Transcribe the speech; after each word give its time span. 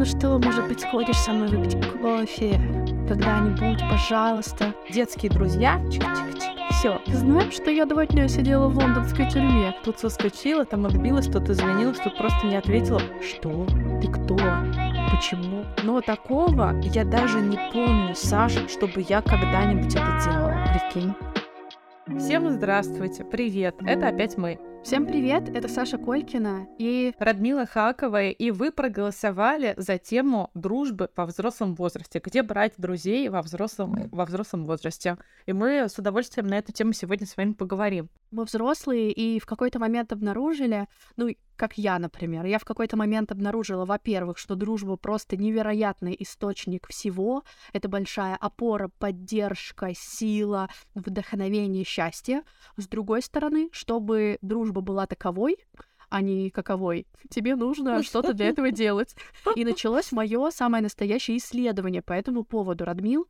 Ну 0.00 0.06
что, 0.06 0.38
может 0.38 0.66
быть, 0.66 0.80
сходишь 0.80 1.18
со 1.18 1.30
мной 1.30 1.48
выпить 1.48 1.76
кофе 2.00 2.58
когда-нибудь, 3.06 3.80
пожалуйста? 3.90 4.74
Детские 4.88 5.30
друзья. 5.30 5.78
Чик-чик-чик. 5.90 6.70
Все. 6.70 7.02
Ты 7.04 7.16
знаешь, 7.18 7.52
что 7.52 7.70
я 7.70 7.84
два 7.84 8.06
дня 8.06 8.26
сидела 8.26 8.68
в 8.68 8.78
лондонской 8.78 9.28
тюрьме? 9.28 9.74
Тут 9.84 9.98
соскочила, 9.98 10.64
там 10.64 10.86
отбилась, 10.86 11.26
тут 11.26 11.50
извинилась, 11.50 11.98
тут 11.98 12.16
просто 12.16 12.46
не 12.46 12.56
ответила. 12.56 13.02
Что? 13.20 13.66
Ты 14.00 14.08
кто? 14.10 14.38
Почему? 15.10 15.66
Но 15.82 16.00
такого 16.00 16.80
я 16.80 17.04
даже 17.04 17.38
не 17.42 17.58
помню, 17.70 18.14
Саша, 18.14 18.70
чтобы 18.70 19.04
я 19.06 19.20
когда-нибудь 19.20 19.94
это 19.94 20.18
делала. 20.24 20.54
Прикинь. 20.72 21.14
Всем 22.18 22.48
здравствуйте, 22.48 23.22
привет, 23.22 23.76
это 23.84 24.08
опять 24.08 24.38
мы. 24.38 24.58
Всем 24.82 25.06
привет, 25.06 25.50
это 25.50 25.68
Саша 25.68 25.98
Колькина 25.98 26.66
и 26.78 27.12
Радмила 27.18 27.66
Хаковая, 27.66 28.30
и 28.30 28.50
вы 28.50 28.72
проголосовали 28.72 29.74
за 29.76 29.98
тему 29.98 30.50
дружбы 30.54 31.10
во 31.14 31.26
взрослом 31.26 31.74
возрасте, 31.74 32.18
где 32.24 32.42
брать 32.42 32.72
друзей 32.78 33.28
во 33.28 33.42
взрослом, 33.42 34.08
во 34.10 34.24
взрослом 34.24 34.64
возрасте. 34.64 35.18
И 35.44 35.52
мы 35.52 35.86
с 35.88 35.98
удовольствием 35.98 36.46
на 36.46 36.56
эту 36.56 36.72
тему 36.72 36.94
сегодня 36.94 37.26
с 37.26 37.36
вами 37.36 37.52
поговорим. 37.52 38.08
Мы 38.30 38.44
взрослые 38.44 39.12
и 39.12 39.38
в 39.38 39.44
какой-то 39.44 39.78
момент 39.78 40.12
обнаружили, 40.12 40.86
ну, 41.16 41.28
как 41.56 41.76
я, 41.76 41.98
например, 41.98 42.46
я 42.46 42.58
в 42.58 42.64
какой-то 42.64 42.96
момент 42.96 43.30
обнаружила, 43.32 43.84
во-первых, 43.84 44.38
что 44.38 44.54
дружба 44.54 44.96
просто 44.96 45.36
невероятный 45.36 46.16
источник 46.18 46.88
всего, 46.88 47.44
это 47.74 47.86
большая 47.86 48.34
опора, 48.36 48.88
поддержка, 48.98 49.90
сила, 49.94 50.70
вдохновение, 50.94 51.84
счастье. 51.84 52.44
С 52.78 52.88
другой 52.88 53.20
стороны, 53.20 53.68
чтобы 53.72 54.38
дружба 54.40 54.69
была 54.72 55.06
таковой, 55.06 55.58
а 56.08 56.22
не 56.22 56.50
каковой. 56.50 57.06
Тебе 57.28 57.56
нужно 57.56 58.02
что-то 58.02 58.32
для 58.34 58.48
этого 58.48 58.70
делать. 58.70 59.14
И 59.56 59.64
началось 59.64 60.12
мое 60.12 60.50
самое 60.50 60.82
настоящее 60.82 61.38
исследование 61.38 62.02
по 62.02 62.12
этому 62.12 62.44
поводу, 62.44 62.84
Радмил. 62.84 63.26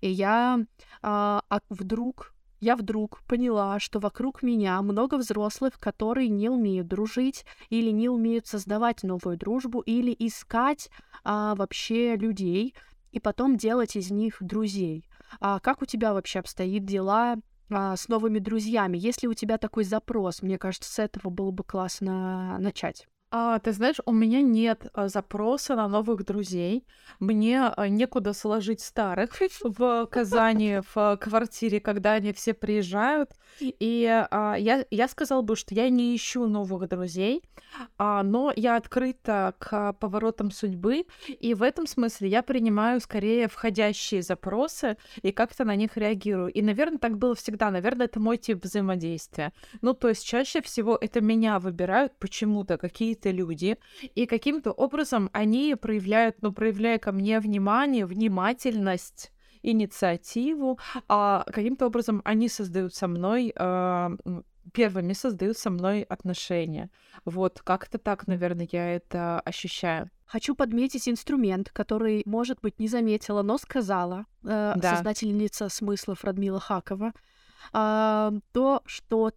И 0.00 0.10
я 0.10 0.60
а, 1.02 1.42
а 1.48 1.60
вдруг 1.68 2.34
я 2.62 2.76
вдруг 2.76 3.22
поняла, 3.26 3.80
что 3.80 3.98
вокруг 3.98 4.44
меня 4.44 4.80
много 4.82 5.16
взрослых, 5.16 5.80
которые 5.80 6.28
не 6.28 6.48
умеют 6.48 6.86
дружить 6.86 7.44
или 7.70 7.90
не 7.90 8.08
умеют 8.08 8.46
создавать 8.46 9.02
новую 9.02 9.36
дружбу 9.36 9.80
или 9.80 10.14
искать 10.16 10.88
а, 11.24 11.56
вообще 11.56 12.14
людей 12.14 12.74
и 13.10 13.18
потом 13.18 13.56
делать 13.56 13.96
из 13.96 14.12
них 14.12 14.36
друзей. 14.38 15.08
А 15.40 15.58
как 15.58 15.82
у 15.82 15.86
тебя 15.86 16.14
вообще 16.14 16.38
обстоит 16.38 16.84
дела 16.84 17.36
а, 17.72 17.96
с 17.96 18.08
новыми 18.08 18.38
друзьями? 18.38 18.98
Есть 18.98 19.22
ли 19.22 19.28
у 19.28 19.34
тебя 19.34 19.58
такой 19.58 19.84
запрос? 19.84 20.42
Мне 20.42 20.58
кажется, 20.58 20.92
с 20.92 20.98
этого 20.98 21.30
было 21.30 21.50
бы 21.50 21.64
классно 21.64 22.58
начать. 22.58 23.06
А, 23.34 23.58
ты 23.60 23.72
знаешь, 23.72 23.96
у 24.04 24.12
меня 24.12 24.42
нет 24.42 24.88
а, 24.92 25.08
запроса 25.08 25.74
на 25.74 25.88
новых 25.88 26.22
друзей. 26.26 26.84
Мне 27.18 27.62
а, 27.62 27.88
некуда 27.88 28.34
сложить 28.34 28.82
старых 28.82 29.30
в 29.64 30.06
Казани, 30.06 30.80
в 30.94 31.16
квартире, 31.16 31.80
когда 31.80 32.12
они 32.12 32.34
все 32.34 32.52
приезжают. 32.52 33.30
И 33.60 34.06
а, 34.30 34.56
я, 34.56 34.84
я 34.90 35.08
сказала 35.08 35.40
бы, 35.40 35.56
что 35.56 35.74
я 35.74 35.88
не 35.88 36.14
ищу 36.14 36.46
новых 36.46 36.88
друзей, 36.90 37.42
а, 37.96 38.22
но 38.22 38.52
я 38.54 38.76
открыта 38.76 39.54
к 39.58 39.94
поворотам 39.94 40.50
судьбы, 40.50 41.06
и 41.28 41.54
в 41.54 41.62
этом 41.62 41.86
смысле 41.86 42.28
я 42.28 42.42
принимаю 42.42 43.00
скорее 43.00 43.48
входящие 43.48 44.20
запросы 44.22 44.96
и 45.22 45.32
как-то 45.32 45.64
на 45.64 45.74
них 45.74 45.96
реагирую. 45.96 46.52
И, 46.52 46.60
наверное, 46.60 46.98
так 46.98 47.16
было 47.16 47.34
всегда. 47.34 47.70
Наверное, 47.70 48.06
это 48.06 48.20
мой 48.20 48.36
тип 48.36 48.62
взаимодействия. 48.62 49.52
Ну, 49.80 49.94
то 49.94 50.08
есть 50.08 50.24
чаще 50.24 50.60
всего 50.60 50.98
это 51.00 51.22
меня 51.22 51.58
выбирают 51.58 52.12
почему-то 52.18 52.76
какие-то 52.76 53.21
какие-то 53.22 53.30
люди, 53.30 53.76
и 54.14 54.26
каким-то 54.26 54.72
образом 54.72 55.30
они 55.32 55.74
проявляют, 55.74 56.36
ну, 56.42 56.52
проявляя 56.52 56.98
ко 56.98 57.12
мне 57.12 57.40
внимание, 57.40 58.06
внимательность, 58.06 59.32
инициативу, 59.62 60.78
а 61.08 61.44
каким-то 61.52 61.86
образом 61.86 62.20
они 62.24 62.48
создают 62.48 62.94
со 62.94 63.06
мной 63.06 63.52
э, 63.54 64.10
первыми 64.72 65.12
создают 65.12 65.56
со 65.56 65.70
мной 65.70 66.02
отношения. 66.02 66.90
Вот 67.24 67.60
как-то 67.64 67.98
так, 67.98 68.26
наверное, 68.26 68.68
я 68.72 68.96
это 68.96 69.40
ощущаю. 69.40 70.08
Хочу 70.26 70.54
подметить 70.54 71.08
инструмент, 71.08 71.70
который, 71.70 72.22
может 72.26 72.58
быть, 72.62 72.80
не 72.80 72.88
заметила, 72.88 73.42
но 73.42 73.58
сказала 73.58 74.24
э, 74.44 74.74
да. 74.76 74.94
создательница 74.94 75.68
смыслов 75.68 76.24
Радмила 76.24 76.58
Хакова. 76.58 77.12
Э, 77.72 78.32
то, 78.52 78.82
что 78.86 79.32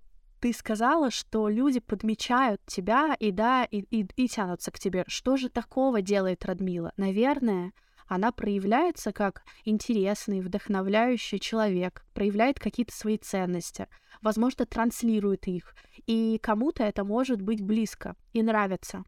ты 0.45 0.53
сказала, 0.53 1.09
что 1.09 1.49
люди 1.49 1.79
подмечают 1.79 2.61
тебя 2.67 3.15
и 3.19 3.31
да, 3.31 3.63
и, 3.63 3.79
и, 3.89 4.07
и 4.15 4.27
тянутся 4.27 4.69
к 4.69 4.77
тебе. 4.77 5.03
Что 5.07 5.37
же 5.37 5.49
такого 5.49 6.03
делает 6.03 6.45
Радмила? 6.45 6.91
Наверное, 6.97 7.73
она 8.05 8.31
проявляется 8.31 9.11
как 9.11 9.41
интересный, 9.63 10.41
вдохновляющий 10.41 11.39
человек, 11.39 12.05
проявляет 12.13 12.59
какие-то 12.59 12.95
свои 12.95 13.17
ценности, 13.17 13.87
возможно, 14.21 14.67
транслирует 14.67 15.47
их, 15.47 15.73
и 16.05 16.37
кому-то 16.43 16.83
это 16.83 17.03
может 17.03 17.41
быть 17.41 17.63
близко 17.63 18.15
и 18.33 18.43
нравится. 18.43 19.03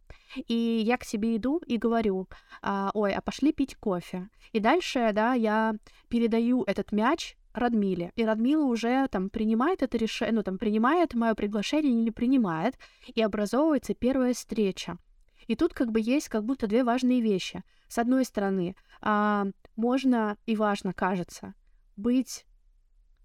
И 0.48 0.56
я 0.56 0.98
к 0.98 1.06
тебе 1.06 1.38
иду 1.38 1.62
и 1.68 1.78
говорю, 1.78 2.28
а, 2.64 2.90
ой, 2.96 3.14
а 3.14 3.22
пошли 3.22 3.54
пить 3.54 3.75
кофе. 3.75 4.28
И 4.54 4.59
дальше, 4.59 5.12
да, 5.14 5.36
я 5.36 5.75
передаю 6.09 6.64
этот 6.64 6.92
мяч 6.92 7.38
Радмиле. 7.59 8.12
И 8.16 8.23
Радмила 8.23 8.66
уже 8.66 9.07
там 9.09 9.29
принимает 9.29 9.81
это 9.81 9.97
решение, 9.97 10.34
ну 10.34 10.44
там 10.44 10.57
принимает 10.57 11.13
мое 11.13 11.34
приглашение 11.34 11.91
или 11.91 12.01
не 12.01 12.12
принимает, 12.12 12.78
и 13.07 13.22
образовывается 13.22 13.94
первая 13.94 14.34
встреча. 14.34 14.97
И 15.47 15.56
тут 15.56 15.73
как 15.73 15.91
бы 15.91 16.00
есть 16.01 16.29
как 16.29 16.44
будто 16.44 16.68
две 16.68 16.84
важные 16.84 17.22
вещи. 17.22 17.63
С 17.88 17.97
одной 17.97 18.25
стороны, 18.25 18.75
а, 19.01 19.47
можно 19.75 20.38
и 20.45 20.56
важно, 20.56 20.94
кажется, 20.94 21.53
быть... 21.95 22.45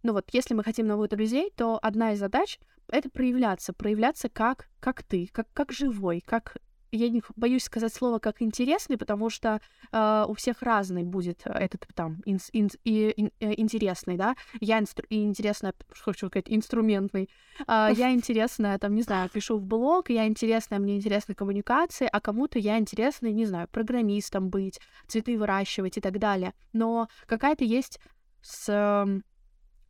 Ну 0.04 0.12
вот, 0.12 0.28
если 0.32 0.54
мы 0.54 0.64
хотим 0.64 0.86
новых 0.86 1.10
друзей, 1.10 1.52
то 1.56 1.78
одна 1.80 2.12
из 2.12 2.18
задач— 2.18 2.58
это 2.88 3.08
проявляться, 3.08 3.72
проявляться 3.72 4.28
как, 4.28 4.68
как 4.80 5.02
ты, 5.02 5.28
как, 5.32 5.46
как 5.52 5.72
живой, 5.72 6.20
как 6.20 6.56
я 6.92 7.08
не 7.08 7.22
боюсь 7.36 7.64
сказать 7.64 7.92
слово 7.92 8.18
как 8.18 8.42
интересный, 8.42 8.98
потому 8.98 9.30
что 9.30 9.60
э, 9.90 10.24
у 10.28 10.34
всех 10.34 10.62
разный 10.62 11.02
будет 11.02 11.42
этот 11.46 11.86
там 11.94 12.22
ин, 12.26 12.38
ин, 12.52 12.68
и, 12.84 13.12
ин, 13.16 13.32
э, 13.40 13.54
интересный, 13.56 14.16
да. 14.16 14.36
Я 14.60 14.78
инстру, 14.78 15.06
интересная, 15.08 15.74
хочу 15.90 16.28
сказать, 16.28 16.46
инструментный. 16.48 17.30
Э, 17.66 17.88
я 17.92 18.10
интересная, 18.14 18.78
там, 18.78 18.94
не 18.94 19.02
знаю, 19.02 19.30
пишу 19.30 19.58
в 19.58 19.64
блог, 19.64 20.10
я 20.10 20.26
интересная, 20.26 20.78
мне 20.78 20.96
интересны 20.96 21.34
коммуникации, 21.34 22.08
а 22.12 22.20
кому-то 22.20 22.58
я 22.58 22.78
интересная, 22.78 23.32
не 23.32 23.46
знаю, 23.46 23.68
программистом 23.68 24.50
быть, 24.50 24.78
цветы 25.06 25.38
выращивать 25.38 25.96
и 25.96 26.00
так 26.00 26.18
далее. 26.18 26.52
Но 26.72 27.08
какая-то 27.26 27.64
есть 27.64 28.00
с 28.42 28.68
э, 28.68 29.20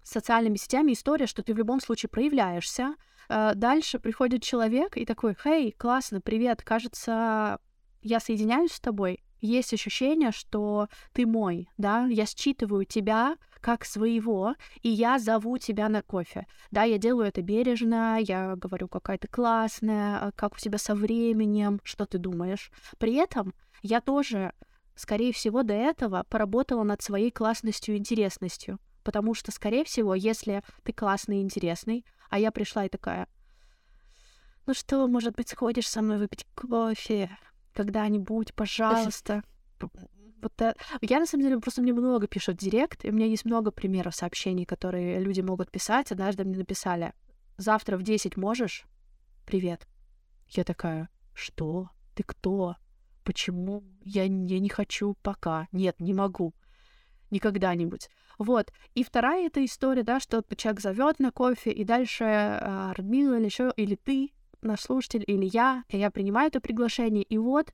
социальными 0.04 0.56
сетями 0.56 0.92
история, 0.92 1.26
что 1.26 1.42
ты 1.42 1.52
в 1.52 1.58
любом 1.58 1.80
случае 1.80 2.10
проявляешься, 2.10 2.94
Э, 2.94 3.11
дальше 3.28 3.98
приходит 3.98 4.42
человек 4.42 4.96
и 4.96 5.04
такой, 5.04 5.36
«Хей, 5.42 5.72
классно, 5.72 6.20
привет, 6.20 6.62
кажется, 6.62 7.58
я 8.02 8.20
соединяюсь 8.20 8.72
с 8.72 8.80
тобой, 8.80 9.22
есть 9.42 9.74
ощущение, 9.74 10.30
что 10.30 10.88
ты 11.12 11.26
мой, 11.26 11.68
да, 11.76 12.06
я 12.06 12.26
считываю 12.26 12.84
тебя 12.84 13.36
как 13.60 13.84
своего, 13.84 14.54
и 14.82 14.88
я 14.88 15.18
зову 15.18 15.58
тебя 15.58 15.88
на 15.88 16.02
кофе. 16.02 16.46
Да, 16.70 16.84
я 16.84 16.98
делаю 16.98 17.28
это 17.28 17.42
бережно, 17.42 18.18
я 18.20 18.56
говорю, 18.56 18.88
какая 18.88 19.18
то 19.18 19.28
классная, 19.28 20.32
как 20.36 20.54
у 20.54 20.58
тебя 20.58 20.78
со 20.78 20.94
временем, 20.94 21.80
что 21.84 22.06
ты 22.06 22.18
думаешь. 22.18 22.70
При 22.98 23.14
этом 23.14 23.52
я 23.82 24.00
тоже, 24.00 24.52
скорее 24.94 25.32
всего, 25.32 25.62
до 25.62 25.74
этого 25.74 26.24
поработала 26.28 26.82
над 26.84 27.02
своей 27.02 27.30
классностью 27.30 27.94
и 27.94 27.98
интересностью. 27.98 28.78
Потому 29.04 29.34
что, 29.34 29.50
скорее 29.50 29.84
всего, 29.84 30.14
если 30.14 30.62
ты 30.84 30.92
классный 30.92 31.38
и 31.38 31.42
интересный, 31.42 32.04
а 32.32 32.38
я 32.38 32.50
пришла 32.50 32.86
и 32.86 32.88
такая, 32.88 33.28
ну 34.64 34.72
что, 34.72 35.06
может 35.06 35.36
быть, 35.36 35.50
сходишь 35.50 35.86
со 35.86 36.00
мной 36.00 36.16
выпить 36.16 36.46
кофе 36.54 37.28
когда-нибудь, 37.74 38.54
пожалуйста. 38.54 39.42
Вот 39.78 40.52
это... 40.56 40.74
Я, 41.02 41.20
на 41.20 41.26
самом 41.26 41.44
деле, 41.44 41.60
просто 41.60 41.82
мне 41.82 41.92
много 41.92 42.26
пишут 42.26 42.56
в 42.56 42.64
директ, 42.64 43.04
и 43.04 43.10
у 43.10 43.12
меня 43.12 43.26
есть 43.26 43.44
много 43.44 43.70
примеров 43.70 44.14
сообщений, 44.14 44.64
которые 44.64 45.20
люди 45.20 45.42
могут 45.42 45.70
писать. 45.70 46.10
Однажды 46.10 46.44
мне 46.44 46.56
написали, 46.56 47.12
завтра 47.58 47.98
в 47.98 48.02
10 48.02 48.38
можешь? 48.38 48.86
Привет. 49.44 49.86
Я 50.48 50.64
такая, 50.64 51.10
что? 51.34 51.90
Ты 52.14 52.22
кто? 52.22 52.76
Почему? 53.24 53.84
Я, 54.04 54.22
я 54.22 54.58
не 54.58 54.68
хочу 54.70 55.16
пока. 55.22 55.68
Нет, 55.70 56.00
не 56.00 56.14
могу. 56.14 56.54
Никогда-нибудь. 57.32 58.10
Вот. 58.38 58.70
И 58.94 59.02
вторая 59.02 59.46
эта 59.46 59.64
история, 59.64 60.02
да, 60.02 60.20
что 60.20 60.44
человек 60.54 60.82
зовет 60.82 61.18
на 61.18 61.32
кофе, 61.32 61.72
и 61.72 61.82
дальше 61.82 62.24
э, 62.24 62.92
Радмила 62.94 63.38
или 63.38 63.46
еще, 63.46 63.72
или 63.76 63.94
ты, 63.94 64.32
наш 64.60 64.82
слушатель, 64.82 65.24
или 65.26 65.48
я, 65.50 65.82
и 65.88 65.98
я 65.98 66.10
принимаю 66.10 66.48
это 66.48 66.60
приглашение, 66.60 67.22
и 67.22 67.38
вот 67.38 67.72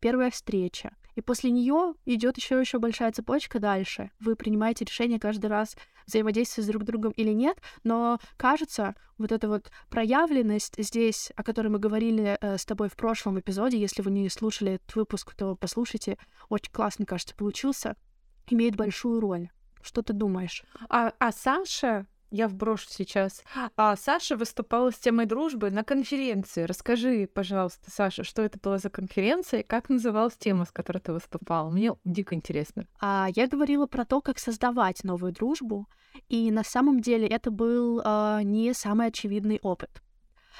первая 0.00 0.30
встреча. 0.30 0.94
И 1.16 1.20
после 1.20 1.50
нее 1.50 1.94
идет 2.04 2.36
еще 2.36 2.60
еще 2.60 2.78
большая 2.78 3.10
цепочка 3.10 3.58
дальше. 3.58 4.12
Вы 4.20 4.36
принимаете 4.36 4.84
решение 4.84 5.18
каждый 5.18 5.46
раз 5.46 5.76
взаимодействовать 6.06 6.68
с 6.68 6.70
друг 6.70 6.84
другом 6.84 7.10
или 7.12 7.32
нет, 7.32 7.58
но 7.82 8.20
кажется, 8.36 8.94
вот 9.18 9.32
эта 9.32 9.48
вот 9.48 9.72
проявленность 9.88 10.74
здесь, 10.78 11.32
о 11.34 11.42
которой 11.42 11.68
мы 11.68 11.80
говорили 11.80 12.38
э, 12.40 12.56
с 12.56 12.64
тобой 12.64 12.88
в 12.88 12.94
прошлом 12.94 13.40
эпизоде, 13.40 13.80
если 13.80 14.02
вы 14.02 14.12
не 14.12 14.28
слушали 14.28 14.74
этот 14.74 14.94
выпуск, 14.94 15.34
то 15.34 15.56
послушайте, 15.56 16.18
очень 16.50 16.70
классно, 16.70 17.04
кажется, 17.04 17.34
получился, 17.34 17.96
имеет 18.52 18.76
большую 18.76 19.20
роль. 19.20 19.48
Что 19.82 20.02
ты 20.02 20.12
думаешь? 20.12 20.64
А, 20.88 21.12
а 21.18 21.32
Саша 21.32 22.06
я 22.30 22.48
вброшу 22.48 22.88
сейчас. 22.90 23.42
А 23.76 23.96
Саша 23.96 24.36
выступала 24.36 24.90
с 24.90 24.96
темой 24.98 25.26
дружбы 25.26 25.70
на 25.70 25.84
конференции. 25.84 26.64
Расскажи, 26.64 27.28
пожалуйста, 27.32 27.90
Саша, 27.90 28.24
что 28.24 28.42
это 28.42 28.58
была 28.58 28.78
за 28.78 28.90
конференция 28.90 29.60
и 29.60 29.66
как 29.66 29.88
называлась 29.88 30.36
тема, 30.36 30.64
с 30.64 30.72
которой 30.72 30.98
ты 30.98 31.12
выступала? 31.12 31.70
Мне 31.70 31.92
дико 32.04 32.34
интересно. 32.34 32.86
А, 33.00 33.28
я 33.34 33.46
говорила 33.46 33.86
про 33.86 34.04
то, 34.04 34.20
как 34.20 34.38
создавать 34.38 35.04
новую 35.04 35.32
дружбу, 35.32 35.86
и 36.28 36.50
на 36.50 36.64
самом 36.64 37.00
деле 37.00 37.26
это 37.26 37.50
был 37.50 38.02
а, 38.04 38.42
не 38.42 38.74
самый 38.74 39.08
очевидный 39.08 39.60
опыт, 39.62 40.02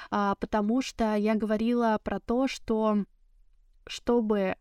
а, 0.09 0.35
потому 0.35 0.81
что 0.81 1.15
я 1.15 1.35
говорила 1.35 1.99
про 2.03 2.19
то, 2.19 2.47
что 2.47 3.03
чтобы 3.85 4.55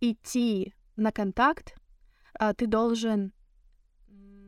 идти 0.00 0.74
на 0.96 1.12
контакт, 1.12 1.74
а, 2.42 2.54
ты 2.54 2.66
должен 2.66 3.32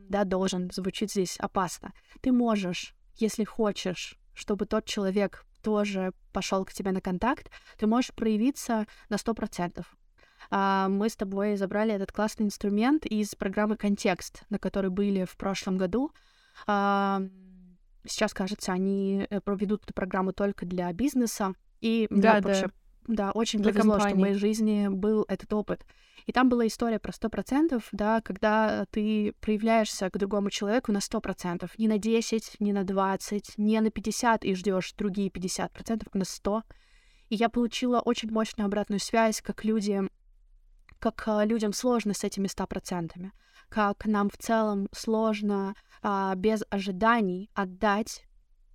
да, 0.09 0.25
должен, 0.25 0.69
звучит 0.71 1.11
здесь 1.11 1.37
опасно. 1.39 1.93
Ты 2.21 2.33
можешь, 2.33 2.93
если 3.15 3.45
хочешь, 3.45 4.19
чтобы 4.33 4.65
тот 4.65 4.85
человек 4.85 5.45
тоже 5.63 6.11
пошел 6.33 6.65
к 6.65 6.73
тебе 6.73 6.91
на 6.91 6.99
контакт, 6.99 7.49
ты 7.77 7.87
можешь 7.87 8.13
проявиться 8.13 8.85
на 9.09 9.17
сто 9.17 9.33
процентов. 9.33 9.95
А, 10.51 10.89
мы 10.89 11.07
с 11.07 11.15
тобой 11.15 11.55
забрали 11.55 11.93
этот 11.93 12.11
классный 12.11 12.45
инструмент 12.45 13.05
из 13.05 13.33
программы 13.33 13.77
«Контекст», 13.77 14.43
на 14.49 14.59
которой 14.59 14.89
были 14.89 15.23
в 15.23 15.37
прошлом 15.37 15.77
году. 15.77 16.11
А, 16.67 17.21
сейчас, 18.05 18.33
кажется, 18.33 18.73
они 18.73 19.25
э, 19.29 19.39
проведут 19.39 19.83
эту 19.83 19.93
программу 19.93 20.33
только 20.33 20.65
для 20.65 20.91
бизнеса. 20.91 21.53
И 21.79 22.07
да, 22.09 22.41
да. 22.41 22.49
вообще 22.49 22.69
да, 23.07 23.31
очень 23.31 23.59
для 23.59 23.71
повезло, 23.71 23.93
компании. 23.93 24.13
что 24.13 24.17
в 24.17 24.21
моей 24.21 24.35
жизни 24.35 24.87
был 24.87 25.25
этот 25.27 25.53
опыт. 25.53 25.85
И 26.25 26.31
там 26.31 26.49
была 26.49 26.65
история 26.65 26.99
про 26.99 27.11
сто 27.11 27.29
процентов, 27.29 27.87
да, 27.91 28.21
когда 28.21 28.85
ты 28.89 29.33
проявляешься 29.41 30.09
к 30.09 30.17
другому 30.17 30.49
человеку 30.49 30.91
на 30.91 31.01
сто 31.01 31.21
процентов, 31.21 31.77
не 31.77 31.87
на 31.87 31.99
10, 31.99 32.57
не 32.59 32.73
на 32.73 32.83
20, 32.83 33.57
не 33.57 33.79
на 33.79 33.91
50 33.91 34.43
и 34.43 34.55
ждешь 34.55 34.93
другие 34.93 35.29
50 35.29 35.71
процентов, 35.71 36.07
а 36.11 36.17
на 36.17 36.25
100. 36.25 36.63
И 37.29 37.35
я 37.35 37.49
получила 37.49 37.99
очень 37.99 38.31
мощную 38.31 38.65
обратную 38.65 38.99
связь, 38.99 39.41
как 39.41 39.63
люди, 39.63 40.01
как 40.99 41.23
а, 41.27 41.45
людям 41.45 41.73
сложно 41.73 42.13
с 42.13 42.23
этими 42.23 42.47
ста 42.47 42.65
процентами, 42.65 43.31
как 43.69 44.05
нам 44.05 44.29
в 44.29 44.37
целом 44.37 44.87
сложно 44.91 45.75
а, 46.01 46.33
без 46.35 46.63
ожиданий 46.69 47.49
отдать 47.53 48.25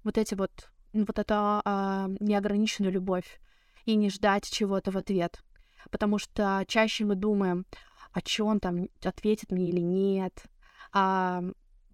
вот 0.04 0.18
эти 0.18 0.34
вот 0.34 0.70
вот 0.92 1.18
эту 1.18 1.34
а, 1.34 2.08
неограниченную 2.20 2.92
любовь 2.92 3.40
и 3.84 3.94
не 3.94 4.10
ждать 4.10 4.50
чего-то 4.50 4.90
в 4.90 4.96
ответ 4.96 5.42
потому 5.90 6.18
что 6.18 6.64
чаще 6.66 7.04
мы 7.04 7.14
думаем, 7.14 7.66
а 8.12 8.20
что 8.24 8.46
он 8.46 8.60
там 8.60 8.88
ответит 9.02 9.50
мне 9.50 9.68
или 9.68 9.80
нет, 9.80 10.44
а 10.92 11.42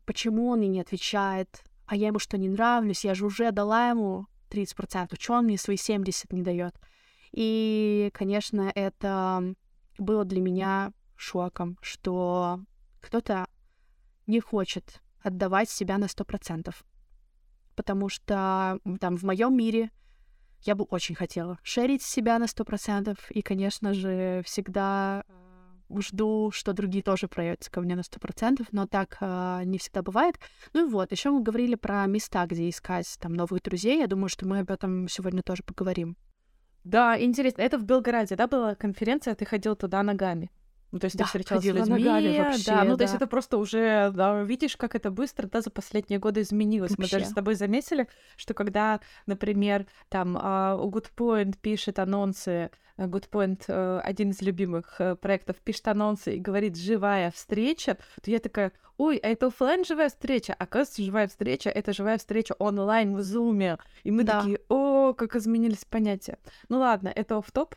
почему 0.05 0.49
он 0.49 0.59
мне 0.59 0.69
не 0.69 0.81
отвечает, 0.81 1.63
а 1.87 1.95
я 1.97 2.09
ему 2.09 2.19
что, 2.19 2.39
не 2.39 2.49
нравлюсь, 2.49 3.05
я 3.05 3.15
же 3.15 3.27
уже 3.27 3.53
дала 3.53 3.91
ему 3.91 4.27
30%, 4.51 5.17
что 5.19 5.35
он 5.35 5.45
мне 5.45 5.59
свои 5.59 5.77
70 5.77 6.33
не 6.33 6.43
дает. 6.43 6.75
И, 7.33 8.11
конечно, 8.15 8.73
это 8.75 9.55
было 9.99 10.25
для 10.25 10.41
меня 10.41 10.93
шоком, 11.17 11.79
что 11.83 12.61
кто-то 13.01 13.47
не 14.27 14.41
хочет 14.41 15.01
отдавать 15.21 15.69
себя 15.69 15.99
на 15.99 16.07
100%. 16.07 16.75
Потому 17.75 18.09
что 18.09 18.81
там 19.01 19.17
в 19.17 19.23
моем 19.23 19.55
мире 19.57 19.91
я 20.63 20.75
бы 20.75 20.85
очень 20.85 21.15
хотела 21.15 21.59
шерить 21.63 22.03
себя 22.03 22.39
на 22.39 22.47
сто 22.47 22.65
процентов 22.65 23.31
и, 23.31 23.43
конечно 23.43 23.95
же, 23.95 24.43
всегда 24.45 25.25
э, 25.29 26.01
жду, 26.01 26.51
что 26.53 26.73
другие 26.73 27.03
тоже 27.03 27.29
проявятся 27.29 27.71
ко 27.71 27.81
мне 27.81 27.97
на 27.97 28.03
сто 28.03 28.19
процентов, 28.19 28.69
но 28.73 28.87
так 28.87 29.17
э, 29.21 29.63
не 29.65 29.79
всегда 29.79 30.03
бывает. 30.03 30.39
Ну 30.73 30.87
и 30.87 30.91
вот, 30.91 31.13
еще 31.13 31.31
мы 31.31 31.43
говорили 31.43 31.75
про 31.75 32.07
места, 32.07 32.47
где 32.47 32.69
искать 32.69 33.17
там 33.21 33.35
новых 33.35 33.63
друзей. 33.63 33.99
Я 34.01 34.07
думаю, 34.07 34.29
что 34.29 34.47
мы 34.47 34.61
об 34.61 34.71
этом 34.71 35.09
сегодня 35.09 35.43
тоже 35.43 35.63
поговорим. 35.63 36.17
Да, 36.85 37.21
интересно. 37.21 37.63
Это 37.63 37.79
в 37.79 37.85
Белграде, 37.85 38.37
да, 38.37 38.47
была 38.47 38.75
конференция, 38.75 39.35
ты 39.35 39.45
ходил 39.45 39.75
туда 39.75 40.03
ногами? 40.03 40.51
Ну, 40.93 40.99
то 41.01 41.07
есть 41.07 41.17
да, 41.17 41.25
ты 41.25 41.29
встречался 41.29 41.73
с 41.73 41.75
людьми, 41.75 42.05
ногами 42.05 42.39
вообще, 42.39 42.71
да, 42.71 42.85
ну, 42.85 42.91
да. 42.91 42.97
то 42.99 43.03
есть 43.05 43.15
это 43.15 43.27
просто 43.27 43.59
уже, 43.59 44.11
да, 44.15 44.43
видишь, 44.43 44.77
как 44.77 44.95
это 44.95 45.11
быстро, 45.11 45.49
да, 45.49 45.61
за 45.61 45.71
последние 45.71 46.19
годы 46.19 46.43
изменилось. 46.43 46.93
Вообще. 46.93 47.17
Мы 47.17 47.21
даже 47.21 47.31
с 47.31 47.35
тобой 47.35 47.55
заметили, 47.55 48.09
что 48.37 48.55
когда, 48.55 49.01
например, 49.27 49.87
там 50.09 50.37
uh, 50.37 50.81
Goodpoint 50.89 51.59
пишет 51.61 51.99
анонсы, 51.99 52.71
Goodpoint, 52.97 53.67
uh, 53.67 54.01
один 54.01 54.31
из 54.31 54.41
любимых 54.43 55.01
uh, 55.01 55.17
проектов, 55.17 55.57
пишет 55.57 55.89
анонсы 55.89 56.37
и 56.37 56.41
говорит 56.41 56.77
«живая 56.77 57.31
встреча», 57.33 57.99
то 58.23 58.31
я 58.31 58.39
такая, 58.39 58.73
ой, 58.97 59.17
а 59.19 59.29
это 59.29 59.47
офлайн 59.47 59.85
живая 59.85 60.09
встреча, 60.09 60.55
оказывается, 60.55 61.03
живая 61.03 61.27
встреча— 61.27 61.69
это 61.71 61.93
живая 61.93 62.19
встреча 62.19 62.55
онлайн 62.59 63.15
в 63.17 63.23
Зуме. 63.23 63.79
И 64.05 64.11
мы 64.11 64.23
да. 64.23 64.41
такие, 64.41 64.61
о, 64.69 65.15
как 65.15 65.35
изменились 65.37 65.85
понятия. 65.85 66.39
Ну 66.69 66.79
ладно, 66.79 67.13
это 67.15 67.37
оф 67.39 67.51
топ 67.51 67.75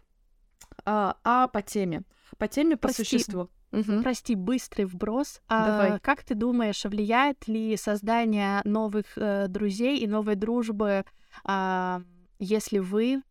а, 0.85 1.17
а 1.23 1.47
по 1.47 1.61
теме. 1.61 2.03
По 2.37 2.47
теме, 2.47 2.75
по 2.77 2.87
Прости. 2.87 3.03
существу. 3.03 3.49
Угу. 3.71 4.01
Прости, 4.01 4.35
быстрый 4.35 4.85
вброс. 4.85 5.41
Давай. 5.47 5.91
А, 5.91 5.99
как 5.99 6.23
ты 6.23 6.35
думаешь, 6.35 6.83
влияет 6.85 7.47
ли 7.47 7.77
создание 7.77 8.61
новых 8.63 9.05
э, 9.15 9.47
друзей 9.47 9.99
и 9.99 10.07
новой 10.07 10.35
дружбы, 10.35 11.05
а, 11.43 12.01
если 12.39 12.79
вы 12.79 13.21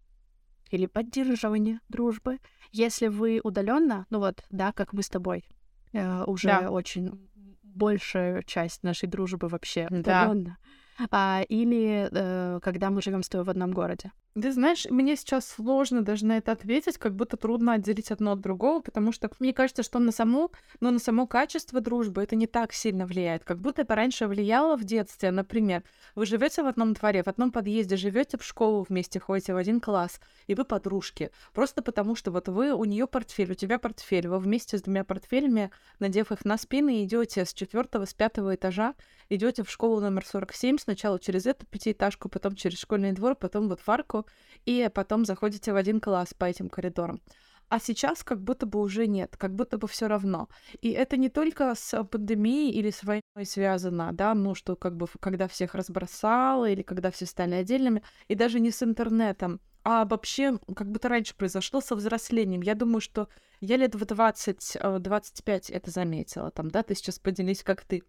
или 0.71 0.87
поддерживание 0.87 1.81
дружбы, 1.89 2.39
если 2.73 3.09
вы 3.09 3.41
удаленно, 3.43 4.07
ну 4.11 4.19
вот, 4.19 4.45
да, 4.51 4.73
как 4.73 4.93
мы 4.93 5.03
с 5.03 5.09
тобой, 5.09 5.45
э, 5.93 6.25
уже 6.25 6.49
да. 6.49 6.71
очень 6.71 7.29
большая 7.63 8.43
часть 8.43 8.83
нашей 8.83 9.09
дружбы 9.09 9.49
вообще 9.49 9.87
удаленно, 9.91 10.59
да. 10.99 11.09
а, 11.11 11.43
или 11.49 12.09
э, 12.11 12.61
когда 12.63 12.91
мы 12.91 13.03
живем 13.03 13.23
с 13.23 13.29
тобой 13.29 13.45
в 13.45 13.51
одном 13.51 13.73
городе. 13.73 14.13
Ты 14.41 14.53
знаешь, 14.53 14.87
мне 14.89 15.17
сейчас 15.17 15.49
сложно 15.49 16.03
даже 16.03 16.25
на 16.25 16.37
это 16.37 16.53
ответить, 16.53 16.97
как 16.97 17.17
будто 17.17 17.37
трудно 17.37 17.73
отделить 17.73 18.13
одно 18.13 18.33
от 18.33 18.41
другого, 18.41 18.81
потому 18.81 19.11
что 19.11 19.29
мне 19.41 19.53
кажется, 19.53 19.83
что 19.83 19.99
на 19.99 20.13
саму, 20.13 20.53
но 20.79 20.93
на 20.93 21.01
само 21.01 21.27
качество 21.27 21.81
дружбы 21.81 22.23
это 22.23 22.37
не 22.37 22.47
так 22.47 22.73
сильно 22.73 23.05
влияет, 23.05 23.43
как 23.43 23.59
будто 23.59 23.83
это 23.83 23.97
раньше 23.97 24.29
влияло 24.29 24.77
в 24.77 24.85
детстве. 24.85 25.33
Например, 25.33 25.83
вы 26.15 26.25
живете 26.25 26.63
в 26.63 26.67
одном 26.67 26.93
дворе, 26.93 27.25
в 27.25 27.27
одном 27.27 27.51
подъезде, 27.51 27.97
живете 27.97 28.39
в 28.39 28.45
школу 28.45 28.87
вместе, 28.89 29.19
ходите 29.19 29.55
в 29.55 29.57
один 29.57 29.81
класс, 29.81 30.21
и 30.47 30.55
вы 30.55 30.65
подружки. 30.65 31.33
Просто 31.53 31.83
потому 31.83 32.15
что 32.15 32.31
вот 32.31 32.49
вы, 32.49 32.73
у 32.73 32.85
нее 32.85 33.09
портфель, 33.09 33.51
у 33.53 33.57
тебя 33.57 33.81
портфель, 33.81 34.29
вы 34.29 34.39
вместе 34.39 34.79
с 34.79 34.83
двумя 34.83 35.03
портфелями, 35.03 35.73
надев 35.99 36.31
их 36.31 36.45
на 36.45 36.59
спины, 36.59 37.03
идете 37.03 37.45
с 37.45 37.53
четвертого, 37.53 38.05
с 38.05 38.15
пятого 38.15 38.55
этажа, 38.55 38.95
идете 39.29 39.65
в 39.65 39.71
школу 39.71 40.01
номер 40.01 40.25
47, 40.25 40.79
сначала 40.79 41.19
через 41.19 41.47
эту 41.47 41.67
пятиэтажку, 41.67 42.29
потом 42.29 42.55
через 42.55 42.79
школьный 42.79 43.13
двор, 43.13 43.35
потом 43.35 43.69
вот 43.69 43.81
в 43.81 43.89
арку, 43.91 44.27
и 44.65 44.91
потом 44.93 45.25
заходите 45.25 45.73
в 45.73 45.77
один 45.77 46.01
класс 46.01 46.35
по 46.35 46.45
этим 46.45 46.69
коридорам. 46.69 47.21
А 47.69 47.79
сейчас 47.81 48.25
как 48.25 48.43
будто 48.43 48.65
бы 48.65 48.81
уже 48.81 49.07
нет, 49.07 49.37
как 49.37 49.55
будто 49.55 49.77
бы 49.77 49.89
все 49.89 50.09
равно. 50.09 50.49
И 50.81 50.91
это 50.91 51.19
не 51.19 51.29
только 51.29 51.75
с 51.75 52.03
пандемией 52.05 52.73
или 52.73 52.91
с 52.91 53.03
войной 53.03 53.45
связано, 53.45 54.11
да, 54.13 54.35
ну 54.35 54.55
что 54.55 54.75
как 54.75 54.97
бы 54.97 55.07
когда 55.21 55.49
всех 55.49 55.75
разбросало 55.75 56.71
или 56.71 56.81
когда 56.83 57.11
все 57.11 57.27
стали 57.27 57.57
отдельными, 57.57 58.03
и 58.27 58.35
даже 58.35 58.59
не 58.59 58.71
с 58.71 58.83
интернетом, 58.83 59.61
а 59.85 60.07
вообще 60.07 60.59
как 60.75 60.91
будто 60.91 61.09
раньше 61.09 61.35
произошло 61.35 61.81
со 61.81 61.95
взрослением. 61.95 62.63
Я 62.63 62.75
думаю, 62.75 63.01
что 63.01 63.29
я 63.61 63.77
лет 63.77 63.95
в 63.95 64.03
20-25 64.03 65.71
э, 65.71 65.75
это 65.75 65.91
заметила, 65.91 66.51
там, 66.51 66.71
да, 66.71 66.83
ты 66.83 66.95
сейчас 66.95 67.19
поделись, 67.19 67.63
как 67.63 67.83
ты. 67.85 68.03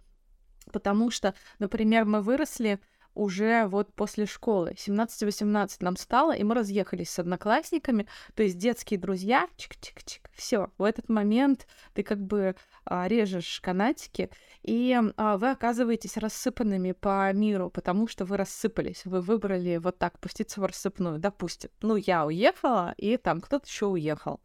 Потому 0.71 1.09
что, 1.09 1.33
например, 1.57 2.05
мы 2.05 2.21
выросли 2.21 2.79
уже 3.19 3.67
вот 3.67 3.93
после 3.93 4.25
школы. 4.25 4.73
17-18 4.77 5.77
нам 5.81 5.97
стало, 5.97 6.35
и 6.35 6.43
мы 6.43 6.55
разъехались 6.55 7.09
с 7.09 7.19
одноклассниками. 7.19 8.07
То 8.33 8.43
есть 8.43 8.57
детские 8.57 8.99
друзья, 8.99 9.47
чик-чик-чик, 9.57 10.29
все. 10.33 10.71
В 10.77 10.83
этот 10.83 11.09
момент 11.09 11.67
ты 11.93 12.03
как 12.03 12.19
бы 12.19 12.55
а, 12.85 13.07
режешь 13.07 13.59
канатики, 13.61 14.29
и 14.63 14.97
а, 15.17 15.37
вы 15.37 15.51
оказываетесь 15.51 16.17
рассыпанными 16.17 16.93
по 16.93 17.31
миру, 17.33 17.69
потому 17.69 18.07
что 18.07 18.25
вы 18.25 18.37
рассыпались. 18.37 19.05
Вы 19.05 19.21
выбрали 19.21 19.77
вот 19.77 19.97
так 19.97 20.17
пуститься 20.19 20.61
в 20.61 20.65
рассыпную, 20.65 21.19
допустим. 21.19 21.69
Ну, 21.81 21.97
я 21.97 22.25
уехала, 22.25 22.93
и 22.97 23.17
там 23.17 23.41
кто-то 23.41 23.67
еще 23.67 23.87
уехал. 23.87 24.39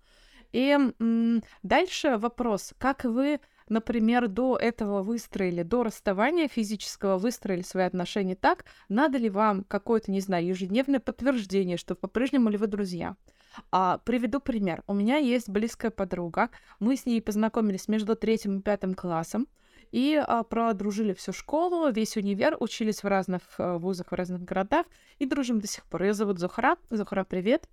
И 0.52 0.70
м- 0.70 1.42
дальше 1.62 2.16
вопрос, 2.16 2.74
как 2.78 3.04
вы 3.04 3.40
например, 3.68 4.28
до 4.28 4.56
этого 4.56 5.02
выстроили, 5.02 5.62
до 5.62 5.82
расставания 5.82 6.48
физического 6.48 7.18
выстроили 7.18 7.62
свои 7.62 7.84
отношения 7.84 8.36
так, 8.36 8.64
надо 8.88 9.18
ли 9.18 9.30
вам 9.30 9.64
какое-то, 9.64 10.10
не 10.10 10.20
знаю, 10.20 10.46
ежедневное 10.46 11.00
подтверждение, 11.00 11.76
что 11.76 11.94
по-прежнему 11.94 12.48
ли 12.48 12.56
вы 12.56 12.66
друзья? 12.66 13.16
А, 13.70 13.98
приведу 13.98 14.40
пример. 14.40 14.82
У 14.86 14.94
меня 14.94 15.16
есть 15.16 15.48
близкая 15.48 15.90
подруга. 15.90 16.50
Мы 16.80 16.96
с 16.96 17.06
ней 17.06 17.22
познакомились 17.22 17.88
между 17.88 18.16
третьим 18.16 18.58
и 18.58 18.62
пятым 18.62 18.94
классом 18.94 19.46
и 19.92 20.16
а, 20.16 20.42
продружили 20.42 21.12
всю 21.12 21.32
школу, 21.32 21.90
весь 21.92 22.16
универ, 22.16 22.56
учились 22.58 23.02
в 23.02 23.06
разных 23.06 23.42
а, 23.58 23.78
вузах, 23.78 24.10
в 24.10 24.14
разных 24.14 24.42
городах 24.42 24.86
и 25.18 25.26
дружим 25.26 25.60
до 25.60 25.68
сих 25.68 25.84
пор. 25.84 26.02
Ее 26.02 26.14
зовут 26.14 26.40
Зухра. 26.40 26.76
Зухра, 26.90 27.24
привет. 27.24 27.68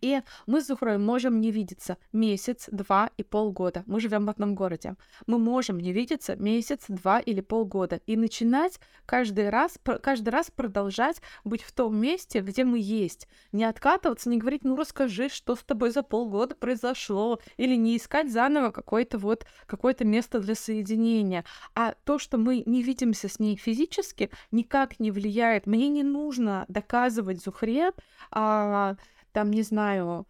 И 0.00 0.20
мы 0.46 0.60
с 0.60 0.66
Зухрой 0.66 0.98
можем 0.98 1.40
не 1.40 1.50
видеться 1.50 1.98
месяц, 2.12 2.68
два 2.70 3.10
и 3.16 3.22
полгода. 3.22 3.82
Мы 3.86 4.00
живем 4.00 4.26
в 4.26 4.30
одном 4.30 4.54
городе. 4.54 4.94
Мы 5.26 5.38
можем 5.38 5.78
не 5.78 5.92
видеться 5.92 6.36
месяц, 6.36 6.84
два 6.88 7.20
или 7.20 7.40
полгода. 7.40 8.00
И 8.06 8.16
начинать 8.16 8.80
каждый 9.06 9.50
раз, 9.50 9.78
каждый 10.02 10.30
раз 10.30 10.50
продолжать 10.50 11.20
быть 11.44 11.62
в 11.62 11.72
том 11.72 11.96
месте, 11.96 12.40
где 12.40 12.64
мы 12.64 12.78
есть. 12.78 13.28
Не 13.52 13.64
откатываться, 13.64 14.28
не 14.28 14.38
говорить, 14.38 14.64
ну 14.64 14.76
расскажи, 14.76 15.28
что 15.28 15.56
с 15.56 15.62
тобой 15.62 15.90
за 15.90 16.02
полгода 16.02 16.54
произошло. 16.54 17.40
Или 17.56 17.76
не 17.76 17.96
искать 17.96 18.30
заново 18.30 18.70
какое-то 18.70 19.18
вот, 19.18 19.46
какое-то 19.66 20.04
место 20.04 20.40
для 20.40 20.54
соединения. 20.54 21.44
А 21.74 21.94
то, 22.04 22.18
что 22.18 22.38
мы 22.38 22.62
не 22.66 22.82
видимся 22.82 23.28
с 23.28 23.38
ней 23.38 23.56
физически, 23.56 24.30
никак 24.50 25.00
не 25.00 25.10
влияет. 25.10 25.66
Мне 25.66 25.88
не 25.88 26.02
нужно 26.02 26.64
доказывать 26.68 27.42
Зухре, 27.42 27.92
а, 28.30 28.96
там, 29.34 29.50
не 29.50 29.62
знаю, 29.62 30.26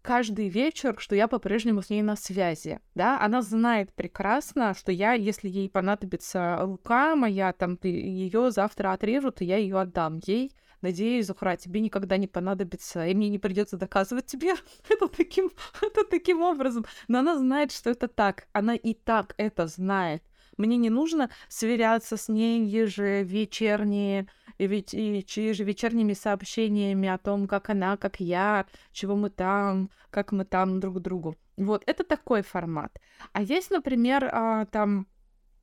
каждый 0.00 0.48
вечер, 0.48 0.96
что 0.98 1.14
я 1.14 1.28
по-прежнему 1.28 1.82
с 1.82 1.90
ней 1.90 2.00
на 2.00 2.16
связи, 2.16 2.80
да, 2.94 3.20
она 3.20 3.42
знает 3.42 3.92
прекрасно, 3.92 4.74
что 4.74 4.90
я, 4.90 5.12
если 5.12 5.50
ей 5.50 5.68
понадобится 5.68 6.56
рука 6.62 7.14
моя, 7.14 7.52
там, 7.52 7.78
ее 7.82 8.50
завтра 8.50 8.92
отрежу, 8.92 9.30
то 9.32 9.44
я 9.44 9.58
ее 9.58 9.78
отдам 9.78 10.18
ей, 10.24 10.54
надеюсь, 10.80 11.26
Зухра, 11.26 11.56
тебе 11.56 11.80
никогда 11.80 12.16
не 12.16 12.26
понадобится, 12.26 13.06
и 13.06 13.14
мне 13.14 13.28
не 13.28 13.38
придется 13.38 13.76
доказывать 13.76 14.24
тебе 14.24 14.54
это 14.88 15.08
таким, 15.08 15.50
это 15.82 16.04
таким 16.04 16.40
образом. 16.40 16.86
Но 17.06 17.18
она 17.18 17.36
знает, 17.36 17.70
что 17.70 17.90
это 17.90 18.08
так. 18.08 18.48
Она 18.52 18.76
и 18.76 18.94
так 18.94 19.34
это 19.36 19.66
знает. 19.66 20.22
Мне 20.56 20.76
не 20.78 20.90
нужно 20.90 21.30
сверяться 21.48 22.16
с 22.16 22.28
ней 22.28 22.64
ежевечерние 22.64 24.26
и 24.58 24.66
ведь 24.66 24.94
и 24.94 25.16
ежевечерними 25.16 26.12
сообщениями 26.12 27.08
о 27.08 27.18
том, 27.18 27.46
как 27.46 27.70
она, 27.70 27.96
как 27.96 28.20
я, 28.20 28.66
чего 28.92 29.16
мы 29.16 29.30
там, 29.30 29.90
как 30.10 30.32
мы 30.32 30.44
там 30.44 30.80
друг 30.80 31.00
другу. 31.00 31.36
Вот, 31.56 31.82
это 31.86 32.04
такой 32.04 32.42
формат. 32.42 33.00
А 33.32 33.42
есть, 33.42 33.70
например, 33.70 34.28
а, 34.32 34.66
там 34.66 35.06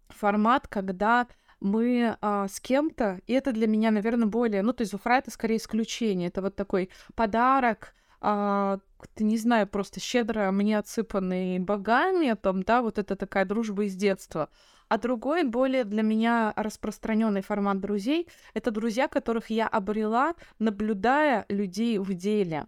формат, 0.09 0.67
когда 0.67 1.27
мы 1.59 2.17
а, 2.21 2.47
с 2.47 2.59
кем-то, 2.59 3.21
и 3.27 3.33
это 3.33 3.51
для 3.51 3.67
меня, 3.67 3.91
наверное, 3.91 4.27
более, 4.27 4.61
ну, 4.61 4.73
то 4.73 4.81
есть 4.81 4.91
Зухра 4.91 5.17
это 5.17 5.31
скорее 5.31 5.57
исключение, 5.57 6.27
это 6.27 6.41
вот 6.41 6.55
такой 6.55 6.89
подарок, 7.15 7.93
а, 8.21 8.79
не 9.19 9.37
знаю, 9.37 9.67
просто 9.67 9.99
щедро 9.99 10.51
мне 10.51 10.77
отсыпанный 10.77 11.59
богами, 11.59 12.35
там, 12.41 12.63
да, 12.63 12.81
вот 12.81 12.97
это 12.97 13.15
такая 13.15 13.45
дружба 13.45 13.85
из 13.85 13.95
детства. 13.95 14.49
А 14.87 14.97
другой, 14.97 15.43
более 15.43 15.83
для 15.83 16.03
меня 16.03 16.53
распространенный 16.55 17.41
формат 17.41 17.79
друзей, 17.79 18.27
это 18.53 18.71
друзья, 18.71 19.07
которых 19.07 19.49
я 19.49 19.67
обрела, 19.67 20.35
наблюдая 20.59 21.45
людей 21.49 21.97
в 21.97 22.13
деле. 22.13 22.67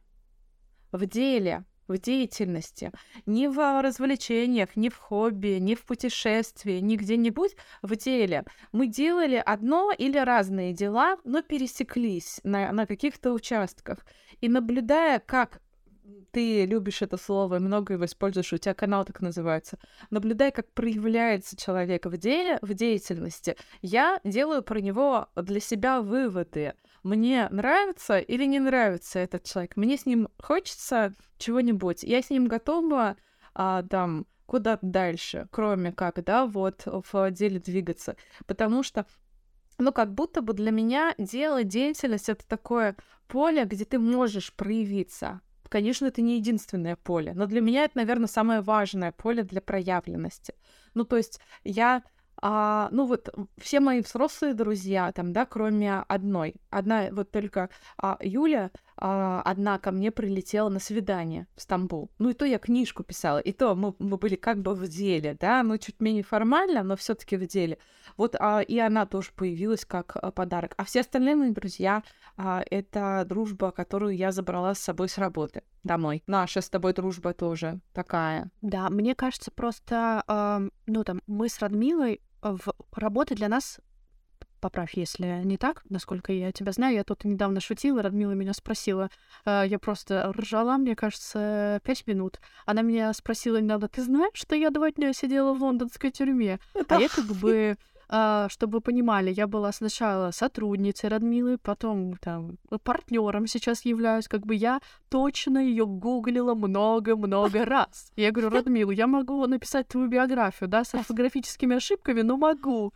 В 0.92 1.06
деле, 1.06 1.64
в 1.88 1.98
деятельности, 1.98 2.92
не 3.26 3.48
в 3.48 3.82
развлечениях, 3.82 4.76
не 4.76 4.90
в 4.90 4.98
хобби, 4.98 5.58
не 5.60 5.76
в 5.76 5.84
путешествии, 5.86 6.80
не 6.80 6.98
где-нибудь 6.98 7.56
в 7.82 7.96
деле. 7.96 8.46
Мы 8.72 8.88
делали 8.88 9.42
одно 9.46 9.92
или 9.98 10.18
разные 10.18 10.74
дела, 10.74 11.18
но 11.24 11.42
пересеклись 11.42 12.40
на, 12.44 12.72
на 12.72 12.86
каких-то 12.86 13.32
участках. 13.32 14.06
И 14.42 14.50
наблюдая, 14.50 15.20
как 15.20 15.62
ты 16.32 16.66
любишь 16.66 17.02
это 17.02 17.18
слово 17.18 17.56
и 17.56 17.60
много 17.60 17.94
его 17.94 18.06
используешь, 18.06 18.54
у 18.54 18.58
тебя 18.58 18.74
канал 18.74 19.06
так 19.06 19.22
называется. 19.22 19.80
Наблюдай, 20.10 20.52
как 20.52 20.72
проявляется 20.74 21.58
человек 21.58 22.06
в 22.06 22.18
деле, 22.18 22.60
в 22.62 22.74
деятельности. 22.74 23.56
Я 23.82 24.20
делаю 24.24 24.62
про 24.62 24.80
него 24.80 25.28
для 25.36 25.60
себя 25.60 26.02
выводы. 26.02 26.74
Мне 27.04 27.48
нравится 27.50 28.20
или 28.20 28.46
не 28.46 28.60
нравится 28.60 29.20
этот 29.20 29.44
человек. 29.44 29.78
Мне 29.78 29.98
с 29.98 30.06
ним 30.06 30.30
хочется 30.42 31.14
чего-нибудь. 31.38 32.04
Я 32.04 32.22
с 32.22 32.30
ним 32.30 32.48
готова 32.48 33.18
а, 33.54 33.84
там 33.84 34.28
куда 34.46 34.80
дальше, 34.82 35.48
кроме 35.52 35.92
как, 35.92 36.24
да, 36.24 36.46
вот 36.46 36.84
в 36.86 37.32
деле 37.32 37.60
двигаться. 37.60 38.16
Потому 38.46 38.84
что 38.84 39.06
ну, 39.78 39.92
как 39.92 40.14
будто 40.14 40.42
бы 40.42 40.54
для 40.54 40.72
меня 40.72 41.14
дело, 41.18 41.64
деятельность— 41.64 42.30
это 42.30 42.48
такое 42.48 42.96
поле, 43.28 43.66
где 43.66 43.86
ты 43.86 44.00
можешь 44.00 44.54
проявиться. 44.54 45.42
Конечно, 45.70 46.06
это 46.08 46.22
не 46.22 46.38
единственное 46.38 46.96
поле, 46.96 47.34
но 47.34 47.46
для 47.46 47.62
меня 47.62 47.84
это, 47.84 47.98
наверное, 47.98 48.28
самое 48.28 48.62
важное 48.62 49.12
поле 49.12 49.44
для 49.44 49.62
проявленности. 49.62 50.54
Ну, 50.94 51.04
то 51.04 51.18
есть 51.18 51.40
я 51.64 52.04
а, 52.42 52.90
ну 52.92 53.06
вот 53.06 53.30
все 53.58 53.80
мои 53.80 54.02
взрослые 54.02 54.54
друзья 54.54 55.12
там, 55.12 55.34
да, 55.34 55.46
кроме 55.46 56.00
одной. 56.08 56.56
Одна 56.70 57.08
вот 57.12 57.32
только 57.32 57.70
а, 57.98 58.18
Юля, 58.22 58.72
одна 58.98 59.80
ко 59.80 59.92
мне 59.92 60.12
прилетела 60.12 60.70
на 60.70 60.80
свидание 60.80 61.48
в 61.56 61.62
Стамбул. 61.62 62.10
Ну 62.20 62.30
и 62.30 62.34
то 62.34 62.46
я 62.46 62.58
книжку 62.58 63.04
писала, 63.04 63.40
и 63.40 63.52
то 63.52 63.76
мы, 63.76 63.94
мы 64.00 64.18
были 64.18 64.36
как 64.36 64.62
бы 64.62 64.74
в 64.74 64.88
деле, 64.88 65.38
да, 65.40 65.64
ну 65.64 65.78
чуть 65.78 66.00
менее 66.00 66.24
формально, 66.24 66.84
но 66.84 66.96
все 66.96 67.16
таки 67.16 67.38
в 67.38 67.46
деле. 67.48 67.78
Вот 68.16 68.36
а, 68.40 68.62
и 68.62 68.78
она 68.80 69.06
тоже 69.06 69.32
появилась 69.36 69.86
как 69.86 70.16
а, 70.16 70.32
подарок. 70.32 70.74
А 70.78 70.84
все 70.84 71.02
остальные 71.02 71.36
мои 71.36 71.52
друзья 71.52 72.04
а,— 72.38 72.64
это 72.70 73.26
дружба, 73.28 73.72
которую 73.72 74.16
я 74.16 74.32
забрала 74.32 74.74
с 74.74 74.80
собой 74.80 75.10
с 75.10 75.18
работы 75.18 75.64
домой. 75.84 76.24
Наша 76.28 76.62
с 76.62 76.70
тобой 76.70 76.94
дружба 76.94 77.34
тоже 77.34 77.80
такая. 77.94 78.50
Да, 78.62 78.90
мне 78.90 79.16
кажется, 79.16 79.52
просто, 79.52 80.24
э, 80.28 80.70
ну 80.88 81.04
там, 81.04 81.22
мы 81.28 81.50
с 81.50 81.60
Радмилой 81.60 82.22
в 82.42 82.74
работа 82.94 83.36
для 83.36 83.48
нас 83.48 83.80
поправь, 84.60 84.94
если 84.96 85.42
не 85.44 85.58
так, 85.58 85.84
насколько 85.90 86.32
я 86.34 86.52
тебя 86.52 86.72
знаю. 86.72 86.96
Я 86.96 87.04
тут 87.04 87.24
недавно 87.24 87.60
шутила, 87.60 88.02
Радмила 88.02 88.32
меня 88.32 88.54
спросила. 88.54 89.10
Э, 89.46 89.64
я 89.68 89.80
просто 89.80 90.34
ржала, 90.38 90.78
мне 90.78 90.96
кажется, 90.96 91.80
пять 91.84 92.08
минут. 92.08 92.40
Она 92.66 92.82
меня 92.82 93.14
спросила 93.14 93.58
недавно, 93.58 93.88
ты 93.88 94.02
знаешь, 94.04 94.32
что 94.34 94.56
я 94.56 94.70
два 94.70 94.92
дня 94.92 95.14
сидела 95.14 95.54
в 95.54 95.62
лондонской 95.62 96.12
тюрьме? 96.12 96.60
А 96.88 97.00
я 97.00 97.10
как 97.10 97.26
бы 97.26 97.78
а, 98.10 98.48
чтобы 98.50 98.78
вы 98.78 98.82
понимали, 98.82 99.32
я 99.32 99.48
была 99.48 99.72
сначала 99.72 100.32
сотрудницей 100.32 101.10
Радмилы, 101.10 101.58
потом 101.58 102.16
там 102.18 102.58
партнером 102.84 103.48
сейчас 103.48 103.84
являюсь. 103.84 104.28
Как 104.28 104.46
бы 104.46 104.56
я 104.56 104.80
точно 105.10 105.58
ее 105.58 105.86
гуглила 105.86 106.54
много-много 106.54 107.66
раз. 107.66 108.12
Я 108.16 108.32
говорю, 108.32 108.50
Радмилу, 108.56 108.92
я 108.92 109.08
могу 109.08 109.46
написать 109.46 109.88
твою 109.90 110.08
биографию, 110.08 110.70
да, 110.70 110.84
с 110.84 110.94
орфографическими 110.94 111.76
ошибками, 111.76 112.22
но 112.22 112.38
могу. 112.38 112.94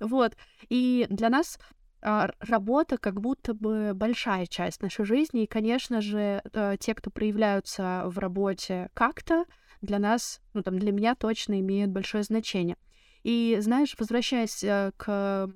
Вот. 0.00 0.36
И 0.68 1.06
для 1.10 1.28
нас 1.28 1.58
а, 2.02 2.30
работа 2.40 2.98
как 2.98 3.20
будто 3.20 3.54
бы 3.54 3.92
большая 3.94 4.46
часть 4.46 4.82
нашей 4.82 5.04
жизни. 5.04 5.44
И, 5.44 5.46
конечно 5.46 6.00
же, 6.00 6.42
э, 6.52 6.76
те, 6.78 6.94
кто 6.94 7.10
проявляются 7.10 8.04
в 8.06 8.18
работе 8.18 8.90
как-то, 8.94 9.44
для 9.82 9.98
нас, 9.98 10.40
ну 10.54 10.62
там 10.62 10.78
для 10.78 10.92
меня 10.92 11.14
точно 11.14 11.60
имеют 11.60 11.90
большое 11.90 12.22
значение. 12.22 12.76
И, 13.24 13.58
знаешь, 13.60 13.94
возвращаясь 13.98 14.62
э, 14.62 14.92
к 14.96 15.50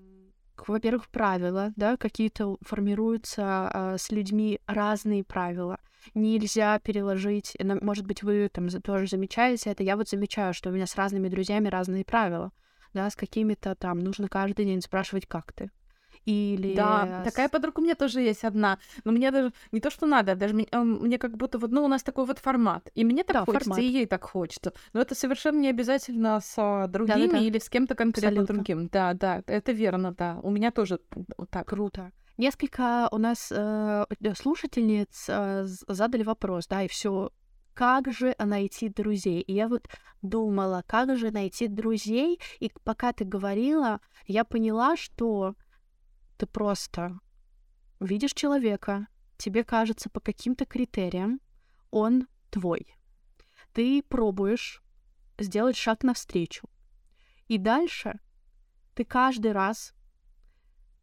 во-первых, 0.68 1.08
правила, 1.08 1.72
да, 1.76 1.96
какие-то 1.96 2.58
формируются 2.60 3.70
э, 3.72 3.96
с 3.98 4.10
людьми 4.10 4.60
разные 4.66 5.24
правила. 5.24 5.78
Нельзя 6.14 6.78
переложить, 6.80 7.56
может 7.60 8.06
быть, 8.06 8.22
вы 8.22 8.50
там 8.52 8.68
тоже 8.68 9.06
замечаете 9.06 9.70
это. 9.70 9.82
Я 9.82 9.96
вот 9.96 10.08
замечаю, 10.08 10.52
что 10.52 10.70
у 10.70 10.72
меня 10.72 10.86
с 10.86 10.96
разными 10.96 11.28
друзьями 11.28 11.68
разные 11.68 12.04
правила, 12.04 12.52
да, 12.94 13.10
с 13.10 13.16
какими-то 13.16 13.74
там 13.74 13.98
нужно 13.98 14.28
каждый 14.28 14.64
день 14.64 14.82
спрашивать, 14.82 15.26
как 15.26 15.52
ты, 15.52 15.70
или... 16.26 16.74
Да, 16.74 17.22
такая 17.24 17.48
подруга 17.48 17.80
у 17.80 17.82
меня 17.82 17.94
тоже 17.94 18.20
есть 18.20 18.44
одна. 18.44 18.78
Но 19.04 19.12
мне 19.12 19.30
даже 19.30 19.52
не 19.72 19.80
то, 19.80 19.90
что 19.90 20.06
надо, 20.06 20.34
даже 20.34 20.54
мне, 20.54 20.66
мне 20.72 21.18
как 21.18 21.36
будто 21.36 21.58
вот, 21.58 21.70
ну, 21.70 21.84
у 21.84 21.88
нас 21.88 22.02
такой 22.02 22.26
вот 22.26 22.38
формат. 22.38 22.90
И 22.94 23.04
мне 23.04 23.24
так 23.24 23.34
да, 23.34 23.44
хочется, 23.44 23.70
формат. 23.70 23.84
и 23.84 23.88
ей 23.88 24.06
так 24.06 24.24
хочется. 24.24 24.72
Но 24.92 25.00
это 25.00 25.14
совершенно 25.14 25.58
не 25.58 25.68
обязательно 25.68 26.40
с 26.40 26.54
а, 26.56 26.86
другими 26.88 27.26
да, 27.26 27.32
да, 27.32 27.38
да. 27.38 27.38
или 27.38 27.58
с 27.58 27.68
кем-то 27.68 27.94
конкретно 27.94 28.42
Абсолютно. 28.42 28.54
другим. 28.54 28.88
Да, 28.88 29.14
да, 29.14 29.42
это 29.46 29.72
верно, 29.72 30.12
да. 30.12 30.38
У 30.42 30.50
меня 30.50 30.70
тоже 30.70 31.00
так. 31.50 31.68
Круто. 31.68 32.12
Несколько 32.36 33.08
у 33.12 33.18
нас 33.18 33.52
э, 33.54 34.04
слушательниц 34.34 35.26
э, 35.28 35.64
задали 35.66 36.22
вопрос, 36.22 36.66
да, 36.66 36.82
и 36.82 36.88
все 36.88 37.30
как 37.80 38.12
же 38.12 38.36
найти 38.38 38.90
друзей? 38.90 39.40
И 39.40 39.54
я 39.54 39.66
вот 39.66 39.88
думала, 40.20 40.84
как 40.86 41.16
же 41.16 41.30
найти 41.30 41.66
друзей, 41.66 42.38
и 42.58 42.70
пока 42.84 43.14
ты 43.14 43.24
говорила, 43.24 44.02
я 44.26 44.44
поняла, 44.44 44.98
что 44.98 45.54
ты 46.36 46.44
просто 46.44 47.18
видишь 47.98 48.34
человека, 48.34 49.06
тебе 49.38 49.64
кажется 49.64 50.10
по 50.10 50.20
каким-то 50.20 50.66
критериям 50.66 51.40
он 51.90 52.28
твой. 52.50 52.86
Ты 53.72 54.02
пробуешь 54.02 54.82
сделать 55.38 55.76
шаг 55.76 56.02
навстречу. 56.02 56.68
И 57.48 57.56
дальше 57.56 58.20
ты 58.94 59.06
каждый 59.06 59.52
раз, 59.52 59.94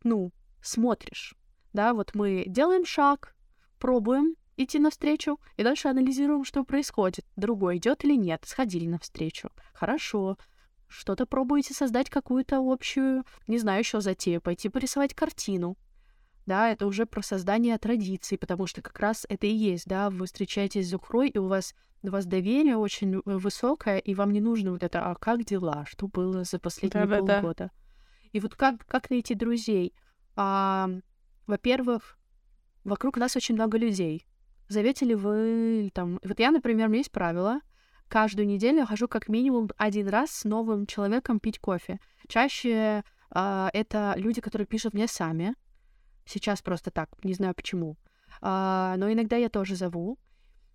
ну, 0.04 0.32
смотришь. 0.62 1.34
Да, 1.74 1.96
вот 1.96 2.14
мы 2.14 2.44
делаем 2.46 2.86
шаг, 2.86 3.36
пробуем, 3.80 4.36
идти 4.58 4.80
навстречу, 4.80 5.40
и 5.56 5.64
дальше 5.64 5.88
анализируем, 5.88 6.44
что 6.44 6.64
происходит. 6.64 7.26
Другой 7.36 7.78
идет 7.78 8.04
или 8.04 8.16
нет, 8.16 8.44
сходили 8.46 8.88
навстречу. 8.88 9.50
Хорошо. 9.74 10.38
Что-то 10.88 11.26
пробуете 11.26 11.74
создать 11.74 12.10
какую-то 12.10 12.60
общую, 12.60 13.24
не 13.48 13.58
знаю, 13.60 13.80
еще 13.80 14.02
затею, 14.02 14.42
пойти 14.42 14.70
порисовать 14.70 15.14
картину. 15.14 15.78
Да, 16.46 16.70
это 16.70 16.88
уже 16.88 17.06
про 17.06 17.22
создание 17.22 17.78
традиций, 17.78 18.38
потому 18.38 18.68
что 18.68 18.82
как 18.82 18.98
раз 19.00 19.26
это 19.28 19.46
и 19.48 19.54
есть, 19.54 19.86
да, 19.86 20.10
вы 20.10 20.26
встречаетесь 20.28 20.88
с 20.88 20.92
Зухрой, 20.92 21.28
и 21.28 21.38
у 21.38 21.48
вас, 21.48 21.76
у 22.04 22.10
вас 22.10 22.26
доверие 22.26 22.78
очень 22.78 23.22
высокое, 23.26 23.98
и 23.98 24.16
вам 24.16 24.32
не 24.32 24.40
нужно 24.40 24.72
вот 24.72 24.82
это, 24.82 25.06
а 25.06 25.16
как 25.16 25.44
дела, 25.44 25.86
что 25.88 26.08
было 26.08 26.46
за 26.46 26.58
последние 26.58 27.06
да, 27.06 27.18
полгода. 27.18 27.66
Да. 27.66 27.72
И 28.32 28.40
вот 28.40 28.56
как, 28.56 28.86
как 28.86 29.10
найти 29.10 29.36
друзей? 29.36 29.94
А, 30.38 30.90
во-первых, 31.48 32.18
вокруг 32.86 33.18
нас 33.18 33.36
очень 33.36 33.56
много 33.56 33.78
людей. 33.78 34.26
Зовете 34.70 35.06
ли 35.06 35.16
вы 35.16 35.92
там... 35.94 36.20
Вот 36.24 36.40
я, 36.40 36.52
например, 36.52 36.88
у 36.88 36.90
меня 36.90 37.00
есть 37.00 37.12
правило. 37.12 37.60
Каждую 38.08 38.48
неделю 38.48 38.80
я 38.80 38.86
хожу 38.86 39.08
как 39.08 39.28
минимум 39.28 39.70
один 39.78 40.08
раз 40.08 40.32
с 40.32 40.44
новым 40.46 40.86
человеком 40.86 41.40
пить 41.40 41.60
кофе. 41.60 42.00
Чаще 42.28 43.04
а, 43.32 43.70
это 43.74 44.14
люди, 44.18 44.42
которые 44.42 44.66
пишут 44.66 44.94
мне 44.94 45.08
сами. 45.08 45.56
Сейчас 46.26 46.62
просто 46.62 46.92
так, 46.92 47.10
не 47.24 47.34
знаю 47.34 47.54
почему. 47.54 47.98
А, 48.42 48.96
но 48.98 49.12
иногда 49.12 49.36
я 49.38 49.50
тоже 49.50 49.76
зову. 49.76 50.18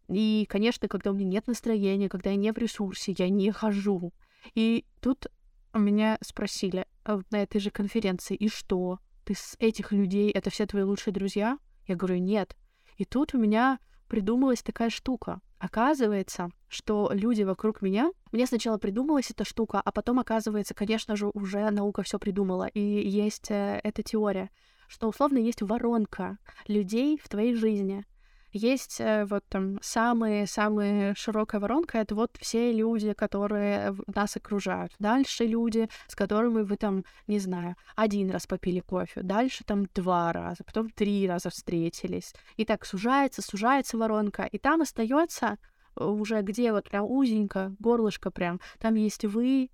И, 0.09 0.47
конечно, 0.49 0.89
когда 0.89 1.11
у 1.11 1.15
меня 1.15 1.27
нет 1.27 1.47
настроения, 1.47 2.09
когда 2.09 2.31
я 2.31 2.37
не 2.37 2.53
в 2.53 2.59
ресурсе, 2.59 3.15
я 3.17 3.29
не 3.29 3.51
хожу. 3.51 4.13
И 4.55 4.85
тут 5.01 5.27
меня 5.73 6.19
спросили 6.23 6.87
а, 7.05 7.21
на 7.31 7.43
этой 7.43 7.61
же 7.61 7.71
конференции, 7.71 8.37
и 8.37 8.49
что? 8.49 8.99
Ты 9.25 9.35
с 9.35 9.57
этих 9.59 9.93
людей, 9.93 10.31
это 10.31 10.51
все 10.51 10.67
твои 10.67 10.83
лучшие 10.83 11.15
друзья? 11.15 11.59
Я 11.87 11.97
говорю, 11.97 12.19
нет. 12.19 12.57
И 13.03 13.05
тут 13.05 13.35
у 13.35 13.39
меня 13.39 13.81
придумалась 14.07 14.63
такая 14.63 14.89
штука. 14.89 15.41
Оказывается, 15.59 16.51
что 16.69 17.11
люди 17.13 17.43
вокруг 17.43 17.83
меня... 17.83 18.13
Мне 18.31 18.47
сначала 18.47 18.79
придумалась 18.79 19.29
эта 19.33 19.45
штука, 19.45 19.83
а 19.85 19.91
потом, 19.91 20.21
оказывается, 20.21 20.73
конечно 20.73 21.17
же, 21.17 21.29
уже 21.35 21.69
наука 21.71 22.05
все 22.05 22.21
придумала. 22.21 22.69
И 22.69 22.81
есть 22.81 23.51
э, 23.51 23.81
эта 23.83 24.05
теория, 24.05 24.51
что 24.87 25.09
условно 25.09 25.39
есть 25.39 25.63
воронка 25.63 26.39
людей 26.69 27.19
в 27.21 27.29
твоей 27.29 27.57
жизни. 27.57 28.05
Есть 28.53 29.01
э, 29.01 29.25
вот 29.25 29.45
там 29.49 29.79
самые-самые 29.81 31.15
широкая 31.15 31.59
воронка, 31.59 31.99
это 31.99 32.15
вот 32.15 32.37
все 32.39 32.71
люди, 32.71 33.15
которые 33.15 33.97
нас 34.15 34.37
окружают. 34.37 34.93
Дальше 34.99 35.45
люди, 35.47 35.89
с 36.07 36.15
которыми 36.15 36.61
вы 36.61 36.77
там, 36.77 37.05
не 37.27 37.39
знаю, 37.39 37.77
один 37.97 38.31
раз 38.31 38.47
попили 38.47 38.81
кофе, 38.81 39.23
дальше 39.23 39.65
там 39.65 39.87
два 39.95 40.33
раза, 40.35 40.65
потом 40.65 40.91
три 40.91 41.27
раза 41.27 41.49
встретились. 41.49 42.35
И 42.57 42.67
так 42.67 42.85
сужается, 42.85 43.41
сужается 43.41 43.97
воронка, 43.97 44.43
и 44.43 44.59
там 44.59 44.83
остается 44.83 45.57
э, 45.97 46.05
уже 46.05 46.43
где 46.43 46.73
вот 46.73 46.91
прям 46.91 47.11
узенько, 47.11 47.75
горлышко 47.79 48.31
прям, 48.31 48.61
там 48.79 48.97
есть 48.97 49.25
вы, 49.25 49.71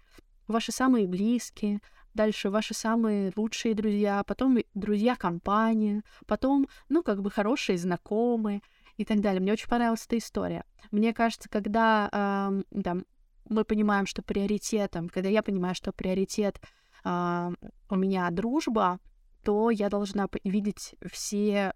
ваши 0.46 0.70
самые 0.70 1.08
близкие, 1.08 1.80
дальше 2.14 2.50
ваши 2.50 2.74
самые 2.74 3.32
лучшие 3.36 3.74
друзья, 3.74 4.22
потом 4.24 4.58
друзья 4.74 5.16
компании, 5.16 6.02
потом, 6.26 6.68
ну, 6.88 7.02
как 7.02 7.22
бы 7.22 7.30
хорошие 7.30 7.78
знакомые 7.78 8.62
и 8.96 9.04
так 9.04 9.20
далее. 9.20 9.40
Мне 9.40 9.52
очень 9.52 9.68
понравилась 9.68 10.04
эта 10.06 10.18
история. 10.18 10.64
Мне 10.90 11.14
кажется, 11.14 11.48
когда 11.48 12.08
э, 12.12 12.80
там, 12.82 13.04
мы 13.48 13.64
понимаем, 13.64 14.06
что 14.06 14.22
приоритетом, 14.22 15.08
когда 15.08 15.28
я 15.28 15.42
понимаю, 15.42 15.74
что 15.74 15.92
приоритет 15.92 16.60
э, 17.04 17.50
у 17.90 17.96
меня 17.96 18.30
дружба, 18.30 18.98
то 19.44 19.70
я 19.70 19.88
должна 19.88 20.28
видеть 20.44 20.94
все 21.10 21.72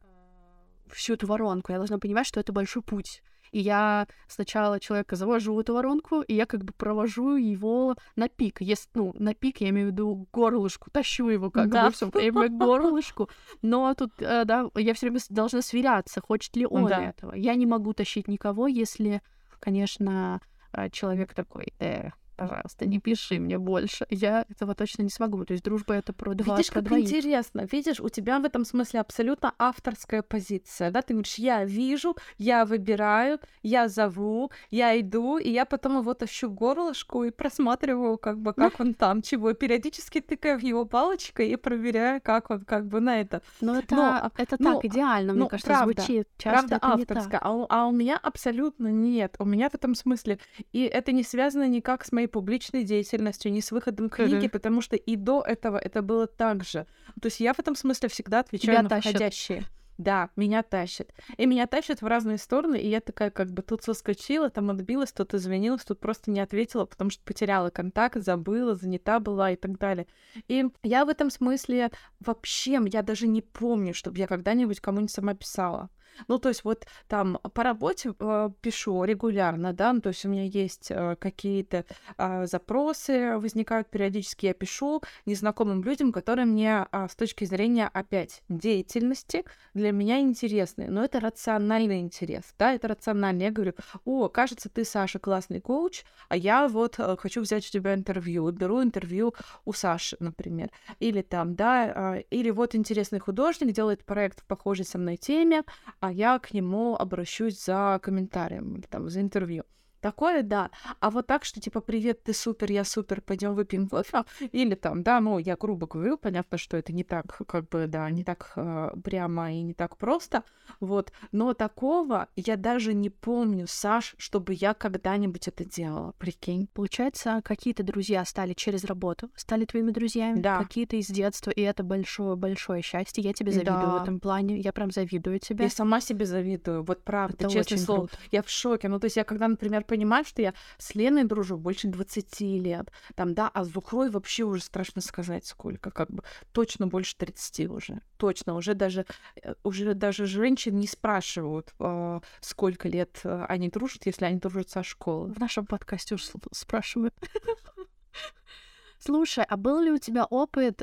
всю 0.95 1.15
эту 1.15 1.27
воронку. 1.27 1.73
Я 1.73 1.79
должна 1.79 1.99
понимать, 1.99 2.27
что 2.27 2.41
это 2.41 2.53
большой 2.53 2.83
путь 2.83 3.23
и 3.53 3.61
я 3.61 4.09
сначала 4.29 4.81
человека 4.81 5.15
завожу 5.15 5.55
в 5.55 5.59
эту 5.59 5.75
воронку, 5.75 6.23
и 6.23 6.35
я 6.35 6.47
как 6.47 6.65
бы 6.65 6.73
провожу 6.73 7.37
его 7.37 7.95
на 8.17 8.29
пик. 8.29 8.61
Если, 8.61 8.89
ну, 8.95 9.15
на 9.19 9.35
пик 9.35 9.61
я 9.61 9.69
имею 9.69 9.89
в 9.89 9.91
виду 9.93 10.27
горлышку, 10.33 10.91
тащу 10.91 11.29
его 11.29 11.51
как 11.51 11.69
да. 11.69 11.87
бы 11.87 11.93
все 11.93 12.07
время 12.07 12.49
горлышку. 12.49 13.29
Но 13.61 13.95
тут, 13.95 14.11
э, 14.21 14.45
да, 14.45 14.71
я 14.75 14.95
все 14.95 15.07
время 15.07 15.21
должна 15.29 15.61
сверяться, 15.61 16.23
хочет 16.23 16.57
ли 16.57 16.67
он 16.67 16.87
да. 16.87 17.05
этого. 17.05 17.35
Я 17.35 17.55
не 17.55 17.67
могу 17.67 17.93
тащить 17.93 18.27
никого, 18.27 18.67
если, 18.67 19.21
конечно, 19.61 20.41
э, 20.73 20.89
человек 20.89 21.35
такой, 21.35 21.75
э, 21.79 22.09
пожалуйста, 22.49 22.87
не 22.87 22.99
пиши 22.99 23.39
мне 23.39 23.59
больше. 23.59 24.07
Я 24.11 24.45
этого 24.49 24.75
точно 24.75 25.03
не 25.03 25.11
смогу. 25.11 25.45
То 25.45 25.53
есть 25.53 25.65
дружба 25.65 25.95
это 25.95 26.13
про 26.13 26.35
два 26.35 26.57
Видишь, 26.57 26.71
про 26.71 26.81
как 26.81 26.85
двоих. 26.85 27.07
интересно. 27.07 27.67
Видишь, 27.71 28.01
у 28.01 28.09
тебя 28.09 28.39
в 28.39 28.45
этом 28.45 28.65
смысле 28.65 29.01
абсолютно 29.01 29.55
авторская 29.59 30.23
позиция, 30.23 30.91
да? 30.91 31.03
Ты 31.03 31.15
говоришь, 31.15 31.37
я 31.37 31.65
вижу, 31.65 32.17
я 32.39 32.65
выбираю, 32.65 33.39
я 33.63 33.89
зову, 33.89 34.51
я 34.71 34.99
иду, 34.99 35.39
и 35.39 35.51
я 35.51 35.65
потом 35.65 35.99
его 35.99 36.15
тащу 36.15 36.51
горлышку 36.51 37.25
и 37.25 37.31
просматриваю, 37.31 38.19
как 38.19 38.39
бы, 38.39 38.53
как 38.53 38.81
он 38.81 38.95
там, 38.95 39.23
чего. 39.23 39.53
Периодически 39.53 40.21
тыкаю 40.21 40.59
в 40.59 40.63
его 40.63 40.85
палочкой 40.85 41.49
и 41.51 41.57
проверяю, 41.57 42.21
как 42.23 42.51
он, 42.51 42.65
как 42.65 42.87
бы, 42.87 43.01
на 43.01 43.21
это. 43.21 43.43
Но 43.61 43.79
это, 43.79 43.95
но, 43.95 44.31
это 44.37 44.57
но, 44.59 44.75
так 44.75 44.85
идеально, 44.85 45.33
мне 45.33 45.43
ну, 45.43 45.49
кажется, 45.49 45.73
правда, 45.73 46.03
звучит. 46.03 46.29
Часто 46.39 46.79
правда 46.79 46.79
авторская, 46.83 47.41
а 47.43 47.53
у, 47.53 47.67
а 47.69 47.87
у 47.87 47.93
меня 47.93 48.19
абсолютно 48.23 48.89
нет. 48.89 49.37
У 49.39 49.45
меня 49.45 49.69
в 49.71 49.75
этом 49.75 49.95
смысле. 49.95 50.39
И 50.73 50.83
это 50.85 51.13
не 51.13 51.23
связано 51.23 51.69
никак 51.69 52.05
с 52.05 52.13
моей 52.13 52.27
публичной 52.33 52.83
деятельностью, 52.85 53.53
ни 53.53 53.61
с 53.61 53.71
выходом 53.71 54.11
книги, 54.11 54.47
mm-hmm. 54.47 54.49
потому 54.49 54.81
что 54.81 54.97
и 54.97 55.17
до 55.17 55.43
этого 55.43 55.77
это 55.77 56.03
было 56.03 56.27
так 56.27 56.65
же. 56.65 56.87
То 57.21 57.27
есть 57.27 57.41
я 57.41 57.55
в 57.55 57.59
этом 57.61 57.77
смысле 57.77 58.09
всегда 58.09 58.41
отвечаю 58.41 58.77
Тебя 58.77 58.83
на 58.83 58.89
тащат. 58.89 59.13
входящие. 59.13 59.65
Да, 59.99 60.31
меня 60.37 60.63
тащит. 60.63 61.13
И 61.37 61.47
меня 61.47 61.67
тащит 61.67 62.03
в 62.03 62.07
разные 62.07 62.39
стороны, 62.39 62.77
и 62.77 62.89
я 62.89 63.01
такая 63.01 63.31
как 63.31 63.53
бы 63.53 63.63
тут 63.63 63.85
соскочила, 63.85 64.51
там 64.51 64.71
отбилась, 64.71 65.13
тут 65.13 65.35
извинилась, 65.35 65.85
тут 65.85 66.01
просто 66.01 66.31
не 66.31 66.41
ответила, 66.41 66.87
потому 66.87 67.11
что 67.11 67.23
потеряла 67.25 67.71
контакт, 67.71 68.17
забыла, 68.21 68.75
занята 68.75 69.21
была 69.21 69.53
и 69.53 69.57
так 69.57 69.79
далее. 69.79 70.07
И 70.49 70.65
я 70.83 71.05
в 71.05 71.09
этом 71.09 71.31
смысле 71.31 71.91
вообще, 72.21 72.81
я 72.93 73.03
даже 73.03 73.29
не 73.29 73.43
помню, 73.43 73.95
чтобы 73.95 74.19
я 74.19 74.27
когда-нибудь 74.27 74.81
кому-нибудь 74.81 75.13
сама 75.13 75.35
писала. 75.35 75.91
Ну, 76.29 76.39
то 76.39 76.49
есть 76.49 76.65
вот 76.65 76.87
там 77.09 77.39
по 77.55 77.63
работе 77.63 78.15
э, 78.19 78.51
пишу 78.61 79.05
регулярно, 79.05 79.73
да, 79.73 79.93
ну, 79.93 80.01
то 80.01 80.09
есть 80.09 80.25
у 80.25 80.29
меня 80.29 80.45
есть 80.45 80.91
э, 80.91 81.17
какие-то 81.17 81.85
э, 82.17 82.47
запросы, 82.47 83.39
возникают 83.39 83.89
периодически, 83.89 84.47
я 84.47 84.55
пишу 84.55 85.03
незнакомым 85.27 85.83
людям, 85.83 86.13
которые 86.13 86.47
мне 86.47 86.87
э, 86.91 87.07
с 87.09 87.15
точки 87.15 87.45
зрения, 87.45 87.89
опять, 87.93 88.43
деятельности 88.49 89.45
для 89.75 89.93
меня 89.93 90.21
интересны, 90.21 90.89
но 90.89 91.05
это 91.05 91.21
рациональный 91.21 92.01
интерес, 92.01 92.55
да, 92.59 92.75
это 92.75 92.89
рациональный. 92.89 93.47
Я 93.47 93.51
говорю, 93.51 93.75
о, 94.05 94.29
кажется, 94.29 94.69
ты, 94.69 94.85
Саша, 94.85 95.19
классный 95.19 95.61
коуч, 95.61 96.05
а 96.29 96.37
я 96.37 96.69
вот 96.69 96.99
э, 96.99 97.17
хочу 97.19 97.41
взять 97.41 97.67
у 97.67 97.71
тебя 97.71 97.95
интервью, 97.95 98.51
беру 98.51 98.83
интервью 98.83 99.35
у 99.65 99.73
Саши, 99.73 100.17
например, 100.21 100.71
или 101.01 101.23
там, 101.23 101.55
да, 101.55 102.17
э, 102.17 102.23
или 102.31 102.51
вот 102.51 102.75
интересный 102.75 103.19
художник 103.19 103.73
делает 103.73 104.05
проект 104.05 104.41
в 104.41 104.45
похожей 104.45 104.85
со 104.85 104.99
мной 104.99 105.17
теме, 105.17 105.63
а 106.03 106.11
я 106.11 106.41
к 106.41 106.53
нему 106.53 106.97
обращусь 106.97 107.65
за 107.65 108.01
комментарием 108.03 108.75
или 108.75 108.87
там 108.87 109.09
за 109.09 109.21
интервью. 109.21 109.63
Такое, 110.03 110.43
да. 110.43 110.71
А 110.99 111.11
вот 111.11 111.29
так, 111.29 111.45
что 111.45 111.61
типа, 111.61 111.81
привет, 111.81 112.25
ты 112.25 112.35
супер, 112.35 112.73
я 112.73 112.85
супер, 112.85 113.21
пойдем 113.21 113.55
выпьем 113.55 113.89
кофе. 113.89 114.25
Или 114.51 114.75
там, 114.75 115.05
да, 115.05 115.21
ну, 115.21 115.39
я 115.39 115.57
грубо 115.57 115.87
говорю, 115.87 116.19
понятно, 116.19 116.59
что 116.59 116.77
это 116.77 116.93
не 116.93 117.05
так, 117.05 117.41
как 117.47 117.69
бы, 117.69 117.87
да, 117.87 118.11
не 118.11 118.25
так 118.25 118.53
э, 118.57 118.91
прямо 119.05 119.53
и 119.53 119.63
не 119.63 119.75
так 119.75 119.97
просто. 119.97 120.43
Вот. 120.81 121.13
Но 121.31 121.55
такого 121.55 122.27
я 122.35 122.57
даже 122.57 122.95
не 122.95 123.11
помню, 123.11 123.67
Саш, 123.69 124.17
чтобы 124.19 124.55
я 124.55 124.75
когда-нибудь 124.75 125.47
это 125.47 125.65
делала. 125.65 126.15
Прикинь. 126.19 126.69
Получается, 126.73 127.41
какие-то 127.45 127.85
друзья 127.85 128.25
стали 128.25 128.55
через 128.55 128.85
работу, 128.85 129.31
стали 129.37 129.67
твоими 129.67 129.93
друзьями. 129.93 130.41
Да. 130.41 130.59
Какие-то 130.59 130.97
из 130.97 131.07
детства, 131.07 131.53
и 131.53 131.61
это 131.61 131.85
большое-большое 131.85 132.83
счастье. 132.83 133.23
Я 133.23 133.33
тебе 133.35 133.53
завидую 133.53 133.83
да. 133.83 133.99
в 133.99 134.03
этом 134.03 134.19
плане. 134.19 134.59
Я 134.59 134.73
прям 134.73 134.91
завидую 134.91 135.39
тебе. 135.39 135.67
Я 135.67 135.71
сама 135.71 136.01
себе 136.01 136.27
завидую. 136.27 136.83
Вот 136.83 137.05
правда, 137.05 137.37
это 137.39 137.49
честное 137.49 137.79
слово. 137.79 138.07
Круто. 138.09 138.17
Я 138.33 138.43
в 138.43 138.51
шоке. 138.51 138.89
Ну, 138.89 138.99
то 138.99 139.05
есть 139.05 139.17
я 139.17 139.23
когда, 139.23 139.47
например, 139.47 139.85
понимаю, 139.93 140.25
что 140.25 140.41
я 140.41 140.55
с 140.79 140.95
Леной 140.95 141.25
дружу 141.25 141.59
больше 141.59 141.87
20 141.87 142.41
лет, 142.41 142.91
там, 143.15 143.35
да, 143.35 143.51
а 143.53 143.63
с 143.63 143.69
Зухрой 143.69 144.09
вообще 144.09 144.45
уже 144.45 144.63
страшно 144.63 145.03
сказать 145.03 145.45
сколько, 145.45 145.91
как 145.91 146.11
бы 146.11 146.23
точно 146.53 146.87
больше 146.87 147.15
30 147.19 147.69
уже, 147.69 148.01
точно, 148.17 148.55
уже 148.55 148.73
даже, 148.73 149.05
э, 149.43 149.55
уже 149.65 149.93
даже 149.93 150.25
женщин 150.25 150.77
не 150.81 150.87
спрашивают, 150.87 151.75
э, 151.79 152.21
сколько 152.41 152.89
лет 152.89 153.21
э, 153.25 153.45
они 153.51 153.69
дружат, 153.69 154.07
если 154.07 154.25
они 154.25 154.39
дружат 154.39 154.71
со 154.71 154.83
школы. 154.83 155.31
В 155.35 155.39
нашем 155.39 155.67
подкасте 155.67 156.15
уже 156.15 156.25
спрашивают. 156.53 157.15
Слушай, 158.99 159.45
а 159.47 159.59
был 159.59 159.81
ли 159.81 159.91
у 159.91 159.99
тебя 159.99 160.25
опыт 160.25 160.81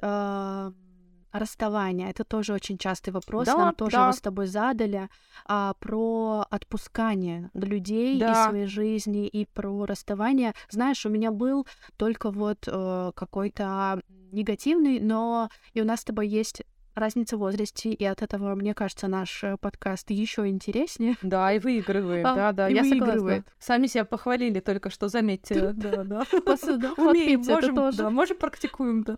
расставания. 1.32 2.10
Это 2.10 2.24
тоже 2.24 2.54
очень 2.54 2.78
частый 2.78 3.13
вопрос. 3.13 3.46
Да, 3.46 3.58
Нам 3.58 3.76
тоже 3.76 3.98
да. 3.98 4.04
его 4.04 4.12
с 4.13 4.22
тобой 4.22 4.48
задали. 4.48 5.10
А, 5.46 5.74
про 5.80 6.46
отпускание 6.50 7.50
людей 7.54 8.20
да. 8.20 8.32
из 8.32 8.50
своей 8.50 8.65
жизни 8.65 9.28
и 9.28 9.46
про 9.46 9.86
расставание. 9.86 10.54
Знаешь, 10.70 11.06
у 11.06 11.10
меня 11.10 11.32
был 11.32 11.68
только 11.98 12.32
вот 12.32 12.68
э, 12.68 13.12
какой-то 13.15 14.02
негативный, 14.32 15.00
но 15.00 15.50
и 15.74 15.82
у 15.82 15.86
нас 15.86 16.02
с 16.02 16.04
тобой 16.06 16.28
есть 16.28 16.63
разница 16.96 17.38
в 17.38 17.39
возрасте, 17.39 17.92
и 17.92 18.04
от 18.06 18.22
этого, 18.22 18.56
мне 18.56 18.74
кажется, 18.74 19.08
наш 19.08 19.44
э, 19.44 19.58
подкаст 19.58 20.12
еще 20.12 20.48
интереснее. 20.48 21.15
Да, 21.22 21.52
и 21.54 21.60
выигрывает, 21.60 22.26
а, 22.26 22.36
да, 22.36 22.52
да, 22.52 22.68
я 22.68 22.82
выигрывает. 22.82 23.18
согласна. 23.20 23.44
Сами 23.60 23.88
себя 23.88 24.06
похвалили 24.06 24.60
только 24.60 24.89
что, 24.89 25.08
заметьте. 25.08 25.72
Да, 25.72 26.04
да. 26.04 26.24
Умеем, 26.98 27.42
можем, 27.42 27.76
да, 27.96 28.10
можем 28.10 28.38
практикуем, 28.38 29.04
да. 29.04 29.18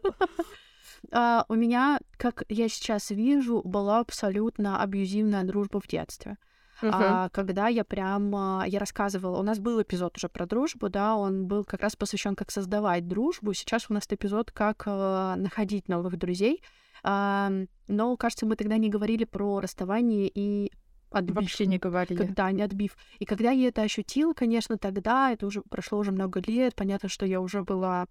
Uh, 1.09 1.43
у 1.49 1.55
меня, 1.55 1.99
как 2.17 2.43
я 2.47 2.69
сейчас 2.69 3.09
вижу, 3.09 3.61
была 3.63 3.99
абсолютно 3.99 4.81
абьюзивная 4.81 5.43
дружба 5.43 5.81
в 5.81 5.87
детстве. 5.87 6.37
Uh-huh. 6.81 6.89
А, 6.91 7.29
когда 7.29 7.67
я 7.67 7.83
прям, 7.83 8.35
а, 8.35 8.63
я 8.65 8.79
рассказывала, 8.79 9.39
у 9.39 9.43
нас 9.43 9.59
был 9.59 9.81
эпизод 9.81 10.17
уже 10.17 10.29
про 10.29 10.45
дружбу, 10.47 10.89
да, 10.89 11.15
он 11.15 11.45
был 11.45 11.63
как 11.63 11.81
раз 11.81 11.95
посвящен 11.95 12.35
как 12.35 12.49
создавать 12.49 13.07
дружбу. 13.07 13.53
Сейчас 13.53 13.85
у 13.89 13.93
нас 13.93 14.07
эпизод 14.09 14.51
как 14.51 14.83
а, 14.87 15.35
находить 15.35 15.87
новых 15.87 16.17
друзей. 16.17 16.63
А, 17.03 17.51
но, 17.87 18.17
кажется, 18.17 18.45
мы 18.45 18.55
тогда 18.55 18.77
не 18.77 18.89
говорили 18.89 19.25
про 19.25 19.59
расставание 19.59 20.31
и 20.33 20.71
отбив. 21.11 21.35
Вообще 21.35 21.65
не 21.67 21.77
говорили. 21.77 22.17
Когда 22.17 22.51
не 22.51 22.63
отбив. 22.63 22.95
И 23.19 23.25
когда 23.25 23.51
я 23.51 23.67
это 23.67 23.83
ощутила, 23.83 24.33
конечно, 24.33 24.77
тогда, 24.77 25.31
это 25.31 25.45
уже 25.45 25.61
прошло 25.61 25.99
уже 25.99 26.11
много 26.11 26.41
лет, 26.45 26.75
понятно, 26.75 27.09
что 27.09 27.25
я 27.25 27.41
уже 27.41 27.63
была 27.63 28.07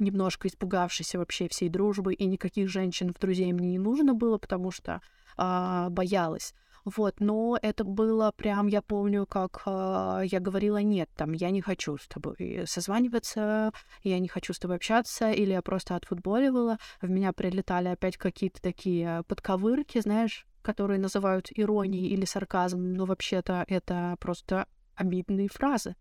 немножко 0.00 0.48
испугавшейся 0.48 1.18
вообще 1.18 1.48
всей 1.48 1.68
дружбы, 1.68 2.14
и 2.14 2.26
никаких 2.26 2.68
женщин 2.68 3.12
в 3.12 3.18
друзей 3.18 3.52
мне 3.52 3.72
не 3.72 3.78
нужно 3.78 4.14
было, 4.14 4.38
потому 4.38 4.70
что 4.70 5.00
а, 5.36 5.88
боялась. 5.90 6.54
Вот, 6.96 7.20
но 7.20 7.58
это 7.60 7.84
было 7.84 8.32
прям, 8.32 8.66
я 8.66 8.80
помню, 8.80 9.26
как 9.26 9.62
э, 9.66 10.22
я 10.24 10.40
говорила, 10.40 10.78
нет, 10.78 11.10
там, 11.16 11.32
я 11.32 11.50
не 11.50 11.60
хочу 11.60 11.98
с 11.98 12.06
тобой 12.06 12.64
созваниваться, 12.66 13.72
я 14.02 14.18
не 14.18 14.28
хочу 14.28 14.54
с 14.54 14.58
тобой 14.58 14.76
общаться, 14.76 15.30
или 15.30 15.52
я 15.52 15.60
просто 15.60 15.96
отфутболивала, 15.96 16.78
в 17.02 17.10
меня 17.10 17.32
прилетали 17.32 17.88
опять 17.88 18.16
какие-то 18.16 18.62
такие 18.62 19.22
подковырки, 19.28 20.00
знаешь, 20.00 20.46
которые 20.62 20.98
называют 20.98 21.48
иронией 21.54 22.08
или 22.08 22.24
сарказмом, 22.24 22.94
но 22.94 23.04
вообще-то 23.04 23.64
это 23.68 24.16
просто 24.18 24.66
обидные 24.94 25.48
фразы, 25.48 25.94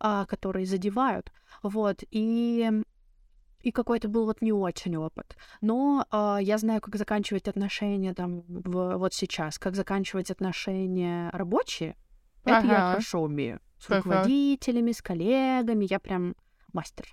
э, 0.00 0.24
которые 0.28 0.66
задевают. 0.66 1.30
Вот, 1.62 2.02
и 2.10 2.70
и 3.60 3.72
какой-то 3.72 4.08
был 4.08 4.26
вот 4.26 4.42
не 4.42 4.52
очень 4.52 4.96
опыт. 4.96 5.36
Но 5.60 6.06
э, 6.10 6.38
я 6.40 6.58
знаю, 6.58 6.80
как 6.80 6.96
заканчивать 6.96 7.48
отношения 7.48 8.14
там 8.14 8.42
в, 8.48 8.96
вот 8.96 9.14
сейчас, 9.14 9.58
как 9.58 9.74
заканчивать 9.74 10.30
отношения 10.30 11.30
рабочие. 11.32 11.96
Это 12.44 12.58
ага. 12.58 12.68
я 12.68 12.90
хорошо 12.90 13.22
умею. 13.22 13.60
С 13.78 13.90
руководителями, 13.90 14.92
с 14.92 15.02
коллегами, 15.02 15.86
я 15.88 15.98
прям 15.98 16.34
мастер. 16.72 17.06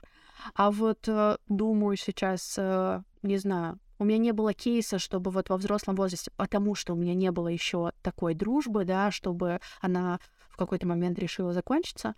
А 0.55 0.71
вот 0.71 1.07
э, 1.07 1.37
думаю 1.47 1.97
сейчас, 1.97 2.55
э, 2.57 3.01
не 3.21 3.37
знаю, 3.37 3.79
у 3.99 4.05
меня 4.05 4.17
не 4.17 4.33
было 4.33 4.53
кейса, 4.53 4.99
чтобы 4.99 5.31
вот 5.31 5.49
во 5.49 5.57
взрослом 5.57 5.95
возрасте, 5.95 6.31
потому 6.35 6.75
что 6.75 6.93
у 6.93 6.95
меня 6.95 7.13
не 7.13 7.31
было 7.31 7.47
еще 7.47 7.93
такой 8.01 8.33
дружбы, 8.33 8.85
да, 8.85 9.11
чтобы 9.11 9.59
она 9.81 10.19
в 10.49 10.57
какой-то 10.57 10.87
момент 10.87 11.17
решила 11.19 11.53
закончиться. 11.53 12.15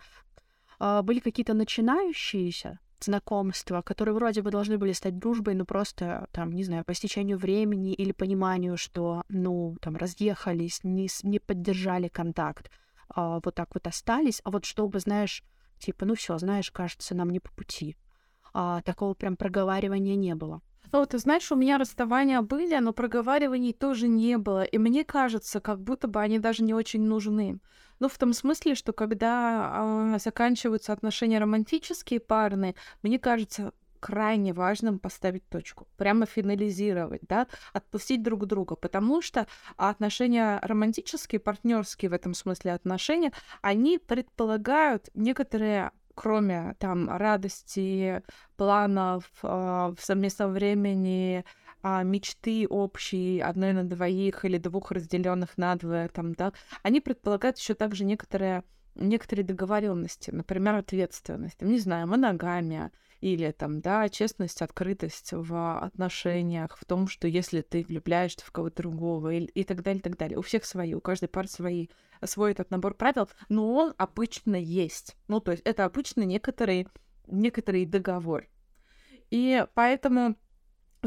Э, 0.80 1.02
были 1.02 1.20
какие-то 1.20 1.54
начинающиеся, 1.54 2.80
знакомства, 3.04 3.82
которые 3.82 4.14
вроде 4.14 4.42
бы 4.42 4.50
должны 4.50 4.78
были 4.78 4.92
стать 4.92 5.18
дружбой, 5.18 5.54
но 5.54 5.64
просто, 5.64 6.28
там, 6.32 6.52
не 6.52 6.64
знаю, 6.64 6.84
по 6.84 6.94
стечению 6.94 7.38
времени 7.38 7.92
или 7.92 8.12
пониманию, 8.12 8.76
что, 8.76 9.22
ну, 9.28 9.76
там, 9.80 9.96
разъехались, 9.96 10.80
не, 10.84 11.08
не 11.22 11.38
поддержали 11.38 12.08
контакт, 12.08 12.70
а, 13.08 13.40
вот 13.44 13.54
так 13.54 13.68
вот 13.74 13.86
остались, 13.86 14.40
а 14.44 14.50
вот 14.50 14.64
чтобы, 14.64 15.00
знаешь, 15.00 15.44
типа, 15.78 16.04
ну 16.04 16.14
все, 16.14 16.38
знаешь, 16.38 16.70
кажется, 16.70 17.14
нам 17.14 17.30
не 17.30 17.40
по 17.40 17.50
пути. 17.52 17.96
А, 18.52 18.80
такого 18.82 19.14
прям 19.14 19.36
проговаривания 19.36 20.16
не 20.16 20.34
было. 20.34 20.62
Ну, 20.92 21.04
ты 21.04 21.18
знаешь, 21.18 21.50
у 21.52 21.56
меня 21.56 21.78
расставания 21.78 22.40
были, 22.42 22.78
но 22.78 22.92
проговариваний 22.92 23.72
тоже 23.72 24.08
не 24.08 24.38
было. 24.38 24.62
И 24.62 24.78
мне 24.78 25.04
кажется, 25.04 25.60
как 25.60 25.80
будто 25.80 26.08
бы 26.08 26.20
они 26.20 26.38
даже 26.38 26.62
не 26.62 26.74
очень 26.74 27.02
нужны. 27.02 27.58
Ну, 27.98 28.08
в 28.08 28.18
том 28.18 28.32
смысле, 28.32 28.74
что 28.74 28.92
когда 28.92 30.14
э, 30.14 30.18
заканчиваются 30.18 30.92
отношения 30.92 31.38
романтические, 31.38 32.20
парные, 32.20 32.74
мне 33.02 33.18
кажется, 33.18 33.72
крайне 34.00 34.52
важным 34.52 34.98
поставить 34.98 35.48
точку, 35.48 35.88
прямо 35.96 36.26
финализировать, 36.26 37.22
да, 37.22 37.46
отпустить 37.72 38.22
друг 38.22 38.46
друга, 38.46 38.76
потому 38.76 39.22
что 39.22 39.46
отношения 39.76 40.60
романтические, 40.62 41.40
партнерские 41.40 42.10
в 42.10 42.14
этом 42.14 42.34
смысле 42.34 42.72
отношения, 42.72 43.32
они 43.62 43.98
предполагают 43.98 45.08
некоторые 45.14 45.90
кроме 46.14 46.74
там 46.78 47.10
радости, 47.10 48.22
планов, 48.56 49.24
э, 49.42 49.94
совместного 50.00 50.50
времени, 50.50 51.44
а, 51.88 52.02
мечты 52.02 52.66
общие 52.68 53.44
одной 53.44 53.72
на 53.72 53.84
двоих 53.84 54.44
или 54.44 54.58
двух 54.58 54.90
разделенных 54.90 55.56
на 55.56 55.76
двое, 55.76 56.08
там, 56.08 56.32
да, 56.32 56.52
они 56.82 57.00
предполагают 57.00 57.58
еще 57.58 57.74
также 57.74 58.04
некоторые 58.04 58.64
некоторые 58.96 59.44
договоренности, 59.44 60.32
например, 60.32 60.74
ответственность, 60.74 61.62
не 61.62 61.78
знаю, 61.78 62.08
моногамия 62.08 62.90
или 63.20 63.52
там, 63.52 63.82
да, 63.82 64.08
честность, 64.08 64.62
открытость 64.62 65.28
в 65.32 65.78
отношениях, 65.78 66.76
в 66.76 66.84
том, 66.84 67.06
что 67.06 67.28
если 67.28 67.60
ты 67.60 67.84
влюбляешься 67.84 68.44
в 68.44 68.50
кого-то 68.50 68.82
другого 68.82 69.34
и, 69.34 69.44
и 69.44 69.62
так 69.62 69.84
далее, 69.84 70.00
и 70.00 70.02
так 70.02 70.16
далее. 70.16 70.38
У 70.38 70.42
всех 70.42 70.64
свои, 70.64 70.92
у 70.92 71.00
каждой 71.00 71.28
пары 71.28 71.46
свои, 71.46 71.86
свой 72.24 72.50
этот 72.50 72.72
набор 72.72 72.94
правил, 72.94 73.28
но 73.48 73.72
он 73.72 73.94
обычно 73.96 74.56
есть. 74.56 75.14
Ну, 75.28 75.38
то 75.38 75.52
есть 75.52 75.62
это 75.64 75.84
обычно 75.84 76.22
некоторый, 76.22 76.88
некоторый 77.28 77.86
договор. 77.86 78.48
И 79.30 79.64
поэтому 79.74 80.36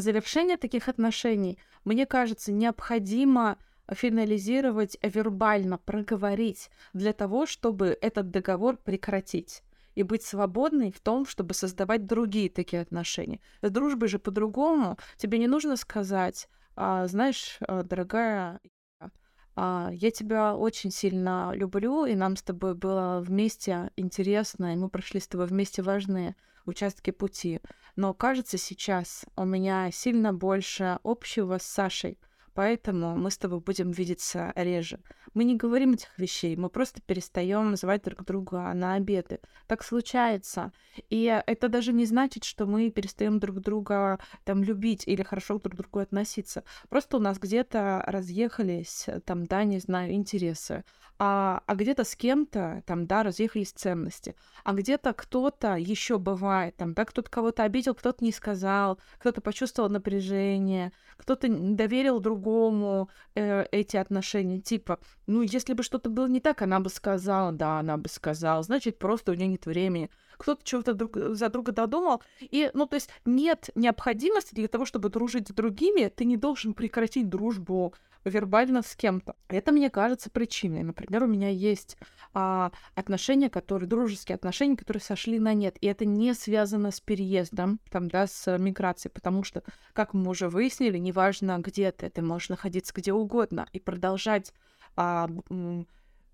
завершение 0.01 0.57
таких 0.57 0.87
отношений, 0.87 1.57
мне 1.85 2.05
кажется, 2.05 2.51
необходимо 2.51 3.57
финализировать 3.91 4.97
вербально, 5.01 5.77
проговорить 5.77 6.69
для 6.93 7.13
того, 7.13 7.45
чтобы 7.45 7.97
этот 8.01 8.31
договор 8.31 8.77
прекратить 8.77 9.63
и 9.95 10.03
быть 10.03 10.23
свободной 10.23 10.91
в 10.91 10.99
том, 10.99 11.25
чтобы 11.25 11.53
создавать 11.53 12.05
другие 12.05 12.49
такие 12.49 12.81
отношения. 12.81 13.39
С 13.61 13.69
дружбой 13.69 14.07
же 14.07 14.19
по-другому. 14.19 14.97
Тебе 15.17 15.39
не 15.39 15.47
нужно 15.47 15.75
сказать, 15.75 16.47
а, 16.75 17.07
знаешь, 17.07 17.57
а, 17.67 17.83
дорогая, 17.83 18.61
а, 19.55 19.89
я 19.91 20.11
тебя 20.11 20.55
очень 20.55 20.91
сильно 20.91 21.51
люблю, 21.53 22.05
и 22.05 22.15
нам 22.15 22.37
с 22.37 22.43
тобой 22.43 22.75
было 22.75 23.21
вместе 23.21 23.91
интересно, 23.97 24.73
и 24.73 24.77
мы 24.77 24.89
прошли 24.89 25.19
с 25.19 25.27
тобой 25.27 25.47
вместе 25.47 25.81
важные 25.81 26.35
участки 26.69 27.11
пути. 27.11 27.59
Но 27.95 28.13
кажется, 28.13 28.57
сейчас 28.57 29.25
у 29.35 29.43
меня 29.45 29.91
сильно 29.91 30.33
больше 30.33 30.99
общего 31.03 31.57
с 31.57 31.63
Сашей, 31.63 32.17
поэтому 32.53 33.15
мы 33.15 33.31
с 33.31 33.37
тобой 33.37 33.59
будем 33.59 33.91
видеться 33.91 34.51
реже. 34.55 34.99
Мы 35.33 35.43
не 35.43 35.55
говорим 35.55 35.93
этих 35.93 36.17
вещей, 36.17 36.55
мы 36.55 36.69
просто 36.69 37.01
перестаем 37.01 37.75
звать 37.75 38.03
друг 38.03 38.25
друга 38.25 38.73
на 38.73 38.95
обеды. 38.95 39.39
Так 39.67 39.83
случается. 39.83 40.71
И 41.09 41.41
это 41.45 41.69
даже 41.69 41.93
не 41.93 42.05
значит, 42.05 42.43
что 42.43 42.65
мы 42.65 42.89
перестаем 42.89 43.39
друг 43.39 43.59
друга 43.59 44.19
там 44.43 44.63
любить 44.63 45.03
или 45.07 45.23
хорошо 45.23 45.59
друг 45.59 45.73
к 45.73 45.77
другу 45.77 45.99
относиться. 45.99 46.63
Просто 46.89 47.17
у 47.17 47.19
нас 47.19 47.37
где-то 47.37 48.03
разъехались, 48.07 49.07
там, 49.25 49.45
да, 49.45 49.63
не 49.63 49.79
знаю, 49.79 50.13
интересы. 50.13 50.83
А, 51.21 51.61
а 51.65 51.75
где-то 51.75 52.05
с 52.05 52.15
кем-то, 52.15 52.81
там, 52.85 53.05
да, 53.05 53.23
разъехались 53.23 53.73
ценности. 53.73 54.35
А 54.63 54.71
где-то 54.71 55.11
кто-то 55.11 55.75
еще 55.75 56.17
бывает, 56.17 56.77
там, 56.77 56.93
да, 56.93 57.03
кто-то 57.03 57.29
кого-то 57.29 57.63
обидел, 57.63 57.93
кто-то 57.93 58.23
не 58.23 58.31
сказал, 58.31 58.99
кто-то 59.19 59.41
почувствовал 59.41 59.89
напряжение, 59.89 60.93
кто-то 61.17 61.49
доверил 61.49 62.21
другому 62.39 63.09
э, 63.35 63.65
эти 63.71 63.97
отношения. 63.97 64.59
Типа, 64.59 64.99
ну, 65.27 65.41
если 65.41 65.73
бы 65.73 65.83
что-то 65.83 66.09
было 66.09 66.27
не 66.27 66.39
так, 66.39 66.61
она 66.61 66.79
бы 66.79 66.89
сказала, 66.89 67.51
да, 67.51 67.79
она 67.79 67.97
бы 67.97 68.09
сказала, 68.09 68.63
значит, 68.63 68.97
просто 68.97 69.31
у 69.31 69.35
нее 69.35 69.47
нет 69.47 69.65
времени. 69.65 70.09
Кто-то 70.39 70.61
чего-то 70.63 70.93
друг 70.93 71.15
за 71.15 71.49
друга 71.49 71.73
додумал. 71.73 72.23
И, 72.39 72.71
ну, 72.73 72.85
то 72.85 72.95
есть 72.95 73.09
нет 73.25 73.69
необходимости 73.75 74.55
для 74.55 74.69
того, 74.69 74.85
чтобы 74.85 75.09
дружить 75.09 75.49
с 75.49 75.51
другими, 75.51 76.07
ты 76.07 76.23
не 76.23 76.37
должен 76.37 76.73
прекратить 76.73 77.27
дружбу 77.27 77.93
вербально 78.23 78.81
с 78.81 78.95
кем-то. 78.95 79.35
Это, 79.49 79.71
мне 79.71 79.89
кажется, 79.89 80.29
причиной. 80.29 80.83
Например, 80.83 81.23
у 81.23 81.27
меня 81.27 81.49
есть 81.49 81.97
а, 82.33 82.71
отношения, 82.95 83.49
которые, 83.49 83.87
дружеские 83.89 84.35
отношения, 84.35 84.77
которые 84.77 85.01
сошли 85.01 85.39
на 85.39 85.53
нет. 85.53 85.77
И 85.81 85.87
это 85.87 86.05
не 86.05 86.33
связано 86.33 86.91
с 86.91 87.01
переездом, 87.01 87.79
там, 87.91 88.07
да, 88.07 88.27
с 88.27 88.57
миграцией, 88.57 89.11
потому 89.11 89.43
что, 89.43 89.63
как 89.93 90.13
мы 90.13 90.29
уже 90.29 90.47
выяснили, 90.47 90.97
неважно 90.97 91.59
где 91.59 91.91
ты, 91.91 92.09
ты 92.09 92.21
можешь 92.21 92.49
находиться 92.49 92.93
где 92.95 93.11
угодно 93.11 93.67
и 93.73 93.79
продолжать 93.79 94.53
а, 94.95 95.29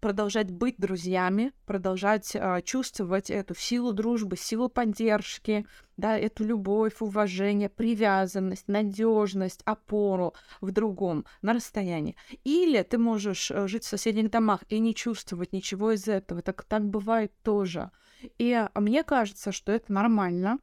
продолжать 0.05 0.51
быть 0.51 0.75
друзьями, 0.77 1.51
продолжать 1.65 2.35
а, 2.35 2.61
чувствовать 2.61 3.31
эту 3.31 3.55
силу 3.55 3.91
дружбы, 3.91 4.37
силу 4.37 4.69
поддержки, 4.69 5.65
да, 5.97 6.15
эту 6.15 6.43
любовь, 6.43 6.97
уважение, 6.99 7.69
привязанность, 7.69 8.67
надежность, 8.67 9.61
опору 9.65 10.35
в 10.61 10.69
другом 10.69 11.25
на 11.41 11.53
расстоянии. 11.53 12.15
Или 12.43 12.83
ты 12.83 12.99
можешь 12.99 13.49
э, 13.49 13.67
жить 13.67 13.83
в 13.83 13.87
соседних 13.87 14.29
домах 14.29 14.61
и 14.69 14.77
не 14.77 14.93
чувствовать 14.93 15.53
ничего 15.53 15.93
из 15.93 16.07
этого. 16.07 16.43
Так, 16.43 16.65
так 16.65 16.87
бывает 16.87 17.31
тоже. 17.41 17.89
И 18.37 18.63
мне 18.75 19.03
кажется, 19.03 19.51
что 19.51 19.71
это 19.71 19.91
нормально. 19.91 20.59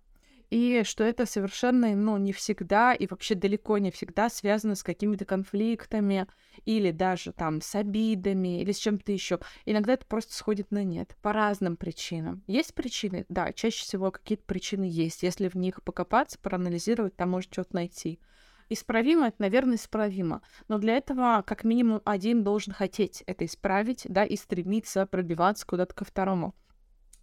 И 0.52 0.84
что 0.84 1.02
это 1.02 1.24
совершенно, 1.24 1.96
ну, 1.96 2.18
не 2.18 2.34
всегда 2.34 2.92
и 2.92 3.06
вообще 3.06 3.34
далеко 3.34 3.78
не 3.78 3.90
всегда 3.90 4.28
связано 4.28 4.74
с 4.74 4.82
какими-то 4.82 5.24
конфликтами 5.24 6.26
или 6.66 6.90
даже 6.90 7.32
там 7.32 7.62
с 7.62 7.74
обидами 7.74 8.60
или 8.60 8.70
с 8.70 8.76
чем-то 8.76 9.12
еще. 9.12 9.38
Иногда 9.64 9.94
это 9.94 10.04
просто 10.04 10.34
сходит 10.34 10.70
на 10.70 10.84
нет 10.84 11.16
по 11.22 11.32
разным 11.32 11.78
причинам. 11.78 12.44
Есть 12.46 12.74
причины? 12.74 13.24
Да, 13.30 13.50
чаще 13.54 13.82
всего 13.82 14.10
какие-то 14.10 14.44
причины 14.44 14.84
есть. 14.84 15.22
Если 15.22 15.48
в 15.48 15.54
них 15.54 15.82
покопаться, 15.82 16.38
проанализировать, 16.38 17.16
там 17.16 17.30
может 17.30 17.50
что-то 17.50 17.74
найти. 17.74 18.20
Исправимо 18.68 19.28
это, 19.28 19.36
наверное, 19.38 19.76
исправимо. 19.76 20.42
Но 20.68 20.76
для 20.76 20.98
этого 20.98 21.42
как 21.46 21.64
минимум 21.64 22.02
один 22.04 22.44
должен 22.44 22.74
хотеть 22.74 23.22
это 23.24 23.46
исправить, 23.46 24.04
да, 24.06 24.26
и 24.26 24.36
стремиться 24.36 25.06
пробиваться 25.06 25.66
куда-то 25.66 25.94
ко 25.94 26.04
второму. 26.04 26.54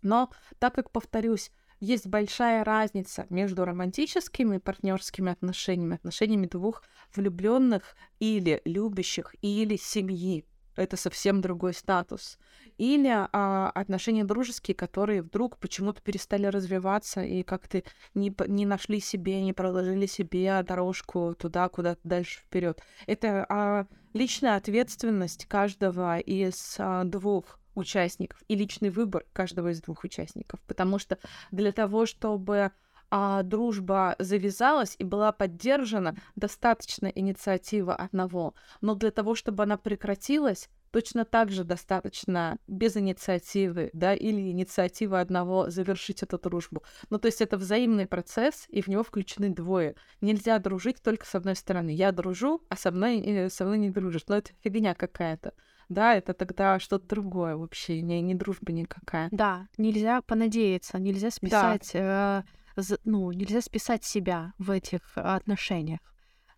Но 0.02 0.32
так 0.58 0.74
как, 0.74 0.89
повторюсь, 0.89 1.52
есть 1.80 2.08
большая 2.08 2.63
разница 2.63 3.26
между 3.30 3.65
романтическими 3.65 4.58
партнерскими 4.58 5.32
отношениями, 5.32 5.96
отношениями 5.96 6.48
двух 6.48 6.84
влюбленных 7.15 7.96
или 8.20 8.62
любящих, 8.65 9.36
или 9.42 9.78
семьи. 9.78 10.46
Это 10.76 10.96
совсем 10.96 11.42
другой 11.42 11.74
статус. 11.74 12.38
Или 12.78 13.10
а, 13.13 13.70
отношения 13.76 14.24
дружеские, 14.24 14.76
которые 14.76 15.22
вдруг 15.22 15.58
почему-то 15.58 16.02
перестали 16.02 16.46
развиваться 16.46 17.22
и 17.22 17.44
как-то 17.44 17.84
не, 18.13 18.34
не 18.48 18.65
нашли 18.65 19.02
себе, 19.02 19.42
не 19.42 19.52
проложили 19.52 20.06
себе 20.06 20.63
дорожку 20.63 21.36
туда, 21.38 21.68
куда 21.68 21.98
дальше 22.06 22.39
вперед. 22.39 22.82
Это 23.08 23.46
а, 23.50 23.88
личная 24.13 24.56
ответственность 24.56 25.48
каждого 25.48 26.18
из 26.20 26.76
а, 26.78 27.04
двух 27.04 27.59
участников 27.80 28.44
и 28.48 28.56
личный 28.56 28.89
выбор 28.89 29.26
каждого 29.34 29.70
из 29.70 29.82
двух 29.82 30.04
участников. 30.04 30.60
Потому 30.68 31.00
что 31.00 31.18
для 31.52 31.72
того, 31.72 32.06
чтобы 32.06 32.72
а, 33.12 33.44
дружба 33.44 34.15
завязалась 34.20 34.96
и 35.00 35.04
была 35.04 35.32
поддержана, 35.32 36.15
достаточно 36.36 37.08
инициатива 37.08 37.96
одного. 37.96 38.54
Но 38.82 38.96
для 38.96 39.12
того, 39.12 39.36
чтобы 39.36 39.63
она 39.63 39.78
прекратилась, 39.78 40.70
точно 40.92 41.26
так 41.26 41.52
же 41.52 41.63
достаточно 41.63 42.58
без 42.68 42.98
инициативы, 42.98 43.89
да, 43.94 44.13
или 44.13 44.52
инициативы 44.52 45.20
одного 45.20 45.70
завершить 45.70 46.24
эту 46.24 46.38
дружбу. 46.39 46.84
Ну, 47.10 47.20
то 47.20 47.28
есть 47.28 47.42
это 47.42 47.58
взаимный 47.58 48.08
процесс, 48.08 48.65
и 48.70 48.82
в 48.82 48.88
него 48.88 49.04
включены 49.04 49.50
двое. 49.50 49.96
Нельзя 50.22 50.58
дружить 50.60 51.02
только 51.02 51.26
с 51.26 51.36
одной 51.36 51.56
стороны. 51.56 51.89
Я 51.89 52.12
дружу, 52.12 52.62
а 52.70 52.76
со 52.76 52.92
мной, 52.92 53.20
э, 53.20 53.50
со 53.50 53.65
мной 53.65 53.80
не 53.80 53.89
дружишь. 53.89 54.24
Но 54.28 54.38
это 54.38 54.52
фигня 54.63 54.94
какая-то 54.94 55.54
да, 55.89 56.15
это 56.15 56.34
тогда 56.34 56.80
что-то 56.80 57.08
другое 57.08 57.56
вообще, 57.56 58.02
не, 58.02 58.21
не 58.21 58.36
дружба 58.36 58.71
никакая. 58.71 59.28
Да, 59.32 59.67
нельзя 59.78 60.21
понадеяться, 60.21 60.99
нельзя 60.99 61.32
списать, 61.32 61.89
да. 61.93 62.45
э, 62.75 62.82
ну, 63.04 63.32
нельзя 63.32 63.62
списать 63.62 64.04
себя 64.04 64.54
в 64.58 64.71
этих 64.71 65.02
отношениях. 65.15 65.99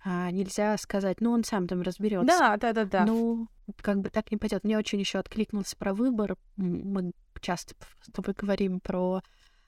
А, 0.03 0.31
нельзя 0.31 0.77
сказать, 0.77 1.21
ну 1.21 1.31
он 1.31 1.43
сам 1.43 1.67
там 1.67 1.81
разберется. 1.81 2.27
Да, 2.27 2.57
да, 2.57 2.73
да, 2.73 2.85
да. 2.85 3.05
Ну, 3.05 3.47
как 3.81 4.01
бы 4.01 4.09
так 4.09 4.31
не 4.31 4.37
пойдет. 4.37 4.63
Мне 4.63 4.77
очень 4.77 4.99
еще 4.99 5.19
откликнулся 5.19 5.77
про 5.77 5.93
выбор. 5.93 6.37
Мы 6.57 7.11
часто 7.39 7.75
с 8.01 8.11
тобой 8.11 8.33
говорим 8.37 8.79
про 8.79 9.21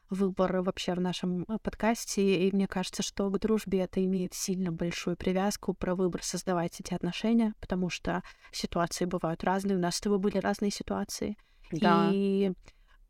выбор 0.09 0.61
вообще 0.61 0.93
в 0.93 0.99
нашем 0.99 1.43
э, 1.43 1.57
подкасте, 1.61 2.47
и 2.47 2.55
мне 2.55 2.67
кажется, 2.67 3.03
что 3.03 3.29
к 3.29 3.39
дружбе 3.39 3.79
это 3.79 4.03
имеет 4.03 4.33
сильно 4.33 4.71
большую 4.71 5.17
привязку 5.17 5.73
про 5.73 5.95
выбор 5.95 6.23
создавать 6.23 6.79
эти 6.79 6.93
отношения, 6.93 7.53
потому 7.59 7.89
что 7.89 8.23
ситуации 8.51 9.05
бывают 9.05 9.43
разные, 9.43 9.77
у 9.77 9.79
нас 9.79 9.95
с 9.95 10.01
тобой 10.01 10.19
были 10.19 10.37
разные 10.37 10.71
ситуации, 10.71 11.37
да. 11.71 12.09
и 12.11 12.53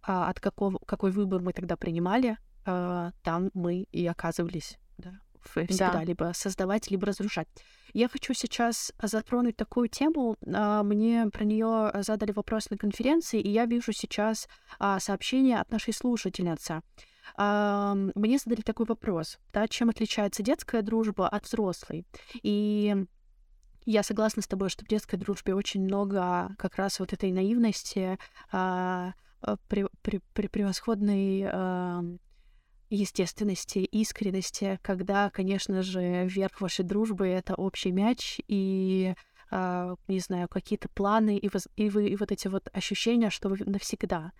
а, 0.02 0.30
от 0.30 0.40
какого, 0.40 0.80
какой 0.86 1.12
выбор 1.12 1.42
мы 1.42 1.54
тогда 1.54 1.76
принимали, 1.76 2.38
а, 2.66 3.12
там 3.24 3.50
мы 3.54 3.84
и 3.92 4.06
оказывались, 4.08 4.78
да, 4.98 5.20
всегда 5.46 5.94
да. 5.94 6.04
либо 6.04 6.32
создавать, 6.34 6.92
либо 6.92 7.08
разрушать. 7.08 7.48
Я 7.94 8.10
хочу 8.10 8.34
сейчас 8.34 8.92
затронуть 9.02 9.56
такую 9.56 9.88
тему. 9.88 10.36
А, 10.52 10.84
мне 10.84 11.28
про 11.32 11.44
нее 11.44 11.92
задали 12.02 12.32
вопрос 12.32 12.72
на 12.72 12.78
конференции, 12.78 13.40
и 13.40 13.50
я 13.50 13.66
вижу 13.66 13.94
сейчас 13.94 14.48
а, 14.80 15.00
сообщение 15.00 15.60
от 15.60 15.72
нашей 15.72 15.94
слушательницы. 15.94 16.82
А, 17.36 17.94
мне 18.16 18.40
задали 18.40 18.62
такой 18.62 18.88
вопрос, 18.88 19.38
да, 19.54 19.68
чем 19.68 19.90
отличается 19.90 20.42
детская 20.42 20.82
дружба 20.82 21.30
от 21.30 21.46
взрослой? 21.46 22.08
И 22.42 23.06
я 23.86 24.02
согласна 24.02 24.42
с 24.42 24.48
тобой, 24.48 24.70
что 24.70 24.86
в 24.86 24.88
детской 24.88 25.18
дружбе 25.18 25.54
очень 25.54 25.84
много 25.84 26.56
как 26.58 26.78
раз 26.78 27.00
вот 27.00 27.14
этой 27.14 27.32
наивности, 27.32 28.18
превосходной 29.42 32.18
естественности, 32.96 33.80
искренности, 33.80 34.80
когда, 34.82 35.30
конечно 35.30 35.82
же, 35.82 36.28
верх 36.28 36.62
вашей 36.62 36.86
дружбы— 36.86 37.28
это 37.28 37.56
общий 37.56 37.92
мяч 37.92 38.40
и 38.48 39.14
Uh, 39.52 40.00
не 40.08 40.20
знаю, 40.20 40.48
какие-то 40.48 40.90
планы 40.90 41.38
и, 41.38 41.48
воз... 41.48 41.68
и, 41.76 41.88
вы, 41.88 42.08
и 42.08 42.16
вот 42.16 42.32
эти 42.32 42.48
вот 42.48 42.70
ощущения, 42.74 43.30
что 43.30 43.50
вы 43.50 43.58
навсегда. 43.64 44.32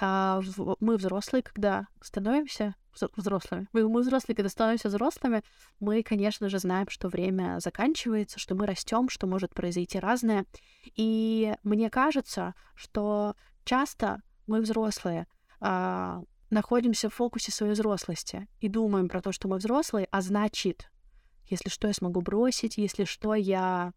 А 0.00 0.40
мы 0.80 0.96
взрослые, 0.96 1.44
когда 1.44 1.86
становимся 2.00 2.74
взрослыми, 3.14 3.68
мы, 3.72 3.88
мы 3.88 4.00
взрослые, 4.00 4.34
когда 4.34 4.48
становимся 4.48 4.88
взрослыми, 4.88 5.42
мы, 5.78 6.02
конечно 6.02 6.48
же, 6.48 6.58
знаем, 6.58 6.88
что 6.88 7.08
время 7.08 7.60
заканчивается, 7.60 8.40
что 8.40 8.56
мы 8.56 8.66
растем, 8.66 9.08
что 9.08 9.28
может 9.28 9.54
произойти 9.54 10.00
разное. 10.00 10.46
И 10.96 11.54
мне 11.62 11.88
кажется, 11.88 12.54
что 12.74 13.36
часто 13.64 14.20
мы 14.48 14.60
взрослые, 14.60 15.28
а, 15.60 16.22
находимся 16.50 17.08
в 17.08 17.14
фокусе 17.14 17.52
своей 17.52 17.72
взрослости 17.72 18.46
и 18.60 18.68
думаем 18.68 19.08
про 19.08 19.20
то, 19.20 19.32
что 19.32 19.48
мы 19.48 19.56
взрослые, 19.58 20.08
а 20.10 20.20
значит, 20.20 20.90
если 21.48 21.68
что, 21.68 21.88
я 21.88 21.94
смогу 21.94 22.20
бросить, 22.20 22.76
если 22.76 23.04
что, 23.04 23.34
я 23.34 23.92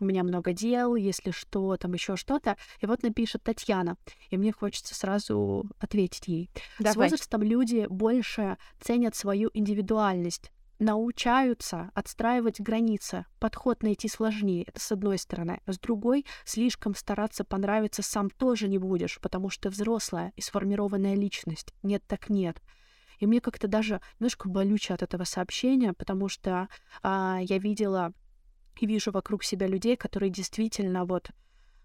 у 0.00 0.04
меня 0.04 0.24
много 0.24 0.52
дел, 0.52 0.94
если 0.94 1.30
что, 1.30 1.76
там 1.76 1.92
еще 1.92 2.16
что-то. 2.16 2.56
И 2.80 2.86
вот 2.86 3.02
напишет 3.02 3.42
Татьяна, 3.42 3.96
и 4.30 4.36
мне 4.36 4.52
хочется 4.52 4.94
сразу 4.94 5.66
ответить 5.78 6.26
ей. 6.26 6.50
Давай. 6.78 6.92
С 6.92 6.96
возрастом 6.96 7.42
люди 7.42 7.86
больше 7.88 8.56
ценят 8.80 9.14
свою 9.14 9.50
индивидуальность, 9.52 10.50
научаются 10.80 11.90
отстраивать 11.94 12.60
границы. 12.60 13.26
Подход 13.38 13.82
найти 13.82 14.08
сложнее, 14.08 14.64
это 14.64 14.80
с 14.80 14.90
одной 14.90 15.18
стороны. 15.18 15.60
С 15.66 15.78
другой, 15.78 16.26
слишком 16.44 16.94
стараться 16.94 17.44
понравиться 17.44 18.02
сам 18.02 18.30
тоже 18.30 18.66
не 18.66 18.78
будешь, 18.78 19.20
потому 19.20 19.50
что 19.50 19.70
взрослая 19.70 20.32
и 20.36 20.40
сформированная 20.40 21.14
личность. 21.14 21.72
Нет 21.82 22.02
так 22.06 22.30
нет. 22.30 22.60
И 23.18 23.26
мне 23.26 23.40
как-то 23.40 23.68
даже 23.68 24.00
немножко 24.18 24.48
болюче 24.48 24.94
от 24.94 25.02
этого 25.02 25.24
сообщения, 25.24 25.92
потому 25.92 26.28
что 26.28 26.68
а, 27.02 27.38
я 27.42 27.58
видела 27.58 28.14
и 28.80 28.86
вижу 28.86 29.12
вокруг 29.12 29.44
себя 29.44 29.66
людей, 29.66 29.96
которые 29.96 30.30
действительно 30.30 31.04
вот 31.04 31.30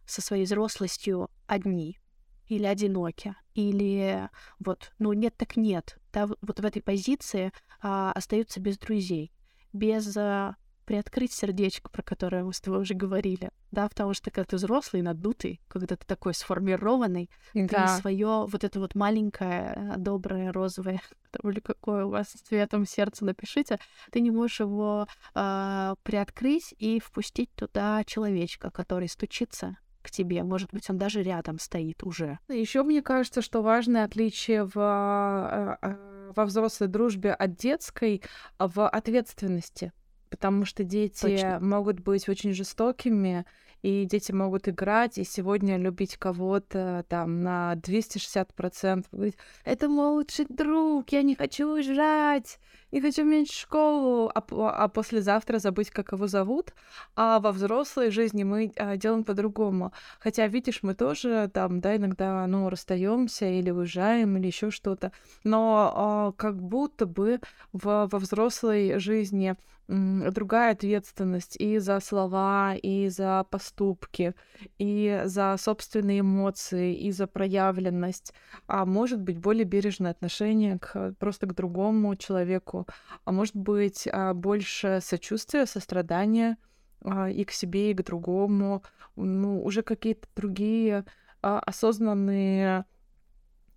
со 0.05 0.21
своей 0.21 0.45
взрослостью 0.45 1.29
одни 1.45 1.99
или 2.47 2.65
одиноки, 2.65 3.35
или 3.53 4.29
вот, 4.59 4.93
ну 4.99 5.13
нет 5.13 5.35
так 5.37 5.57
нет, 5.57 5.97
да, 6.13 6.27
вот 6.27 6.59
в 6.59 6.65
этой 6.65 6.81
позиции 6.81 7.51
а, 7.81 8.11
остаются 8.11 8.59
без 8.59 8.77
друзей, 8.77 9.31
без 9.73 10.15
а, 10.17 10.55
приоткрыть 10.85 11.33
сердечко, 11.33 11.89
про 11.89 12.03
которое 12.03 12.43
мы 12.43 12.53
с 12.53 12.61
тобой 12.61 12.81
уже 12.81 12.93
говорили, 12.93 13.49
да, 13.71 13.89
потому 13.89 14.13
что 14.13 14.31
когда 14.31 14.45
ты 14.45 14.55
взрослый, 14.55 15.01
надутый, 15.01 15.59
когда 15.67 15.95
ты 15.95 16.05
такой 16.05 16.33
сформированный, 16.33 17.29
да. 17.53 17.87
ты 17.95 18.01
свое 18.01 18.45
вот 18.47 18.63
это 18.63 18.79
вот 18.79 18.95
маленькое, 18.95 19.95
доброе, 19.97 20.51
розовое, 20.53 21.01
или 21.43 21.59
какое 21.59 22.05
у 22.05 22.09
вас 22.09 22.27
цветом 22.27 22.85
сердце 22.85 23.25
напишите, 23.25 23.79
ты 24.11 24.21
не 24.21 24.31
можешь 24.31 24.59
его 24.59 25.07
э, 25.33 25.95
приоткрыть 26.03 26.73
и 26.77 26.99
впустить 26.99 27.51
туда 27.55 28.03
человечка, 28.05 28.69
который 28.69 29.09
стучится 29.09 29.77
к 30.05 30.11
тебе. 30.11 30.43
Может 30.43 30.71
быть, 30.71 30.89
он 30.89 30.97
даже 30.97 31.21
рядом 31.21 31.59
стоит 31.59 32.03
уже. 32.03 32.39
Еще 32.47 32.83
мне 32.83 33.01
кажется, 33.01 33.41
что 33.41 33.61
важное 33.61 34.05
отличие 34.05 34.63
в, 34.65 34.73
а, 34.77 35.77
а, 35.81 36.31
во 36.35 36.45
взрослой 36.45 36.87
дружбе 36.87 37.33
от 37.33 37.55
детской 37.55 38.21
в 38.59 38.87
ответственности. 38.87 39.91
Потому 40.29 40.65
что 40.65 40.83
дети 40.83 41.21
Точно. 41.21 41.59
могут 41.59 41.99
быть 41.99 42.27
очень 42.29 42.53
жестокими, 42.53 43.45
и 43.85 44.05
дети 44.05 44.31
могут 44.31 44.67
играть, 44.67 45.19
и 45.19 45.23
сегодня 45.23 45.77
любить 45.77 46.17
кого-то 46.17 47.05
там 47.07 47.43
на 47.43 47.75
260%. 47.75 49.05
Говорить, 49.11 49.37
это 49.63 49.89
мой 49.89 50.09
лучший 50.09 50.47
друг, 50.49 51.09
я 51.09 51.21
не 51.21 51.35
хочу 51.35 51.69
уезжать, 51.69 52.57
не 52.91 52.99
хочу 52.99 53.23
менять 53.23 53.51
школу, 53.51 54.31
а, 54.33 54.41
а 54.49 54.87
послезавтра 54.87 55.59
забыть, 55.59 55.91
как 55.91 56.13
его 56.13 56.25
зовут. 56.25 56.73
А 57.15 57.39
во 57.39 57.51
взрослой 57.51 58.09
жизни 58.09 58.43
мы 58.43 58.71
а, 58.75 58.97
делаем 58.97 59.23
по-другому. 59.23 59.93
Хотя, 60.19 60.47
видишь, 60.47 60.81
мы 60.81 60.95
тоже 60.95 61.51
там, 61.53 61.79
да, 61.79 61.95
иногда, 61.95 62.47
ну, 62.47 62.69
расстаемся 62.69 63.45
или 63.45 63.69
уезжаем, 63.69 64.35
или 64.37 64.47
еще 64.47 64.71
что-то. 64.71 65.11
Но 65.43 65.91
а, 65.93 66.31
как 66.31 66.59
будто 66.59 67.05
бы 67.05 67.39
в, 67.71 68.09
во 68.11 68.17
взрослой 68.17 68.97
жизни 68.97 69.55
другая 69.87 70.71
ответственность 70.71 71.55
и 71.59 71.77
за 71.77 71.99
слова, 71.99 72.75
и 72.75 73.07
за 73.09 73.45
поступки, 73.49 74.33
и 74.77 75.21
за 75.25 75.55
собственные 75.57 76.21
эмоции, 76.21 76.95
и 76.95 77.11
за 77.11 77.27
проявленность, 77.27 78.33
а 78.67 78.85
может 78.85 79.21
быть 79.21 79.37
более 79.37 79.65
бережное 79.65 80.11
отношение 80.11 80.79
к 80.79 81.13
просто 81.19 81.47
к 81.47 81.53
другому 81.53 82.15
человеку, 82.15 82.87
а 83.25 83.31
может 83.31 83.55
быть 83.55 84.07
а, 84.11 84.33
больше 84.33 84.99
сочувствия, 85.01 85.65
сострадания 85.65 86.57
а, 87.03 87.29
и 87.29 87.43
к 87.43 87.51
себе, 87.51 87.91
и 87.91 87.93
к 87.93 88.03
другому, 88.03 88.83
ну 89.15 89.63
уже 89.63 89.83
какие-то 89.83 90.27
другие 90.35 91.05
а, 91.41 91.59
осознанные 91.59 92.85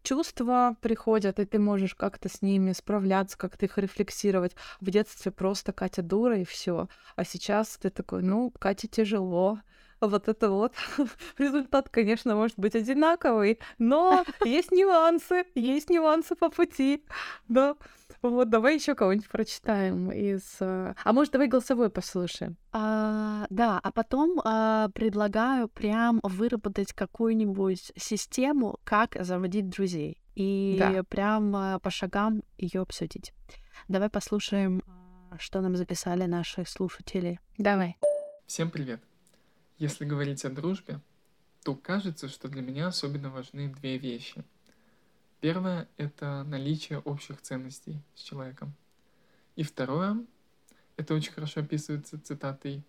чувства 0.02 0.76
приходят, 0.80 1.38
и 1.38 1.44
ты 1.44 1.58
можешь 1.58 1.94
как-то 1.94 2.28
с 2.28 2.42
ними 2.42 2.72
справляться, 2.72 3.36
как-то 3.38 3.66
их 3.66 3.78
рефлексировать. 3.78 4.54
В 4.80 4.90
детстве 4.90 5.32
просто 5.32 5.72
Катя 5.72 6.02
дура 6.02 6.38
и 6.38 6.44
все. 6.44 6.88
А 7.16 7.24
сейчас 7.24 7.76
ты 7.76 7.90
такой, 7.90 8.22
ну, 8.22 8.50
Кате 8.58 8.88
тяжело. 8.88 9.60
Вот 10.00 10.28
это 10.28 10.50
вот. 10.50 10.74
Результат, 11.38 11.88
конечно, 11.88 12.36
может 12.36 12.58
быть 12.58 12.76
одинаковый, 12.76 13.58
но 13.78 14.24
есть 14.44 14.70
нюансы, 14.70 15.44
есть 15.54 15.90
нюансы 15.90 16.36
по 16.36 16.50
пути. 16.50 17.04
Да. 17.48 17.76
Вот, 18.20 18.50
давай 18.50 18.74
еще 18.74 18.94
кого-нибудь 18.94 19.28
прочитаем 19.28 20.10
из... 20.10 20.56
Э, 20.60 20.94
а 21.04 21.12
может, 21.12 21.32
давай 21.32 21.46
голосовой 21.46 21.88
послушаем? 21.88 22.56
А, 22.72 23.46
да, 23.48 23.78
а 23.80 23.92
потом 23.92 24.40
а, 24.44 24.88
предлагаю 24.88 25.68
прям 25.68 26.18
выработать 26.24 26.92
какую-нибудь 26.92 27.92
систему, 27.96 28.80
как 28.82 29.16
заводить 29.20 29.68
друзей. 29.68 30.20
И 30.34 30.76
да. 30.78 31.04
прям 31.04 31.54
а, 31.54 31.78
по 31.78 31.90
шагам 31.90 32.42
ее 32.56 32.80
обсудить. 32.80 33.32
Давай 33.86 34.10
послушаем, 34.10 34.82
а, 35.30 35.38
что 35.38 35.60
нам 35.60 35.76
записали 35.76 36.24
наши 36.24 36.64
слушатели. 36.66 37.38
Давай. 37.56 37.96
Всем 38.46 38.70
привет. 38.70 39.00
Если 39.78 40.04
говорить 40.04 40.44
о 40.44 40.50
дружбе, 40.50 41.00
то 41.62 41.76
кажется, 41.76 42.28
что 42.28 42.48
для 42.48 42.62
меня 42.62 42.88
особенно 42.88 43.30
важны 43.30 43.68
две 43.68 43.96
вещи— 43.96 44.44
Первое— 45.40 45.88
это 45.96 46.42
наличие 46.44 46.98
общих 46.98 47.40
ценностей 47.40 48.00
с 48.14 48.22
человеком. 48.22 48.74
И 49.54 49.62
второе— 49.62 50.24
это 50.96 51.14
очень 51.14 51.32
хорошо 51.32 51.60
описывается 51.60 52.20
цитатой 52.20 52.82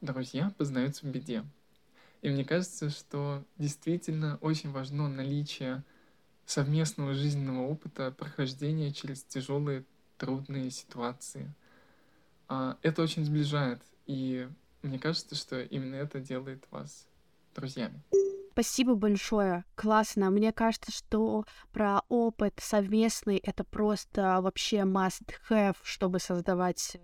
«Друзья 0.00 0.52
познаются 0.56 1.04
в 1.04 1.10
беде». 1.10 1.44
И 2.22 2.30
мне 2.30 2.44
кажется, 2.44 2.90
что 2.90 3.44
действительно 3.58 4.38
очень 4.40 4.70
важно 4.70 5.08
наличие 5.08 5.82
совместного 6.46 7.12
жизненного 7.12 7.66
опыта 7.66 8.12
прохождения 8.12 8.92
через 8.92 9.24
тяжелые, 9.24 9.84
трудные 10.16 10.70
ситуации. 10.70 11.52
А, 12.48 12.78
это 12.82 13.02
очень 13.02 13.24
сближает, 13.24 13.82
и 14.06 14.48
мне 14.82 14.98
кажется, 14.98 15.34
что 15.34 15.60
именно 15.60 15.96
это 15.96 16.20
делает 16.20 16.64
вас 16.70 17.06
друзьями. 17.54 18.00
Спасибо 18.54 18.94
большое. 18.94 19.64
Классно. 19.74 20.30
Мне 20.30 20.52
кажется, 20.52 20.92
что 20.92 21.44
про 21.72 22.02
опыт 22.08 22.54
совместный 22.62 23.38
это 23.38 23.64
просто 23.64 24.40
вообще 24.40 24.82
must 24.82 25.28
have, 25.50 25.74
чтобы 25.82 26.20
создавать 26.20 26.96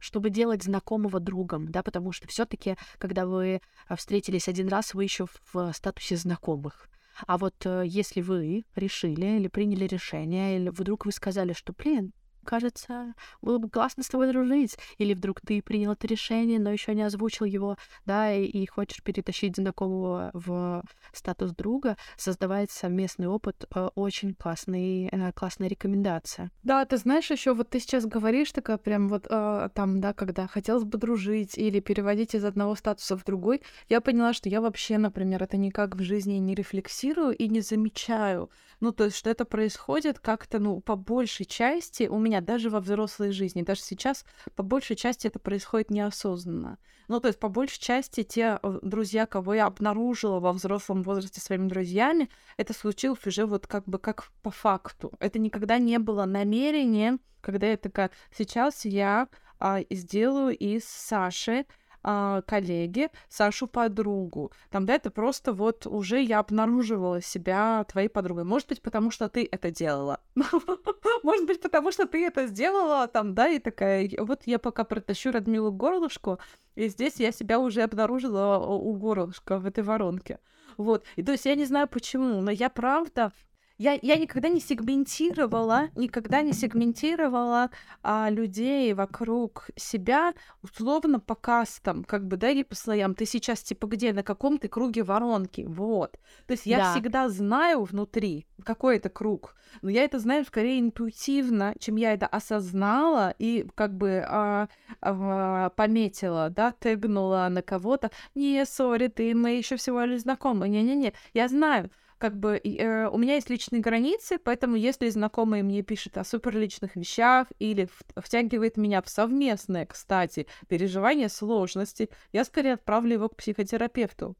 чтобы 0.00 0.30
делать 0.30 0.64
знакомого 0.64 1.20
другом, 1.20 1.70
да, 1.70 1.84
потому 1.84 2.10
что 2.10 2.26
все-таки, 2.26 2.76
когда 2.98 3.24
вы 3.24 3.60
а, 3.86 3.94
встретились 3.94 4.48
один 4.48 4.66
раз, 4.66 4.94
вы 4.94 5.04
еще 5.04 5.26
в 5.52 5.72
статусе 5.74 6.16
знакомых. 6.16 6.88
А 7.26 7.38
вот 7.38 7.54
э, 7.66 7.84
если 7.86 8.20
вы 8.22 8.64
решили 8.74 9.36
или 9.36 9.46
приняли 9.48 9.84
решение, 9.84 10.56
или 10.56 10.70
вдруг 10.70 11.04
вы 11.04 11.12
сказали, 11.12 11.52
что, 11.52 11.72
блин, 11.72 12.14
кажется, 12.44 13.14
было 13.42 13.58
бы 13.58 13.68
классно 13.68 14.02
с 14.02 14.08
тобой 14.08 14.28
дружить. 14.28 14.76
Или 14.98 15.14
вдруг 15.14 15.40
ты 15.40 15.62
принял 15.62 15.92
это 15.92 16.06
решение, 16.06 16.58
но 16.58 16.70
еще 16.70 16.94
не 16.94 17.02
озвучил 17.02 17.46
его, 17.46 17.76
да, 18.06 18.32
и, 18.32 18.44
и 18.44 18.66
хочешь 18.66 19.02
перетащить 19.02 19.56
знакомого 19.56 20.30
в 20.32 20.84
статус 21.12 21.52
друга, 21.52 21.96
создавать 22.16 22.70
совместный 22.70 23.26
опыт, 23.26 23.64
э, 23.74 23.88
очень 23.94 24.34
классный, 24.34 25.08
э, 25.10 25.32
классная 25.32 25.68
рекомендация. 25.68 26.50
Да, 26.62 26.84
ты 26.84 26.96
знаешь, 26.96 27.30
еще 27.30 27.54
вот 27.54 27.70
ты 27.70 27.80
сейчас 27.80 28.06
говоришь 28.06 28.52
такая 28.52 28.78
прям 28.78 29.08
вот 29.08 29.26
э, 29.28 29.68
там, 29.74 30.00
да, 30.00 30.12
когда 30.12 30.46
хотелось 30.46 30.84
бы 30.84 30.98
дружить 30.98 31.56
или 31.58 31.80
переводить 31.80 32.34
из 32.34 32.44
одного 32.44 32.74
статуса 32.74 33.16
в 33.16 33.24
другой, 33.24 33.62
я 33.88 34.00
поняла, 34.00 34.32
что 34.32 34.48
я 34.48 34.60
вообще, 34.60 34.98
например, 34.98 35.42
это 35.42 35.56
никак 35.56 35.96
в 35.96 36.02
жизни 36.02 36.34
не 36.34 36.54
рефлексирую 36.54 37.36
и 37.36 37.48
не 37.48 37.60
замечаю. 37.60 38.50
Ну, 38.80 38.92
то 38.92 39.04
есть, 39.04 39.16
что 39.16 39.28
это 39.30 39.44
происходит 39.44 40.18
как-то, 40.18 40.58
ну, 40.58 40.80
по 40.80 40.96
большей 40.96 41.44
части 41.44 42.04
у 42.04 42.18
меня 42.18 42.29
даже 42.40 42.70
во 42.70 42.78
взрослой 42.78 43.32
жизни, 43.32 43.62
даже 43.62 43.80
сейчас 43.80 44.24
по 44.54 44.62
большей 44.62 44.94
части 44.94 45.26
это 45.26 45.40
происходит 45.40 45.90
неосознанно. 45.90 46.78
Ну, 47.08 47.18
то 47.18 47.26
есть, 47.26 47.40
по 47.40 47.48
большей 47.48 47.80
части 47.80 48.22
те 48.22 48.60
э, 48.62 48.78
друзья, 48.82 49.26
кого 49.26 49.54
я 49.54 49.66
обнаружила 49.66 50.38
во 50.38 50.52
взрослом 50.52 51.02
возрасте 51.02 51.40
своими 51.40 51.66
друзьями, 51.66 52.30
это 52.56 52.72
случилось 52.72 53.26
уже 53.26 53.46
вот 53.46 53.66
как 53.66 53.84
бы 53.86 53.98
как 53.98 54.28
по 54.42 54.52
факту. 54.52 55.12
Это 55.18 55.40
никогда 55.40 55.78
не 55.78 55.98
было 55.98 56.24
намерением, 56.24 57.20
когда 57.40 57.66
я 57.66 57.76
такая, 57.76 58.12
сейчас 58.32 58.84
я 58.84 59.26
а, 59.58 59.80
сделаю 59.90 60.56
из 60.56 60.84
Саши 60.84 61.66
а, 62.02 62.42
коллеги, 62.42 63.10
Сашу 63.28 63.66
подругу. 63.66 64.52
Там, 64.70 64.86
да, 64.86 64.94
это 64.94 65.10
просто 65.10 65.52
вот 65.52 65.86
уже 65.86 66.22
я 66.22 66.38
обнаруживала 66.38 67.20
себя 67.20 67.84
твоей 67.84 68.08
подругой. 68.08 68.44
Может 68.44 68.68
быть, 68.68 68.82
потому 68.82 69.10
что 69.10 69.28
ты 69.28 69.48
это 69.50 69.70
делала. 69.70 70.20
Может 71.22 71.46
быть, 71.46 71.60
потому 71.60 71.92
что 71.92 72.06
ты 72.06 72.26
это 72.26 72.46
сделала, 72.46 73.06
там, 73.08 73.34
да, 73.34 73.48
и 73.48 73.58
такая, 73.58 74.10
вот 74.18 74.42
я 74.46 74.58
пока 74.58 74.84
протащу 74.84 75.32
Радмилу 75.32 75.72
горлышку, 75.72 76.38
и 76.74 76.88
здесь 76.88 77.16
я 77.16 77.32
себя 77.32 77.58
уже 77.58 77.82
обнаружила 77.82 78.58
у 78.58 78.94
горлышка 78.94 79.58
в 79.58 79.66
этой 79.66 79.84
воронке. 79.84 80.38
Вот. 80.76 81.04
И 81.16 81.22
то 81.22 81.32
есть 81.32 81.44
я 81.44 81.54
не 81.54 81.66
знаю 81.66 81.88
почему, 81.88 82.40
но 82.40 82.50
я 82.50 82.70
правда 82.70 83.32
я, 83.80 83.98
я 84.02 84.16
никогда 84.16 84.50
не 84.50 84.60
сегментировала, 84.60 85.88
никогда 85.96 86.42
не 86.42 86.52
сегментировала 86.52 87.70
а, 88.02 88.28
людей 88.28 88.92
вокруг 88.92 89.70
себя 89.74 90.34
условно 90.62 91.18
по 91.18 91.34
кастам, 91.34 92.04
как 92.04 92.26
бы, 92.26 92.36
да, 92.36 92.50
или 92.50 92.62
по 92.62 92.74
слоям. 92.74 93.14
Ты 93.14 93.24
сейчас, 93.24 93.62
типа, 93.62 93.86
где, 93.86 94.12
на 94.12 94.22
каком 94.22 94.58
ты 94.58 94.68
круге 94.68 95.02
воронки, 95.02 95.64
вот. 95.66 96.18
То 96.46 96.52
есть 96.52 96.66
я 96.66 96.76
да. 96.76 96.92
всегда 96.92 97.30
знаю 97.30 97.84
внутри, 97.84 98.46
какой 98.64 98.98
это 98.98 99.08
круг, 99.08 99.56
но 99.80 99.88
я 99.88 100.04
это 100.04 100.18
знаю 100.18 100.44
скорее 100.44 100.78
интуитивно, 100.78 101.74
чем 101.78 101.96
я 101.96 102.12
это 102.12 102.26
осознала 102.26 103.34
и 103.38 103.66
как 103.74 103.96
бы 103.96 104.22
а, 104.28 104.68
а, 105.00 105.70
пометила, 105.70 106.50
да, 106.50 106.74
тегнула 106.78 107.48
на 107.48 107.62
кого-то. 107.62 108.10
Не, 108.34 108.62
сори, 108.66 109.08
ты, 109.08 109.34
мы 109.34 109.52
еще 109.52 109.76
всего 109.76 110.02
лишь 110.02 110.20
знакомы. 110.20 110.68
Не-не-не, 110.68 111.14
я 111.32 111.48
знаю, 111.48 111.90
как 112.20 112.38
бы 112.38 112.60
э, 112.62 113.08
у 113.08 113.16
меня 113.16 113.36
есть 113.36 113.48
личные 113.48 113.80
границы, 113.80 114.38
поэтому 114.38 114.76
если 114.76 115.08
знакомый 115.08 115.62
мне 115.62 115.82
пишет 115.82 116.18
о 116.18 116.24
суперличных 116.24 116.94
вещах 116.94 117.46
или 117.58 117.88
втягивает 118.14 118.76
меня 118.76 119.00
в 119.00 119.08
совместное, 119.08 119.86
кстати, 119.86 120.46
переживание 120.68 121.30
сложности, 121.30 122.10
я 122.32 122.44
скорее 122.44 122.74
отправлю 122.74 123.14
его 123.14 123.28
к 123.30 123.36
психотерапевту, 123.36 124.36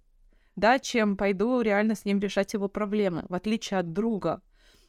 да, 0.56 0.78
чем 0.78 1.16
пойду 1.16 1.62
реально 1.62 1.94
с 1.94 2.04
ним 2.04 2.20
решать 2.20 2.52
его 2.52 2.68
проблемы, 2.68 3.24
в 3.30 3.34
отличие 3.34 3.80
от 3.80 3.94
друга. 3.94 4.42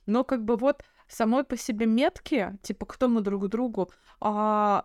Но 0.06 0.26
как 0.26 0.44
бы 0.44 0.58
вот 0.58 0.84
самой 1.08 1.46
по 1.46 1.56
себе 1.56 1.86
метки, 1.86 2.58
типа 2.62 2.86
кто 2.86 3.08
мы 3.08 3.22
друг 3.22 3.48
другу, 3.48 3.90
а, 4.20 4.84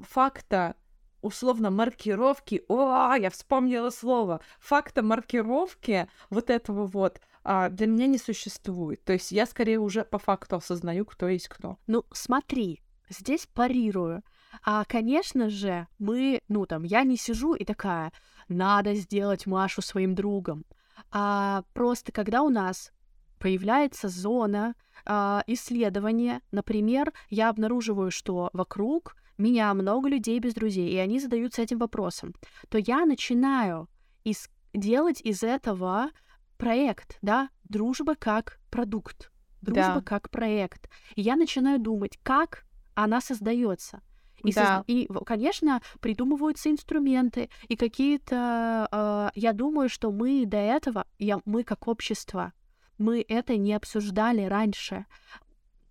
факта 0.00 0.76
условно 1.22 1.70
маркировки, 1.70 2.62
о, 2.68 3.14
я 3.14 3.30
вспомнила 3.30 3.88
слово, 3.88 4.40
факта 4.60 5.02
маркировки 5.02 6.08
вот 6.30 6.50
этого 6.50 6.86
вот 6.86 7.20
а, 7.50 7.70
для 7.70 7.86
меня 7.86 8.06
не 8.06 8.18
существует. 8.18 9.02
То 9.04 9.14
есть 9.14 9.32
я 9.32 9.46
скорее 9.46 9.78
уже 9.78 10.04
по 10.04 10.18
факту 10.18 10.56
осознаю, 10.56 11.06
кто 11.06 11.28
есть 11.28 11.48
кто. 11.48 11.78
Ну, 11.86 12.04
смотри, 12.12 12.82
здесь 13.08 13.46
парирую. 13.46 14.22
А, 14.62 14.84
конечно 14.84 15.48
же, 15.48 15.86
мы, 15.98 16.42
ну 16.48 16.66
там, 16.66 16.82
я 16.82 17.04
не 17.04 17.16
сижу 17.16 17.54
и 17.54 17.64
такая, 17.64 18.12
надо 18.48 18.94
сделать 18.94 19.46
Машу 19.46 19.80
своим 19.80 20.14
другом. 20.14 20.66
А 21.10 21.62
просто 21.72 22.12
когда 22.12 22.42
у 22.42 22.50
нас 22.50 22.92
появляется 23.38 24.08
зона 24.08 24.74
а, 25.06 25.42
исследования, 25.46 26.42
например, 26.50 27.14
я 27.30 27.48
обнаруживаю, 27.48 28.10
что 28.10 28.50
вокруг 28.52 29.16
меня 29.38 29.72
много 29.72 30.10
людей 30.10 30.38
без 30.38 30.52
друзей, 30.52 30.90
и 30.90 30.98
они 30.98 31.18
задаются 31.18 31.62
этим 31.62 31.78
вопросом, 31.78 32.34
то 32.68 32.76
я 32.76 33.06
начинаю 33.06 33.88
из 34.22 34.50
делать 34.74 35.22
из 35.22 35.42
этого 35.42 36.10
проект, 36.58 37.18
да, 37.22 37.48
дружба 37.64 38.14
как 38.14 38.60
продукт, 38.70 39.32
дружба 39.62 39.94
да. 39.96 40.02
как 40.02 40.30
проект. 40.30 40.90
И 41.14 41.22
я 41.22 41.36
начинаю 41.36 41.78
думать, 41.78 42.18
как 42.22 42.66
она 42.94 43.20
создается. 43.20 44.02
И, 44.44 44.52
да. 44.52 44.78
соз... 44.78 44.84
и, 44.86 45.08
конечно, 45.24 45.80
придумываются 46.00 46.70
инструменты 46.70 47.50
и 47.68 47.76
какие-то. 47.76 48.88
Э, 48.92 49.30
я 49.34 49.52
думаю, 49.52 49.88
что 49.88 50.12
мы 50.12 50.44
до 50.46 50.58
этого, 50.58 51.06
я, 51.18 51.40
мы 51.44 51.64
как 51.64 51.88
общество, 51.88 52.52
мы 52.98 53.24
это 53.26 53.56
не 53.56 53.74
обсуждали 53.74 54.42
раньше. 54.42 55.06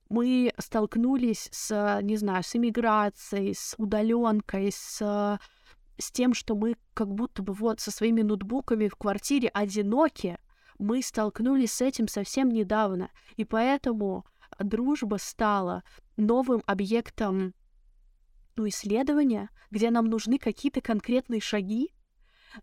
мы 0.10 0.54
столкнулись 0.58 1.50
с, 1.52 2.00
не 2.02 2.16
знаю, 2.16 2.44
с 2.44 2.56
иммиграцией, 2.56 3.54
с 3.54 3.76
удаленкой, 3.78 4.72
с 4.72 5.39
с 6.00 6.12
тем, 6.12 6.34
что 6.34 6.56
мы 6.56 6.76
как 6.94 7.14
будто 7.14 7.41
бы 7.41 7.54
вот 7.54 7.80
со 7.80 7.91
своими 7.91 8.22
ноутбуками 8.22 8.88
в 8.88 8.96
квартире 8.96 9.50
одиноки, 9.50 10.38
мы 10.80 11.02
столкнулись 11.02 11.74
с 11.74 11.82
этим 11.82 12.08
совсем 12.08 12.50
недавно. 12.50 13.10
И 13.36 13.46
поэтому 13.46 14.26
дружба 14.60 15.18
стала 15.18 15.84
новым 16.16 16.62
объектом 16.66 17.54
ну, 18.56 18.68
исследования, 18.68 19.50
где 19.72 19.92
нам 19.92 20.06
нужны 20.06 20.38
какие-то 20.38 20.82
конкретные 20.82 21.42
шаги. 21.42 21.94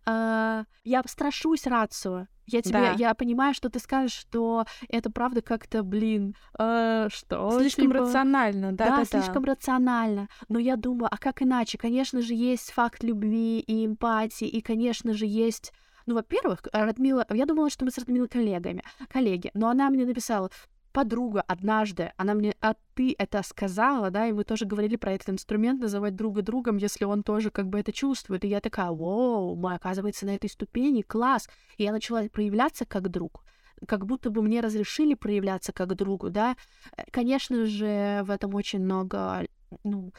Uh, 0.05 0.65
я 0.83 1.01
страшусь 1.05 1.67
рацию. 1.67 2.27
Я 2.47 2.61
тебе, 2.61 2.79
да. 2.79 2.91
я 2.91 3.13
понимаю, 3.15 3.53
что 3.53 3.69
ты 3.69 3.79
скажешь, 3.79 4.13
что 4.13 4.65
это 4.87 5.09
правда 5.09 5.41
как-то, 5.41 5.83
блин, 5.83 6.35
э, 6.59 7.07
что? 7.11 7.59
Слишком 7.59 7.85
типа... 7.85 7.99
рационально, 7.99 8.71
да, 8.71 8.85
да, 8.85 8.97
да, 8.97 9.05
слишком 9.05 9.43
да. 9.43 9.53
рационально. 9.53 10.27
Но 10.47 10.59
я 10.59 10.75
думаю, 10.75 11.09
а 11.11 11.17
как 11.17 11.41
иначе? 11.41 11.79
Конечно 11.79 12.21
же, 12.21 12.35
есть 12.35 12.71
факт 12.71 13.03
любви 13.03 13.59
и 13.59 13.85
эмпатии, 13.85 14.47
и, 14.47 14.61
конечно 14.61 15.13
же, 15.13 15.25
есть 15.25 15.73
ну, 16.05 16.15
во-первых, 16.15 16.61
Радмила, 16.71 17.25
я 17.29 17.45
думала, 17.45 17.69
что 17.69 17.85
мы 17.85 17.91
с 17.91 17.97
Радмилой 17.97 18.27
коллегами, 18.27 18.83
коллеги, 19.11 19.51
но 19.53 19.69
она 19.69 19.89
мне 19.89 20.05
написала, 20.05 20.49
подруга 20.95 21.41
однажды, 21.41 22.13
она 22.15 22.33
мне, 22.33 22.55
а 22.61 22.75
ты 22.93 23.15
это 23.17 23.43
сказала, 23.43 24.11
да, 24.11 24.27
и 24.27 24.31
мы 24.31 24.45
тоже 24.45 24.65
говорили 24.65 24.95
про 24.95 25.11
этот 25.11 25.29
инструмент, 25.29 25.81
называть 25.81 26.15
друга 26.15 26.41
другом, 26.41 26.77
если 26.77 27.03
он 27.03 27.21
тоже 27.21 27.51
как 27.51 27.67
бы 27.67 27.79
это 27.79 27.91
чувствует. 27.91 28.45
И 28.45 28.47
я 28.47 28.61
такая, 28.61 28.91
вау, 28.91 29.55
мы, 29.55 29.73
оказывается, 29.75 30.25
на 30.25 30.35
этой 30.35 30.49
ступени, 30.49 31.01
класс. 31.01 31.49
И 31.77 31.83
я 31.83 31.91
начала 31.91 32.23
проявляться 32.29 32.85
как 32.85 33.09
друг 33.09 33.43
как 33.87 34.05
будто 34.05 34.29
бы 34.29 34.41
мне 34.41 34.61
разрешили 34.61 35.15
проявляться 35.15 35.73
как 35.73 35.95
другу, 35.95 36.29
да. 36.29 36.55
Э, 36.95 37.03
конечно 37.11 37.65
же, 37.65 38.21
в 38.23 38.31
этом 38.31 38.55
очень 38.55 38.79
много 38.79 39.45
ну, 39.83 40.13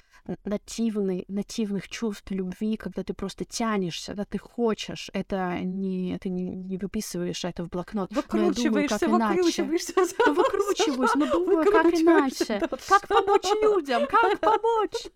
нативный, 0.45 1.25
нативных 1.29 1.89
чувств 1.89 2.31
любви, 2.31 2.77
когда 2.77 3.03
ты 3.03 3.15
просто 3.15 3.45
тянешься, 3.45 4.15
да, 4.15 4.25
ты 4.25 4.39
хочешь, 4.39 5.11
это 5.13 5.61
не, 5.61 6.19
ты 6.19 6.29
не, 6.29 6.57
не 6.57 6.79
выписываешь 6.79 7.45
это 7.45 7.65
в 7.65 7.69
блокнот. 7.69 8.13
Выкручиваешься, 8.13 9.09
выкручиваешься. 9.09 9.95
Ну, 10.27 10.35
выкручиваюсь, 10.35 11.15
но 11.15 11.27
думаю, 11.31 11.71
как 11.71 11.87
иначе. 11.95 12.61
Как 12.89 13.09
помочь 13.09 13.47
людям, 13.63 14.07
как 14.07 14.41
помочь? 14.41 15.07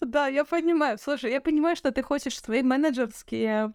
Да, 0.00 0.28
я 0.28 0.44
понимаю. 0.44 0.98
Слушай, 0.98 1.32
я 1.32 1.40
понимаю, 1.40 1.76
что 1.76 1.90
ты 1.90 2.02
хочешь 2.02 2.40
свои 2.40 2.62
менеджерские 2.62 3.74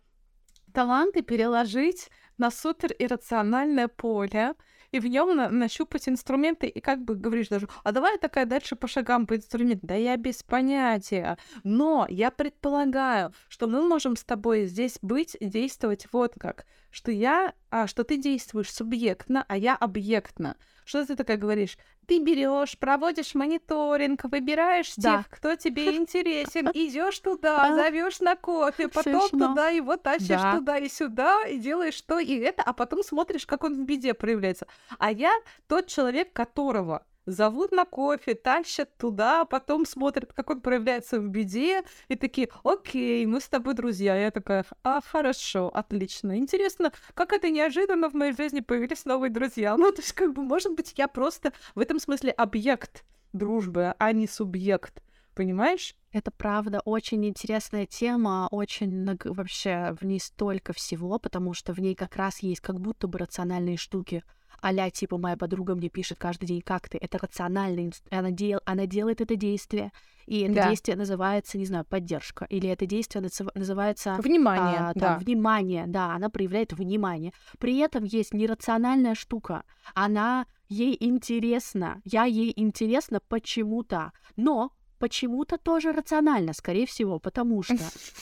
таланты 0.73 1.21
переложить 1.21 2.09
на 2.37 2.49
супер 2.49 2.93
иррациональное 2.97 3.87
поле, 3.87 4.53
и 4.93 4.99
в 4.99 5.07
нем 5.07 5.35
на- 5.35 5.49
нащупать 5.49 6.07
инструменты, 6.07 6.67
и 6.67 6.79
как 6.79 7.03
бы 7.03 7.15
говоришь 7.15 7.47
даже, 7.49 7.67
а 7.83 7.91
давай 7.91 8.17
такая 8.19 8.45
дальше 8.45 8.75
по 8.75 8.87
шагам 8.87 9.25
по 9.25 9.35
инструменту. 9.35 9.87
Да 9.87 9.95
я 9.95 10.15
без 10.17 10.43
понятия. 10.43 11.37
Но 11.63 12.05
я 12.09 12.29
предполагаю, 12.29 13.33
что 13.49 13.67
мы 13.67 13.81
можем 13.81 14.15
с 14.15 14.23
тобой 14.23 14.65
здесь 14.65 14.99
быть 15.01 15.35
действовать 15.41 16.07
вот 16.11 16.33
как. 16.39 16.65
Что 16.91 17.11
я, 17.11 17.53
а, 17.71 17.87
что 17.87 18.03
ты 18.03 18.17
действуешь 18.17 18.71
субъектно, 18.71 19.43
а 19.47 19.57
я 19.57 19.75
объектно. 19.75 20.57
Что 20.85 21.05
ты 21.05 21.15
такая 21.15 21.37
говоришь? 21.37 21.77
Ты 22.07 22.19
берешь, 22.19 22.77
проводишь 22.77 23.33
мониторинг, 23.33 24.23
выбираешь 24.25 24.93
да. 24.97 25.17
тех, 25.17 25.29
кто 25.29 25.55
тебе 25.55 25.95
интересен, 25.95 26.67
идешь 26.73 27.19
туда, 27.19 27.75
зовешь 27.75 28.19
на 28.19 28.35
кофе, 28.35 28.87
потом 28.87 29.29
туда 29.29 29.69
его 29.69 29.97
тащишь 29.97 30.27
да. 30.27 30.57
туда 30.57 30.77
и 30.77 30.89
сюда, 30.89 31.45
и 31.47 31.57
делаешь 31.57 32.01
то 32.01 32.19
и 32.19 32.35
это, 32.35 32.63
а 32.63 32.73
потом 32.73 33.03
смотришь, 33.03 33.45
как 33.45 33.63
он 33.63 33.75
в 33.75 33.85
беде 33.85 34.13
проявляется. 34.13 34.67
А 34.99 35.11
я 35.11 35.33
тот 35.67 35.87
человек, 35.87 36.33
которого 36.33 37.05
зовут 37.25 37.71
на 37.71 37.85
кофе, 37.85 38.35
тащат 38.35 38.97
туда, 38.97 39.41
а 39.41 39.45
потом 39.45 39.85
смотрят, 39.85 40.33
как 40.33 40.49
он 40.49 40.61
проявляется 40.61 41.19
в 41.19 41.27
беде, 41.27 41.83
и 42.07 42.15
такие, 42.15 42.49
окей, 42.63 43.25
мы 43.25 43.39
с 43.39 43.47
тобой 43.47 43.73
друзья. 43.73 44.15
Я 44.15 44.31
такая, 44.31 44.65
а, 44.83 45.01
хорошо, 45.01 45.69
отлично. 45.69 46.37
Интересно, 46.37 46.91
как 47.13 47.33
это 47.33 47.49
неожиданно 47.49 48.09
в 48.09 48.13
моей 48.13 48.33
жизни 48.33 48.61
появились 48.61 49.05
новые 49.05 49.29
друзья. 49.29 49.75
Ну, 49.77 49.91
то 49.91 50.01
есть, 50.01 50.13
как 50.13 50.33
бы, 50.33 50.43
может 50.43 50.73
быть, 50.73 50.93
я 50.97 51.07
просто 51.07 51.53
в 51.75 51.79
этом 51.79 51.99
смысле 51.99 52.31
объект 52.31 53.03
дружбы, 53.33 53.95
а 53.97 54.11
не 54.11 54.27
субъект. 54.27 55.01
Понимаешь? 55.35 55.95
Это 56.11 56.29
правда 56.29 56.79
очень 56.85 57.25
интересная 57.25 57.87
тема, 57.87 58.47
очень 58.51 59.17
вообще 59.23 59.95
в 59.99 60.05
ней 60.05 60.19
столько 60.19 60.73
всего, 60.73 61.17
потому 61.17 61.55
что 61.55 61.73
в 61.73 61.79
ней 61.79 61.95
как 61.95 62.15
раз 62.15 62.43
есть 62.43 62.61
как 62.61 62.79
будто 62.79 63.07
бы 63.07 63.17
рациональные 63.17 63.77
штуки 63.77 64.23
а 64.63 64.89
типа 64.89 65.17
моя 65.17 65.35
подруга 65.35 65.75
мне 65.75 65.89
пишет 65.89 66.17
каждый 66.17 66.45
день, 66.45 66.61
как 66.61 66.87
ты, 66.87 66.97
это 66.97 67.17
рационально, 67.17 67.91
она, 68.09 68.31
дел, 68.31 68.61
она 68.65 68.85
делает 68.85 69.19
это 69.19 69.35
действие, 69.35 69.91
и 70.25 70.39
это 70.39 70.53
да. 70.53 70.69
действие 70.69 70.95
называется, 70.95 71.57
не 71.57 71.65
знаю, 71.65 71.83
поддержка, 71.83 72.45
или 72.45 72.69
это 72.69 72.85
действие 72.85 73.29
называется... 73.55 74.15
Внимание, 74.19 74.79
а, 74.79 74.93
там, 74.93 75.01
да. 75.01 75.17
Внимание, 75.17 75.83
да, 75.87 76.13
она 76.13 76.29
проявляет 76.29 76.71
внимание. 76.71 77.33
При 77.59 77.77
этом 77.79 78.05
есть 78.05 78.33
нерациональная 78.33 79.15
штука, 79.15 79.63
она 79.95 80.45
ей 80.69 80.95
интересна, 80.97 82.01
я 82.05 82.23
ей 82.23 82.53
интересна 82.55 83.19
почему-то, 83.27 84.13
но 84.37 84.71
почему-то 85.03 85.57
тоже 85.57 85.91
рационально, 85.91 86.53
скорее 86.53 86.85
всего, 86.85 87.19
потому 87.19 87.61
что 87.63 87.75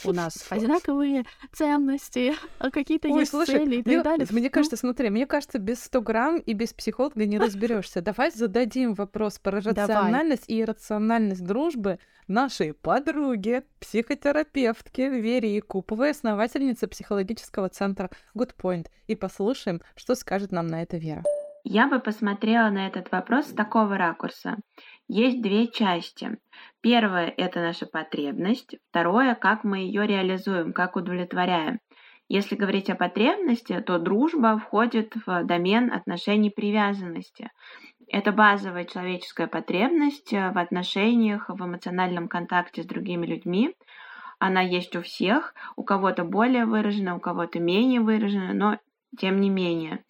у 0.04 0.14
нас 0.14 0.48
одинаковые 0.50 1.26
ценности, 1.52 2.34
а 2.58 2.72
какие-то 2.72 3.08
есть 3.08 3.30
слушай, 3.30 3.60
цели 3.60 3.76
и 3.76 3.84
так 3.84 4.04
далее. 4.04 4.28
Мне 4.32 4.46
ну 4.46 4.50
кажется, 4.50 4.78
смотри, 4.78 5.12
мне 5.12 5.28
кажется, 5.28 5.60
без 5.60 5.84
100 5.84 6.02
грамм 6.02 6.38
и 6.40 6.54
без 6.54 6.74
психолога 6.74 7.28
не 7.28 7.38
разберешься. 7.38 8.02
Давай 8.02 8.32
зададим 8.32 8.96
вопрос 8.96 9.38
про 9.38 9.62
рациональность 9.62 10.46
и 10.48 10.60
иррациональность 10.60 11.46
дружбы 11.46 12.00
нашей 12.28 12.74
подруге, 12.74 13.64
психотерапевтке 13.80 15.08
Вере 15.10 15.56
Якуповой, 15.56 16.10
основательнице 16.10 16.88
психологического 16.88 17.70
центра 17.70 18.10
Good 18.36 18.56
Point, 18.60 18.88
и 19.06 19.14
послушаем, 19.14 19.82
что 19.96 20.16
скажет 20.16 20.52
нам 20.52 20.66
на 20.66 20.82
это 20.82 20.98
Вера. 20.98 21.22
Я 21.64 21.88
бы 21.88 22.00
посмотрела 22.00 22.70
на 22.70 22.88
этот 22.88 23.12
вопрос 23.12 23.48
с 23.48 23.54
такого 23.54 23.96
ракурса. 23.98 24.58
Есть 25.08 25.42
две 25.42 25.68
части. 25.68 26.38
Первое– 26.82 27.34
это 27.38 27.60
наша 27.60 27.86
потребность. 27.86 28.76
Второе– 28.90 29.36
как 29.42 29.64
мы 29.64 29.80
ее 29.80 30.08
реализуем, 30.08 30.74
как 30.74 30.96
удовлетворяем. 30.96 31.80
Если 32.30 32.56
говорить 32.56 32.90
о 32.90 32.96
потребности, 32.96 33.82
то 33.82 34.00
дружба 34.00 34.58
входит 34.58 35.16
в 35.26 35.44
домен 35.44 35.92
отношений 35.92 36.50
привязанности. 36.50 37.52
Это 38.08 38.32
базовая 38.32 38.86
человеческая 38.86 39.48
потребность 39.48 40.32
в 40.32 40.58
отношениях, 40.58 41.50
в 41.50 41.62
эмоциональном 41.62 42.30
контакте 42.30 42.84
с 42.84 42.86
другими 42.86 43.26
людьми. 43.26 43.76
Она 44.40 44.62
есть 44.62 44.96
у 44.96 45.02
всех, 45.02 45.54
у 45.76 45.84
кого-то 45.84 46.24
более 46.24 46.66
выражена, 46.66 47.18
у 47.18 47.20
кого-то 47.20 47.60
менее 47.60 48.00
выражена, 48.00 48.54
но 48.54 48.78
тем 49.18 49.42
не 49.42 49.50
менее. 49.50 50.06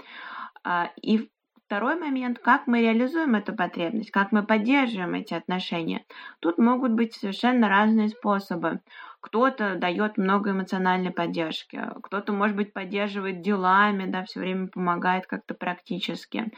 А, 0.64 0.92
и 1.02 1.31
Второй 1.72 1.96
момент, 1.96 2.38
как 2.38 2.68
мы 2.68 2.82
реализуем 2.82 3.34
эту 3.34 3.56
потребность, 3.56 4.12
как 4.12 4.34
мы 4.34 4.44
поддерживаем 4.44 5.14
эти 5.14 5.34
отношения. 5.34 6.04
Тут 6.42 6.58
могут 6.58 6.92
быть 6.92 7.14
совершенно 7.14 7.70
разные 7.70 8.10
способы. 8.10 8.82
Кто-то 9.22 9.76
дает 9.76 10.18
много 10.18 10.52
эмоциональной 10.52 11.12
поддержки, 11.12 11.82
кто-то, 12.04 12.34
может 12.34 12.58
быть, 12.58 12.74
поддерживает 12.74 13.42
делами, 13.42 14.04
да, 14.06 14.26
все 14.26 14.42
время 14.42 14.68
помогает 14.68 15.28
как-то 15.28 15.54
практически. 15.54 16.52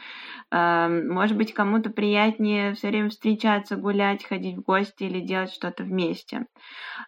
Эм, 0.50 1.08
может 1.10 1.36
быть, 1.36 1.54
кому-то 1.54 1.90
приятнее 1.90 2.74
все 2.74 2.88
время 2.88 3.08
встречаться, 3.08 3.76
гулять, 3.76 4.24
ходить 4.24 4.56
в 4.56 4.62
гости 4.62 5.04
или 5.04 5.20
делать 5.20 5.52
что-то 5.52 5.84
вместе. 5.84 6.46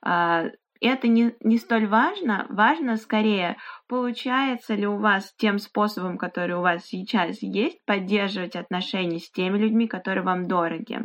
Э, 0.06 0.50
это 0.80 1.08
не, 1.08 1.34
не 1.40 1.58
столь 1.58 1.86
важно. 1.86 2.46
Важно 2.50 2.96
скорее, 2.96 3.56
получается 3.88 4.74
ли 4.74 4.86
у 4.86 4.96
вас 4.96 5.32
тем 5.36 5.58
способом, 5.58 6.18
который 6.18 6.56
у 6.56 6.60
вас 6.60 6.84
сейчас 6.84 7.42
есть, 7.42 7.84
поддерживать 7.84 8.56
отношения 8.56 9.18
с 9.18 9.30
теми 9.30 9.58
людьми, 9.58 9.86
которые 9.86 10.24
вам 10.24 10.46
дороги. 10.46 11.00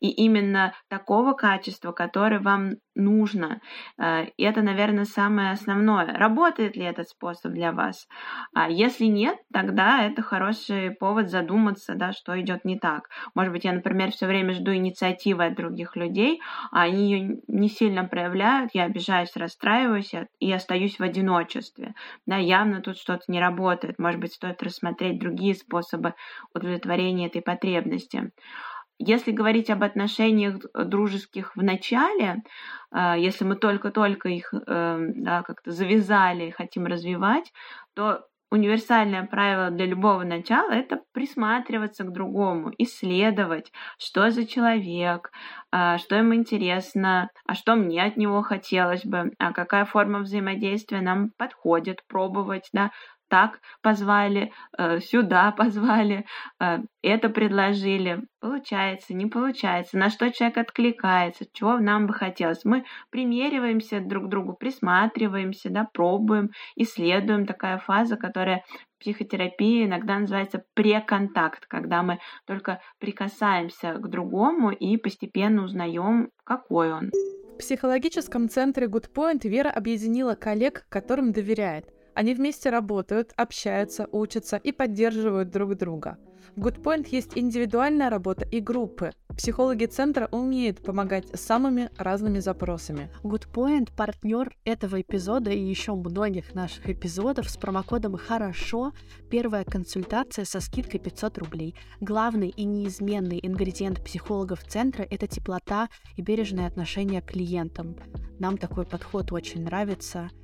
И 0.00 0.10
именно 0.10 0.74
такого 0.88 1.34
качества, 1.34 1.92
которое 1.92 2.40
вам 2.40 2.76
нужно. 2.94 3.60
Э, 3.98 4.26
и 4.36 4.42
это, 4.42 4.62
наверное, 4.62 5.04
самое 5.04 5.52
основное. 5.52 6.06
Работает 6.06 6.76
ли 6.76 6.84
этот 6.84 7.08
способ 7.08 7.52
для 7.52 7.72
вас? 7.72 8.06
А 8.54 8.68
если 8.68 9.06
нет, 9.06 9.38
тогда 9.52 10.04
это 10.04 10.22
хороший 10.22 10.90
повод 10.90 11.30
задуматься, 11.30 11.94
да, 11.94 12.12
что 12.12 12.38
идет 12.40 12.64
не 12.64 12.78
так. 12.78 13.08
Может 13.34 13.52
быть, 13.52 13.64
я, 13.64 13.72
например, 13.72 14.10
все 14.10 14.26
время 14.26 14.52
жду 14.52 14.74
инициативы 14.74 15.46
от 15.46 15.54
других 15.54 15.96
людей, 15.96 16.40
а 16.70 16.82
они 16.82 17.12
ее 17.12 17.40
не 17.48 17.68
сильно 17.68 18.04
проявляют, 18.04 18.70
я 18.74 18.84
обижаюсь, 18.84 19.36
расстраиваюсь 19.36 20.12
и 20.38 20.52
остаюсь 20.52 20.98
в 20.98 21.02
одиночестве. 21.02 21.94
Да, 22.26 22.36
явно 22.36 22.80
тут 22.80 22.98
что-то 22.98 23.24
не 23.28 23.40
работает. 23.40 23.98
Может 23.98 24.20
быть, 24.20 24.32
стоит 24.34 24.62
рассмотреть 24.62 25.18
другие 25.18 25.54
способы 25.54 26.14
удовлетворения 26.54 27.26
этой 27.26 27.42
потребности. 27.42 28.30
Если 28.98 29.32
говорить 29.32 29.70
об 29.70 29.82
отношениях 29.82 30.58
дружеских 30.74 31.56
в 31.56 31.62
начале, 31.62 32.42
э, 32.94 33.14
если 33.18 33.44
мы 33.44 33.56
только-только 33.56 34.28
их 34.28 34.54
э, 34.54 34.98
да, 35.16 35.42
как-то 35.42 35.72
завязали 35.72 36.44
и 36.46 36.50
хотим 36.52 36.86
развивать, 36.86 37.52
то 37.94 38.26
универсальное 38.52 39.24
правило 39.24 39.70
для 39.70 39.86
любого 39.86 40.24
начала— 40.24 40.70
это 40.72 41.00
присматриваться 41.12 42.04
к 42.04 42.12
другому, 42.12 42.70
исследовать, 42.76 43.72
что 43.98 44.30
за 44.30 44.46
человек, 44.46 45.32
а, 45.70 45.96
что 45.98 46.16
ему 46.16 46.34
интересно, 46.34 47.30
а 47.46 47.54
что 47.54 47.74
мне 47.74 48.02
от 48.02 48.16
него 48.18 48.42
хотелось 48.42 49.04
бы, 49.04 49.32
а 49.38 49.52
какая 49.52 49.86
форма 49.86 50.20
взаимодействия 50.20 51.00
нам 51.00 51.30
подходит, 51.38 52.04
пробовать, 52.06 52.68
да, 52.72 52.90
так 53.32 53.60
позвали, 53.80 54.52
э, 54.76 55.00
сюда 55.00 55.52
позвали, 55.52 56.26
э, 56.60 56.80
это 57.02 57.30
предложили. 57.30 58.20
Получается, 58.40 59.14
не 59.14 59.24
получается, 59.24 59.96
на 59.96 60.10
что 60.10 60.30
человек 60.30 60.58
откликается, 60.58 61.46
чего 61.50 61.78
нам 61.78 62.06
бы 62.06 62.12
хотелось. 62.12 62.62
Мы 62.66 62.84
примериваемся 63.08 64.00
друг 64.00 64.26
к 64.26 64.28
другу, 64.28 64.52
присматриваемся, 64.52 65.70
да, 65.70 65.88
пробуем, 65.94 66.50
исследуем. 66.76 67.46
Такая 67.46 67.78
фаза, 67.78 68.18
которая 68.18 68.64
в 68.96 69.00
психотерапии 69.00 69.86
иногда 69.86 70.18
называется 70.18 70.62
преконтакт, 70.74 71.64
когда 71.66 72.02
мы 72.02 72.18
только 72.46 72.80
прикасаемся 72.98 73.94
к 73.94 74.10
другому 74.10 74.72
и 74.72 74.98
постепенно 74.98 75.64
узнаем, 75.64 76.28
какой 76.44 76.92
он. 76.92 77.10
В 77.54 77.58
психологическом 77.60 78.50
центре 78.50 78.88
Good 78.88 79.10
Point 79.14 79.48
Вера 79.48 79.70
объединила 79.70 80.34
коллег, 80.34 80.84
которым 80.90 81.32
доверяет– 81.32 81.86
они 82.14 82.34
вместе 82.34 82.70
работают, 82.70 83.32
общаются, 83.36 84.08
учатся 84.12 84.56
и 84.56 84.72
поддерживают 84.72 85.50
друг 85.50 85.76
друга. 85.76 86.18
В 86.56 86.66
GoodPoint 86.66 87.08
есть 87.10 87.32
индивидуальная 87.38 88.10
работа 88.10 88.44
и 88.44 88.60
группы. 88.60 89.12
Психологи 89.36 89.86
центра 89.86 90.28
умеют 90.30 90.82
помогать 90.84 91.24
самыми 91.32 91.88
разными 91.96 92.40
запросами. 92.40 93.10
GoodPoint— 93.22 93.90
партнер 93.96 94.54
этого 94.64 95.00
эпизода 95.00 95.50
и 95.50 95.58
еще 95.58 95.94
многих 95.94 96.54
наших 96.54 96.90
эпизодов 96.90 97.48
с 97.48 97.56
промокодом 97.56 98.16
«Хорошо». 98.18 98.92
Первая 99.30 99.64
консультация 99.64 100.44
со 100.44 100.60
скидкой 100.60 101.00
500 101.00 101.38
рублей. 101.38 101.74
Главный 102.00 102.50
и 102.50 102.64
неизменный 102.64 103.40
ингредиент 103.42 104.04
психологов 104.04 104.62
центра— 104.64 105.06
это 105.10 105.26
теплота 105.26 105.88
и 106.16 106.22
бережное 106.22 106.66
отношение 106.66 107.22
к 107.22 107.30
клиентам. 107.30 107.96
Нам 108.38 108.58
такой 108.58 108.84
подход 108.84 109.32
очень 109.32 109.64
нравится— 109.64 110.28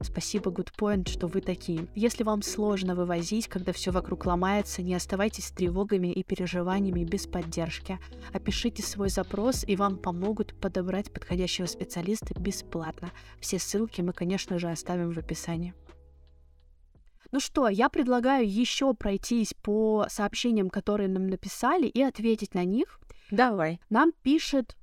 Спасибо, 0.00 0.50
Good 0.50 0.72
Point, 0.78 1.08
что 1.08 1.26
вы 1.26 1.40
такие. 1.40 1.86
Если 1.94 2.22
вам 2.22 2.42
сложно 2.42 2.94
вывозить, 2.94 3.48
когда 3.48 3.72
все 3.72 3.90
вокруг 3.90 4.26
ломается, 4.26 4.82
не 4.82 4.94
оставайтесь 4.94 5.46
с 5.46 5.50
тревогами 5.50 6.08
и 6.08 6.22
переживаниями 6.22 7.04
без 7.04 7.26
поддержки. 7.26 7.98
Опишите 8.32 8.82
свой 8.82 9.08
запрос, 9.08 9.64
и 9.66 9.74
вам 9.74 9.96
помогут 9.96 10.54
подобрать 10.60 11.12
подходящего 11.12 11.66
специалиста 11.66 12.38
бесплатно. 12.38 13.10
Все 13.40 13.58
ссылки 13.58 14.02
мы, 14.02 14.12
конечно 14.12 14.58
же, 14.58 14.70
оставим 14.70 15.12
в 15.12 15.18
описании. 15.18 15.74
Ну 17.32 17.40
что, 17.40 17.68
я 17.68 17.88
предлагаю 17.88 18.48
еще 18.48 18.94
пройтись 18.94 19.54
по 19.62 20.06
сообщениям, 20.08 20.70
которые 20.70 21.08
нам 21.08 21.26
написали, 21.26 21.86
и 21.86 22.02
ответить 22.02 22.54
на 22.54 22.64
них. 22.64 23.00
Давай. 23.30 23.80
Нам 23.90 24.12
пишет 24.22 24.76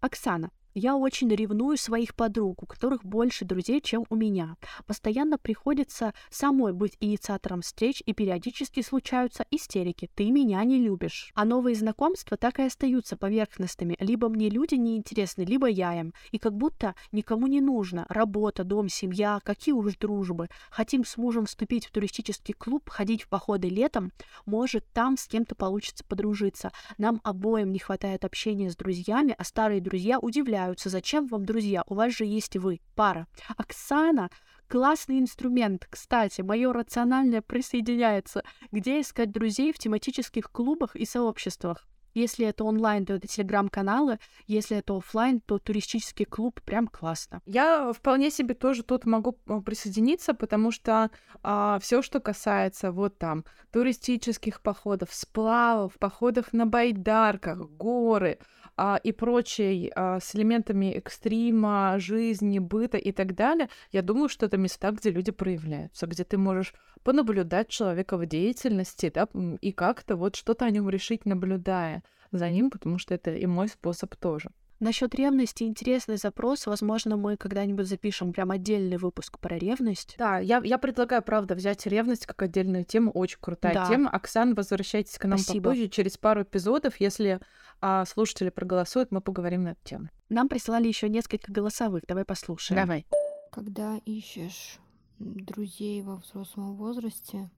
Оксана. 0.00 0.50
Я 0.80 0.94
очень 0.94 1.28
ревную 1.28 1.76
своих 1.76 2.14
подруг, 2.14 2.62
у 2.62 2.66
которых 2.66 3.04
больше 3.04 3.44
друзей, 3.44 3.80
чем 3.80 4.04
у 4.10 4.14
меня. 4.14 4.54
Постоянно 4.86 5.36
приходится 5.36 6.14
самой 6.30 6.72
быть 6.72 6.96
инициатором 7.00 7.62
встреч, 7.62 8.00
и 8.06 8.12
периодически 8.12 8.80
случаются 8.82 9.44
истерики. 9.50 10.08
Ты 10.14 10.30
меня 10.30 10.62
не 10.62 10.78
любишь. 10.78 11.32
А 11.34 11.44
новые 11.44 11.74
знакомства 11.74 12.36
так 12.36 12.60
и 12.60 12.62
остаются 12.62 13.16
поверхностными. 13.16 13.96
Либо 13.98 14.28
мне 14.28 14.50
люди 14.50 14.76
неинтересны, 14.76 15.42
либо 15.42 15.66
я 15.66 15.98
им. 15.98 16.14
И 16.30 16.38
как 16.38 16.54
будто 16.54 16.94
никому 17.10 17.48
не 17.48 17.60
нужно. 17.60 18.06
Работа, 18.08 18.62
дом, 18.62 18.88
семья, 18.88 19.40
какие 19.42 19.74
уж 19.74 19.96
дружбы. 19.96 20.48
Хотим 20.70 21.04
с 21.04 21.16
мужем 21.16 21.46
вступить 21.46 21.86
в 21.86 21.90
туристический 21.90 22.54
клуб, 22.54 22.88
ходить 22.88 23.22
в 23.22 23.28
походы 23.28 23.68
летом. 23.68 24.12
Может, 24.46 24.86
там 24.92 25.16
с 25.16 25.26
кем-то 25.26 25.56
получится 25.56 26.04
подружиться. 26.04 26.70
Нам 26.98 27.20
обоим 27.24 27.72
не 27.72 27.80
хватает 27.80 28.24
общения 28.24 28.70
с 28.70 28.76
друзьями, 28.76 29.34
а 29.36 29.42
старые 29.42 29.80
друзья 29.80 30.20
удивляют 30.20 30.67
удивляются, 30.68 30.90
зачем 30.90 31.26
вам 31.26 31.44
друзья, 31.44 31.82
у 31.86 31.94
вас 31.94 32.12
же 32.12 32.24
есть 32.24 32.56
вы, 32.56 32.80
пара. 32.94 33.26
Оксана 33.56 34.30
Классный 34.68 35.18
инструмент, 35.18 35.86
кстати, 35.88 36.42
мое 36.42 36.74
рациональное 36.74 37.40
присоединяется. 37.40 38.42
Где 38.70 39.00
искать 39.00 39.32
друзей 39.32 39.72
в 39.72 39.78
тематических 39.78 40.50
клубах 40.52 40.94
и 40.94 41.06
сообществах? 41.06 41.86
Если 42.12 42.46
это 42.46 42.64
онлайн, 42.64 43.06
то 43.06 43.14
это 43.14 43.26
телеграм-каналы. 43.28 44.18
Если 44.46 44.76
это 44.76 44.96
офлайн, 44.96 45.40
то 45.40 45.58
туристический 45.58 46.26
клуб 46.26 46.60
прям 46.62 46.86
классно. 46.86 47.40
Я 47.46 47.92
вполне 47.94 48.30
себе 48.30 48.54
тоже 48.54 48.82
тут 48.82 49.06
могу 49.06 49.38
а, 49.46 49.60
присоединиться, 49.60 50.34
потому 50.34 50.70
что 50.70 51.10
а, 51.42 51.78
все, 51.80 52.02
что 52.02 52.20
касается 52.20 52.92
вот 52.92 53.16
там 53.18 53.44
туристических 53.72 54.60
походов, 54.60 55.08
сплавов, 55.12 55.94
походов 55.98 56.52
на 56.52 56.66
байдарках, 56.66 57.70
горы, 57.70 58.38
а, 58.78 59.00
и 59.02 59.10
прочей 59.10 59.90
а, 59.94 60.20
с 60.20 60.36
элементами 60.36 60.92
экстрима, 60.92 61.96
жизни, 61.98 62.60
быта 62.60 62.96
и 62.96 63.10
так 63.10 63.34
далее, 63.34 63.68
я 63.90 64.02
думаю, 64.02 64.28
что 64.28 64.46
это 64.46 64.56
места, 64.56 64.92
где 64.92 65.10
люди 65.10 65.32
проявляются, 65.32 66.06
где 66.06 66.22
ты 66.22 66.38
можешь 66.38 66.72
понаблюдать 67.02 67.68
человека 67.68 68.16
в 68.16 68.24
деятельности, 68.24 69.10
да, 69.12 69.28
и 69.60 69.72
как-то 69.72 70.14
вот 70.14 70.36
что-то 70.36 70.64
о 70.64 70.70
нем 70.70 70.88
решить, 70.88 71.26
наблюдая 71.26 72.04
за 72.30 72.48
ним, 72.50 72.70
потому 72.70 72.98
что 72.98 73.14
это 73.14 73.34
и 73.34 73.46
мой 73.46 73.68
способ 73.68 74.14
тоже. 74.14 74.50
Насчет 74.80 75.14
ревности 75.16 75.64
интересный 75.64 76.18
запрос. 76.18 76.66
Возможно, 76.66 77.16
мы 77.16 77.36
когда-нибудь 77.36 77.86
запишем 77.86 78.32
прям 78.32 78.52
отдельный 78.52 78.96
выпуск 78.96 79.40
про 79.40 79.58
ревность. 79.58 80.14
Да, 80.18 80.38
я, 80.38 80.60
я 80.62 80.78
предлагаю, 80.78 81.22
правда, 81.22 81.56
взять 81.56 81.84
ревность 81.86 82.26
как 82.26 82.42
отдельную 82.42 82.84
тему. 82.84 83.10
Очень 83.10 83.38
крутая 83.40 83.74
да. 83.74 83.88
тема. 83.88 84.08
Оксан, 84.10 84.54
возвращайтесь 84.54 85.18
к 85.18 85.24
нам 85.24 85.38
Спасибо. 85.38 85.70
попозже, 85.70 85.88
через 85.88 86.16
пару 86.16 86.42
эпизодов. 86.42 87.00
Если 87.00 87.40
а, 87.80 88.04
слушатели 88.04 88.50
проголосуют, 88.50 89.10
мы 89.10 89.20
поговорим 89.20 89.64
на 89.64 89.70
эту 89.70 89.80
тему. 89.82 90.08
Нам 90.28 90.48
присылали 90.48 90.86
еще 90.86 91.08
несколько 91.08 91.50
голосовых. 91.50 92.04
Давай 92.06 92.24
послушаем. 92.24 92.80
Давай. 92.80 93.04
Когда 93.50 93.96
ищешь 94.04 94.78
друзей 95.18 96.02
во 96.02 96.16
взрослом 96.16 96.76
возрасте, 96.76 97.50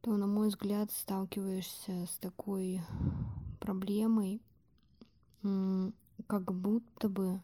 то, 0.00 0.16
на 0.16 0.26
мой 0.26 0.48
взгляд, 0.48 0.90
сталкиваешься 0.90 2.06
с 2.06 2.18
такой 2.18 2.80
проблемой, 3.60 4.42
как 5.42 6.52
будто 6.52 7.08
бы 7.08 7.40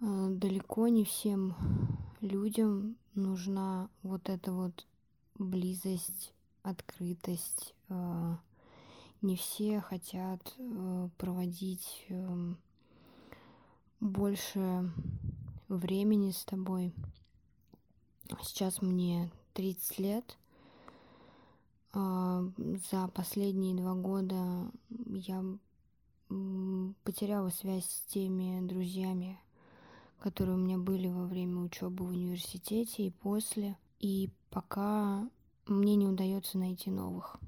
э, 0.00 0.28
далеко 0.30 0.88
не 0.88 1.04
всем 1.04 1.54
людям 2.20 2.96
нужна 3.14 3.88
вот 4.02 4.28
эта 4.28 4.52
вот 4.52 4.86
близость, 5.38 6.32
открытость. 6.62 7.74
Э, 7.88 8.36
не 9.22 9.36
все 9.36 9.80
хотят 9.80 10.54
э, 10.58 11.08
проводить 11.16 12.04
эм, 12.08 12.58
больше 14.00 14.90
времени 15.68 16.32
с 16.32 16.44
тобой. 16.44 16.92
Сейчас 18.42 18.82
мне 18.82 19.30
30 19.54 19.98
лет. 19.98 20.38
За 21.94 23.08
последние 23.08 23.76
два 23.76 23.94
года 23.94 24.70
я 24.88 25.44
потеряла 27.04 27.50
связь 27.50 27.86
с 27.86 28.00
теми 28.12 28.66
друзьями, 28.66 29.38
которые 30.20 30.56
у 30.56 30.60
меня 30.60 30.78
были 30.78 31.08
во 31.08 31.26
время 31.26 31.60
учебы 31.60 32.04
в 32.04 32.10
университете 32.10 33.06
и 33.06 33.10
после. 33.10 33.76
И 33.98 34.30
пока 34.50 35.28
мне 35.66 35.96
не 35.96 36.06
удается 36.06 36.58
найти 36.58 36.90
новых. 36.90 37.38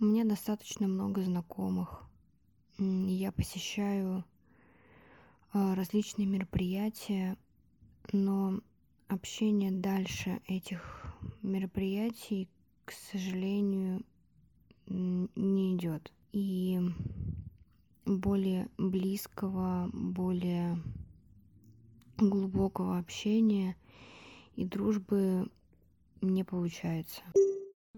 У 0.00 0.04
меня 0.04 0.24
достаточно 0.24 0.86
много 0.86 1.22
знакомых. 1.22 2.02
Я 2.78 3.32
посещаю 3.32 4.24
а, 5.52 5.74
различные 5.74 6.26
мероприятия, 6.26 7.36
но 8.12 8.60
общение 9.08 9.70
дальше 9.70 10.40
этих 10.46 11.04
мероприятий, 11.42 12.48
к 12.84 12.92
сожалению, 12.92 14.02
не 14.86 15.76
идет. 15.76 16.12
И 16.32 16.80
более 18.06 18.68
близкого, 18.78 19.88
более 19.92 20.78
глубокого 22.18 22.98
общения 22.98 23.76
и 24.54 24.64
дружбы 24.64 25.48
не 26.20 26.44
получается. 26.44 27.22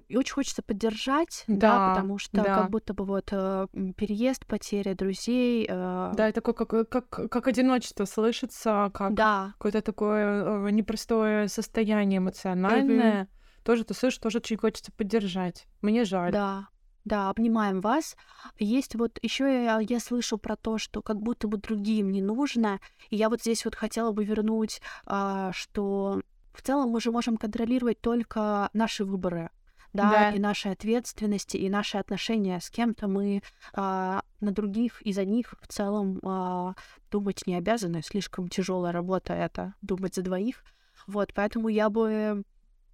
И 0.09 0.17
очень 0.17 0.35
хочется 0.35 0.63
поддержать, 0.63 1.43
да, 1.49 1.55
да 1.57 1.95
потому 1.95 2.19
что 2.19 2.37
да. 2.37 2.45
как 2.45 2.71
будто 2.71 2.95
бы 2.95 3.05
вот 3.05 3.29
э, 3.33 3.67
переезд, 3.97 4.47
потеря 4.47 4.95
друзей. 4.95 5.67
Э... 5.69 6.13
Да, 6.15 6.29
и 6.29 6.33
такое 6.33 6.55
как, 6.55 6.89
как, 6.89 7.09
как 7.09 7.49
одиночество 7.49 8.05
слышится, 8.05 8.91
как 8.95 9.15
да. 9.15 9.55
какое-то 9.55 9.83
такое 9.83 10.67
э, 10.67 10.71
непростое 10.71 11.49
состояние 11.49 12.19
эмоциональное. 12.19 13.25
Mm-hmm. 13.25 13.65
Тоже 13.65 13.85
ты 13.85 13.95
слышишь, 13.95 14.21
тоже 14.21 14.39
очень 14.39 14.59
хочется 14.59 14.93
поддержать. 14.93 15.67
Мне 15.83 16.05
жаль. 16.05 16.31
Да, 16.31 16.69
да, 17.07 17.31
обнимаем 17.31 17.81
вас. 17.81 18.17
Есть 18.59 18.97
вот 18.97 19.19
еще 19.23 19.45
я, 19.45 19.79
я 19.79 20.01
слышу 20.01 20.39
про 20.39 20.57
то, 20.57 20.77
что 20.77 21.03
как 21.03 21.19
будто 21.23 21.49
бы 21.49 21.57
другим 21.57 22.11
не 22.11 22.21
нужно. 22.21 22.81
И 23.11 23.17
я 23.17 23.31
вот 23.31 23.41
здесь 23.41 23.65
вот 23.65 23.77
хотела 23.77 24.11
бы 24.11 24.25
вернуть, 24.25 24.83
а, 25.07 25.53
что 25.53 26.21
в 26.53 26.63
целом 26.63 26.91
мы 26.91 27.01
же 27.01 27.13
можем 27.13 27.37
контролировать 27.37 28.01
только 28.01 28.71
наши 28.73 29.05
выборы, 29.05 29.51
да, 29.93 30.11
да. 30.11 30.31
и 30.31 30.41
наши 30.41 30.69
ответственности, 30.69 31.57
и 31.57 31.71
наши 31.71 31.97
отношения 31.97 32.59
с 32.61 32.71
кем-то 32.71 33.07
мы 33.07 33.41
а, 33.73 34.23
на 34.41 34.51
других 34.51 35.01
и 35.03 35.13
за 35.13 35.25
них 35.25 35.55
в 35.61 35.69
целом 35.69 36.19
а, 36.25 36.75
думать 37.13 37.47
не 37.47 37.55
обязаны. 37.55 38.03
Слишком 38.03 38.49
тяжелая 38.49 38.93
работа 38.93 39.33
это 39.33 39.75
думать 39.81 40.17
за 40.17 40.23
двоих. 40.23 40.65
Вот, 41.07 41.33
поэтому 41.35 41.69
я 41.69 41.89
бы 41.89 42.43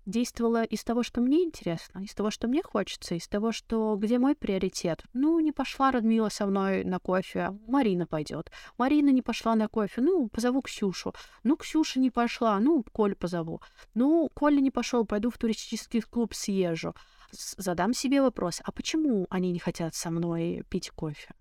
действовала 0.06 0.64
из 0.64 0.84
того, 0.84 1.02
что 1.02 1.20
мне 1.20 1.44
интересно, 1.44 2.00
из 2.00 2.14
того, 2.14 2.30
что 2.30 2.48
мне 2.48 2.62
хочется, 2.62 3.14
из 3.14 3.28
того, 3.28 3.52
что 3.52 3.96
где 3.96 4.18
мой 4.18 4.34
приоритет. 4.34 5.04
Ну, 5.12 5.38
не 5.40 5.52
пошла 5.52 5.90
Радмила 5.90 6.28
со 6.28 6.46
мной 6.46 6.84
на 6.84 6.98
кофе, 6.98 7.50
Марина 7.66 8.06
пойдет. 8.06 8.50
Марина 8.78 9.10
не 9.10 9.22
пошла 9.22 9.54
на 9.54 9.68
кофе, 9.68 10.00
ну, 10.00 10.28
позову 10.28 10.62
Ксюшу. 10.62 11.14
Ну, 11.44 11.56
Ксюша 11.56 12.00
не 12.00 12.10
пошла, 12.10 12.58
ну, 12.58 12.84
Коль 12.92 13.14
позову. 13.14 13.60
Ну, 13.94 14.30
Коля 14.34 14.60
не 14.60 14.70
пошел, 14.70 15.04
пойду 15.04 15.30
в 15.30 15.38
туристический 15.38 16.00
клуб 16.02 16.34
съезжу. 16.34 16.94
Задам 17.30 17.94
себе 17.94 18.20
вопрос, 18.20 18.60
а 18.64 18.72
почему 18.72 19.26
они 19.30 19.52
не 19.52 19.58
хотят 19.58 19.94
со 19.94 20.10
мной 20.10 20.64
пить 20.68 20.90
кофе? 20.90 21.34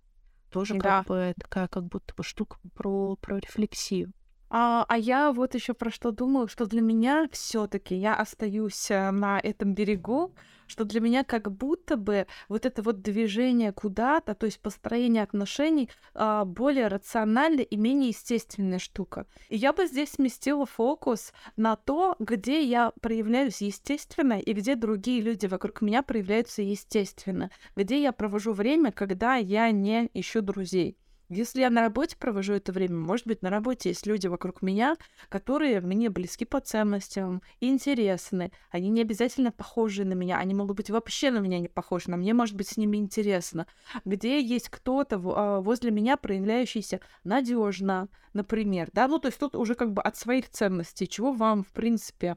Тоже 0.52 0.76
да. 0.76 1.00
как 1.00 1.08
бы 1.08 1.34
такая 1.40 1.68
как 1.68 1.86
будто 1.86 2.14
бы 2.14 2.24
штука 2.24 2.58
про, 2.76 3.16
про 3.16 3.38
рефлексию. 3.38 4.14
А, 4.54 4.86
а 4.90 4.98
я 4.98 5.32
вот 5.32 5.56
еще 5.56 5.74
про 5.74 5.90
что 5.90 6.12
думаю, 6.12 6.50
что 6.50 6.66
для 6.66 6.82
меня 6.82 7.30
все-таки 7.32 7.96
я 7.96 8.16
остаюсь 8.16 8.92
э, 8.92 9.10
на 9.12 9.40
этом 9.40 9.74
берегу, 9.74 10.34
что 10.68 10.84
для 10.84 11.00
меня 11.00 11.24
как 11.24 11.50
будто 11.50 11.96
бы 11.96 12.28
вот 12.50 12.66
это 12.66 12.82
вот 12.82 13.02
движение 13.02 13.72
куда-то, 13.72 14.36
то 14.36 14.46
есть 14.46 14.60
построение 14.60 15.24
отношений, 15.24 15.90
а, 16.14 16.44
более 16.44 16.88
рациональная 16.88 17.64
и 17.64 17.78
менее 17.78 18.10
естественная 18.10 18.80
штука. 18.80 19.26
И 19.48 19.56
я 19.56 19.72
бы 19.72 19.86
здесь 19.88 20.12
сместила 20.12 20.66
фокус 20.66 21.32
на 21.56 21.78
то, 21.78 22.18
где 22.20 22.62
я 22.62 22.92
проявляюсь 23.00 23.62
естественно 23.62 24.38
и 24.38 24.52
где 24.52 24.76
другие 24.76 25.22
люди 25.22 25.46
вокруг 25.46 25.82
меня 25.82 26.04
проявляются 26.04 26.62
естественно, 26.62 27.52
где 27.78 28.02
я 28.02 28.12
провожу 28.12 28.52
время, 28.52 28.92
когда 28.92 29.36
я 29.36 29.72
не 29.72 30.10
ищу 30.14 30.42
друзей. 30.42 30.98
Если 31.34 31.62
я 31.62 31.70
на 31.70 31.80
работе 31.80 32.18
провожу 32.18 32.52
это 32.52 32.74
время, 32.74 32.98
может 32.98 33.26
быть, 33.26 33.42
на 33.42 33.50
работе 33.50 33.88
есть 33.88 34.06
люди 34.06 34.28
вокруг 34.28 34.62
меня, 34.62 34.98
которые 35.30 35.80
мне 35.80 36.10
близки 36.10 36.44
по 36.44 36.60
ценностям, 36.60 37.42
интересны. 37.62 38.52
Они 38.70 38.90
не 38.90 39.00
обязательно 39.00 39.54
похожи 39.54 40.04
на 40.04 40.12
меня, 40.12 40.40
они 40.40 40.54
могут 40.54 40.76
быть 40.76 40.90
вообще 40.90 41.32
на 41.32 41.38
меня 41.38 41.60
не 41.60 41.70
похожи, 41.70 42.12
но 42.12 42.18
мне 42.18 42.34
может 42.34 42.58
быть 42.58 42.68
с 42.68 42.76
ними 42.76 42.98
интересно. 42.98 43.66
Где 44.04 44.42
есть 44.42 44.68
кто-то 44.68 45.22
а, 45.24 45.62
возле 45.62 45.90
меня, 45.90 46.18
проявляющийся 46.18 47.00
надежно, 47.24 48.10
например, 48.34 48.90
да, 48.92 49.08
ну 49.08 49.18
то 49.18 49.30
есть 49.30 49.40
тут 49.40 49.56
уже 49.56 49.76
как 49.76 49.94
бы 49.94 50.02
от 50.02 50.18
своих 50.18 50.50
ценностей, 50.50 51.08
чего 51.08 51.32
вам, 51.32 51.64
в 51.64 51.72
принципе, 51.72 52.36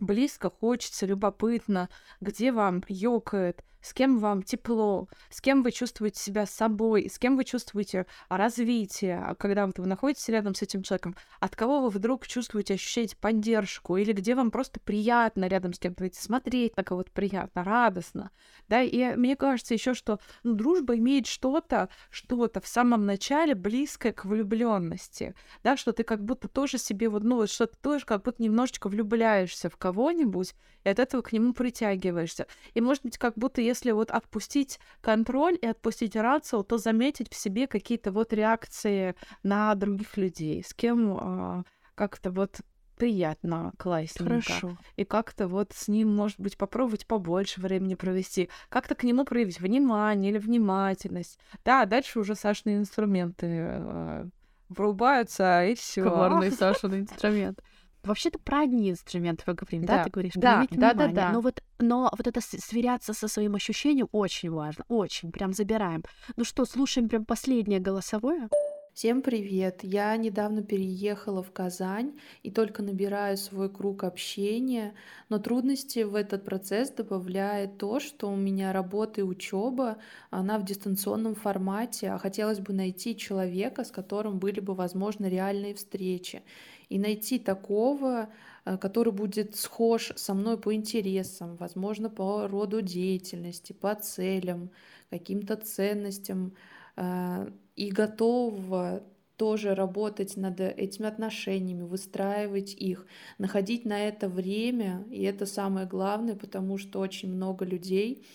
близко, 0.00 0.50
хочется, 0.50 1.06
любопытно, 1.06 1.88
где 2.20 2.50
вам 2.50 2.82
ёкает, 2.88 3.62
с 3.80 3.92
кем 3.92 4.18
вам 4.18 4.42
тепло, 4.42 5.08
с 5.30 5.40
кем 5.40 5.62
вы 5.62 5.72
чувствуете 5.72 6.20
себя 6.20 6.46
собой, 6.46 7.08
с 7.08 7.18
кем 7.18 7.36
вы 7.36 7.44
чувствуете 7.44 8.06
развитие, 8.28 9.18
а 9.18 9.34
когда 9.34 9.66
вы 9.66 9.86
находитесь 9.86 10.28
рядом 10.28 10.54
с 10.54 10.62
этим 10.62 10.82
человеком, 10.82 11.16
от 11.40 11.56
кого 11.56 11.80
вы 11.80 11.90
вдруг 11.90 12.26
чувствуете, 12.26 12.74
ощущаете 12.74 13.16
поддержку, 13.16 13.96
или 13.96 14.12
где 14.12 14.34
вам 14.34 14.50
просто 14.50 14.80
приятно 14.80 15.46
рядом 15.46 15.72
с 15.72 15.78
кем-то 15.78 16.08
смотреть 16.12 16.76
на 16.76 16.84
кого-то 16.84 17.10
приятно, 17.12 17.64
радостно, 17.64 18.30
да, 18.68 18.82
и 18.82 19.14
мне 19.16 19.36
кажется 19.36 19.74
еще, 19.74 19.94
что 19.94 20.20
ну, 20.42 20.54
дружба 20.54 20.96
имеет 20.96 21.26
что-то, 21.26 21.88
что-то 22.10 22.60
в 22.60 22.66
самом 22.66 23.06
начале 23.06 23.54
близкое 23.54 24.12
к 24.12 24.24
влюбленности, 24.24 25.34
да, 25.62 25.76
что 25.76 25.92
ты 25.92 26.02
как 26.02 26.24
будто 26.24 26.48
тоже 26.48 26.78
себе 26.78 27.08
вот, 27.08 27.22
ну, 27.22 27.46
что 27.46 27.66
ты 27.66 27.76
тоже 27.80 28.04
как 28.04 28.22
будто 28.22 28.42
немножечко 28.42 28.88
влюбляешься 28.88 29.70
в 29.70 29.76
кого-нибудь, 29.76 30.54
и 30.84 30.88
от 30.88 30.98
этого 30.98 31.22
к 31.22 31.32
нему 31.32 31.52
притягиваешься. 31.52 32.46
И, 32.74 32.80
может 32.80 33.02
быть, 33.02 33.18
как 33.18 33.34
будто 33.36 33.60
если 33.68 33.92
вот 33.92 34.10
отпустить 34.10 34.80
контроль 35.00 35.58
и 35.60 35.66
отпустить 35.66 36.16
рацию, 36.16 36.64
то 36.64 36.78
заметить 36.78 37.32
в 37.32 37.36
себе 37.36 37.66
какие-то 37.66 38.12
вот 38.12 38.32
реакции 38.32 39.14
на 39.42 39.74
других 39.74 40.16
людей, 40.16 40.64
с 40.64 40.74
кем 40.74 41.16
э, 41.60 41.62
как-то 41.94 42.30
вот 42.30 42.60
приятно, 42.98 43.72
классненько. 43.78 44.52
Хорошо. 44.52 44.78
И 44.96 45.04
как-то 45.04 45.48
вот 45.48 45.72
с 45.72 45.88
ним, 45.88 46.14
может 46.14 46.40
быть, 46.40 46.58
попробовать 46.58 47.06
побольше 47.06 47.60
времени 47.60 47.94
провести, 47.94 48.50
как-то 48.68 48.94
к 48.94 49.04
нему 49.04 49.24
проявить 49.24 49.60
внимание 49.60 50.32
или 50.32 50.38
внимательность. 50.38 51.38
Да, 51.64 51.86
дальше 51.86 52.18
уже 52.18 52.34
Сашины 52.34 52.76
инструменты 52.76 53.46
э, 53.46 54.24
врубаются, 54.68 55.64
и 55.64 55.74
все. 55.74 56.02
Коварный 56.02 56.50
Сашин 56.50 56.94
инструмент. 57.00 57.62
Вообще-то 58.08 58.38
про 58.38 58.60
одни 58.60 58.90
инструменты 58.90 59.44
мы 59.46 59.52
говорим, 59.52 59.84
да, 59.84 59.98
да 59.98 60.04
ты 60.04 60.10
говоришь? 60.10 60.32
Да, 60.34 60.66
да, 60.70 60.94
да, 60.94 61.08
да. 61.08 61.30
Но 61.30 61.42
вот, 61.42 61.62
но 61.78 62.10
вот 62.16 62.26
это 62.26 62.40
сверяться 62.40 63.12
со 63.12 63.28
своим 63.28 63.54
ощущением 63.54 64.08
очень 64.12 64.50
важно, 64.50 64.84
очень, 64.88 65.30
прям 65.30 65.52
забираем. 65.52 66.02
Ну 66.36 66.44
что, 66.44 66.64
слушаем 66.64 67.10
прям 67.10 67.26
последнее 67.26 67.80
голосовое? 67.80 68.48
Всем 68.94 69.22
привет! 69.22 69.84
Я 69.84 70.16
недавно 70.16 70.62
переехала 70.62 71.42
в 71.42 71.52
Казань 71.52 72.18
и 72.42 72.50
только 72.50 72.82
набираю 72.82 73.36
свой 73.36 73.70
круг 73.70 74.02
общения, 74.02 74.94
но 75.28 75.38
трудности 75.38 76.00
в 76.00 76.16
этот 76.16 76.44
процесс 76.44 76.90
добавляет 76.90 77.78
то, 77.78 78.00
что 78.00 78.28
у 78.28 78.34
меня 78.34 78.72
работа 78.72 79.20
и 79.20 79.24
учеба, 79.24 79.98
она 80.30 80.58
в 80.58 80.64
дистанционном 80.64 81.36
формате, 81.36 82.10
а 82.10 82.18
хотелось 82.18 82.58
бы 82.58 82.72
найти 82.72 83.16
человека, 83.16 83.84
с 83.84 83.92
которым 83.92 84.40
были 84.40 84.58
бы 84.58 84.74
возможны 84.74 85.26
реальные 85.26 85.74
встречи 85.74 86.42
и 86.88 86.98
найти 86.98 87.38
такого, 87.38 88.28
э, 88.64 88.78
который 88.78 89.12
будет 89.12 89.56
схож 89.56 90.12
со 90.16 90.34
мной 90.34 90.58
по 90.58 90.74
интересам, 90.74 91.56
возможно, 91.56 92.10
по 92.10 92.46
роду 92.48 92.82
деятельности, 92.82 93.72
по 93.72 93.94
целям, 93.94 94.70
каким-то 95.10 95.56
ценностям, 95.56 96.54
э, 96.96 97.50
и 97.76 97.90
готового 97.90 99.02
тоже 99.36 99.74
работать 99.74 100.36
над 100.36 100.60
этими 100.60 101.06
отношениями, 101.06 101.84
выстраивать 101.84 102.74
их, 102.74 103.06
находить 103.38 103.84
на 103.84 104.08
это 104.08 104.28
время, 104.28 105.04
и 105.10 105.22
это 105.22 105.46
самое 105.46 105.86
главное, 105.86 106.34
потому 106.34 106.76
что 106.76 106.98
очень 106.98 107.32
много 107.32 107.64
людей, 107.64 108.26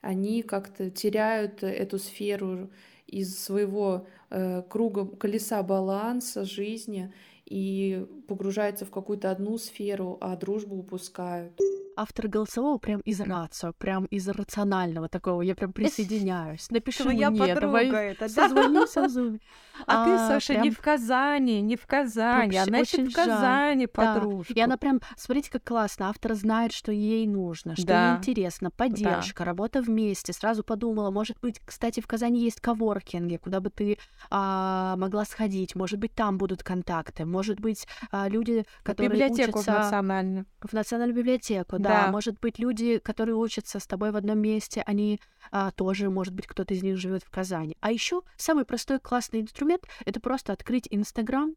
они 0.00 0.42
как-то 0.42 0.90
теряют 0.90 1.62
эту 1.62 1.98
сферу 1.98 2.70
из 3.06 3.38
своего 3.38 4.06
э, 4.30 4.62
круга 4.68 5.06
колеса 5.06 5.62
баланса 5.62 6.44
жизни 6.44 7.12
и 7.48 8.06
погружаются 8.26 8.84
в 8.84 8.90
какую-то 8.90 9.30
одну 9.30 9.58
сферу, 9.58 10.18
а 10.20 10.36
дружбу 10.36 10.76
упускают 10.76 11.58
автор 11.98 12.28
голосового 12.28 12.78
прям 12.78 13.00
из 13.00 13.20
рацио, 13.20 13.72
прям 13.72 14.04
из 14.06 14.28
рационального 14.28 15.08
такого. 15.08 15.42
Я 15.42 15.54
прям 15.54 15.72
присоединяюсь. 15.72 16.70
Напишу 16.70 17.02
Твоя 17.04 17.30
мне, 17.30 17.54
давай 17.54 17.88
это, 17.88 18.28
созвонимся 18.28 19.02
в 19.02 19.10
зуме. 19.10 19.40
А, 19.86 20.02
а 20.02 20.04
ты, 20.04 20.18
Саша, 20.18 20.52
прям... 20.54 20.62
не 20.62 20.70
в 20.70 20.80
Казани, 20.80 21.60
не 21.60 21.76
в 21.76 21.86
Казани, 21.86 22.56
Вообще, 22.56 22.58
она 22.58 22.78
еще 22.78 23.04
в 23.04 23.12
Казани, 23.12 23.82
жаль. 23.82 23.88
подружка. 23.88 24.54
Да. 24.54 24.60
И 24.60 24.64
она 24.64 24.76
прям, 24.76 25.00
смотрите, 25.16 25.50
как 25.50 25.64
классно, 25.64 26.08
автор 26.08 26.34
знает, 26.34 26.72
что 26.72 26.92
ей 26.92 27.26
нужно, 27.26 27.74
что 27.76 27.86
да. 27.86 28.10
ей 28.10 28.18
интересно, 28.18 28.70
поддержка, 28.70 29.40
да. 29.40 29.44
работа 29.44 29.80
вместе. 29.80 30.32
Сразу 30.32 30.64
подумала, 30.64 31.10
может 31.10 31.38
быть, 31.40 31.60
кстати, 31.64 32.00
в 32.00 32.06
Казани 32.06 32.40
есть 32.42 32.60
коворкинги, 32.60 33.36
куда 33.36 33.60
бы 33.60 33.70
ты 33.70 33.98
а, 34.30 34.96
могла 34.96 35.24
сходить, 35.24 35.74
может 35.74 35.98
быть, 35.98 36.14
там 36.14 36.38
будут 36.38 36.62
контакты, 36.62 37.24
может 37.24 37.60
быть, 37.60 37.86
а, 38.10 38.28
люди, 38.28 38.64
которые 38.82 39.10
библиотеку 39.10 39.60
учатся... 39.60 39.72
в 39.72 39.78
национальную. 39.78 40.46
В 40.60 40.72
национальную 40.72 41.16
библиотеку, 41.16 41.78
да. 41.78 41.87
Да. 41.88 42.12
Может 42.12 42.38
быть, 42.40 42.58
люди, 42.58 42.98
которые 42.98 43.36
учатся 43.36 43.78
с 43.80 43.86
тобой 43.86 44.10
в 44.12 44.16
одном 44.16 44.38
месте, 44.38 44.82
они 44.86 45.20
а, 45.50 45.70
тоже, 45.70 46.10
может 46.10 46.34
быть, 46.34 46.46
кто-то 46.46 46.74
из 46.74 46.82
них 46.82 46.96
живет 46.96 47.22
в 47.22 47.30
Казани. 47.30 47.76
А 47.80 47.90
еще 47.90 48.22
самый 48.36 48.64
простой 48.64 49.00
классный 49.00 49.40
инструмент— 49.40 49.84
это 50.04 50.20
просто 50.20 50.52
открыть 50.52 50.88
Инстаграм. 50.90 51.54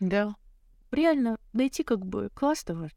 Да. 0.00 0.36
Реально 0.90 1.38
найти 1.52 1.82
как 1.82 2.04
бы 2.04 2.30
классного 2.34 2.90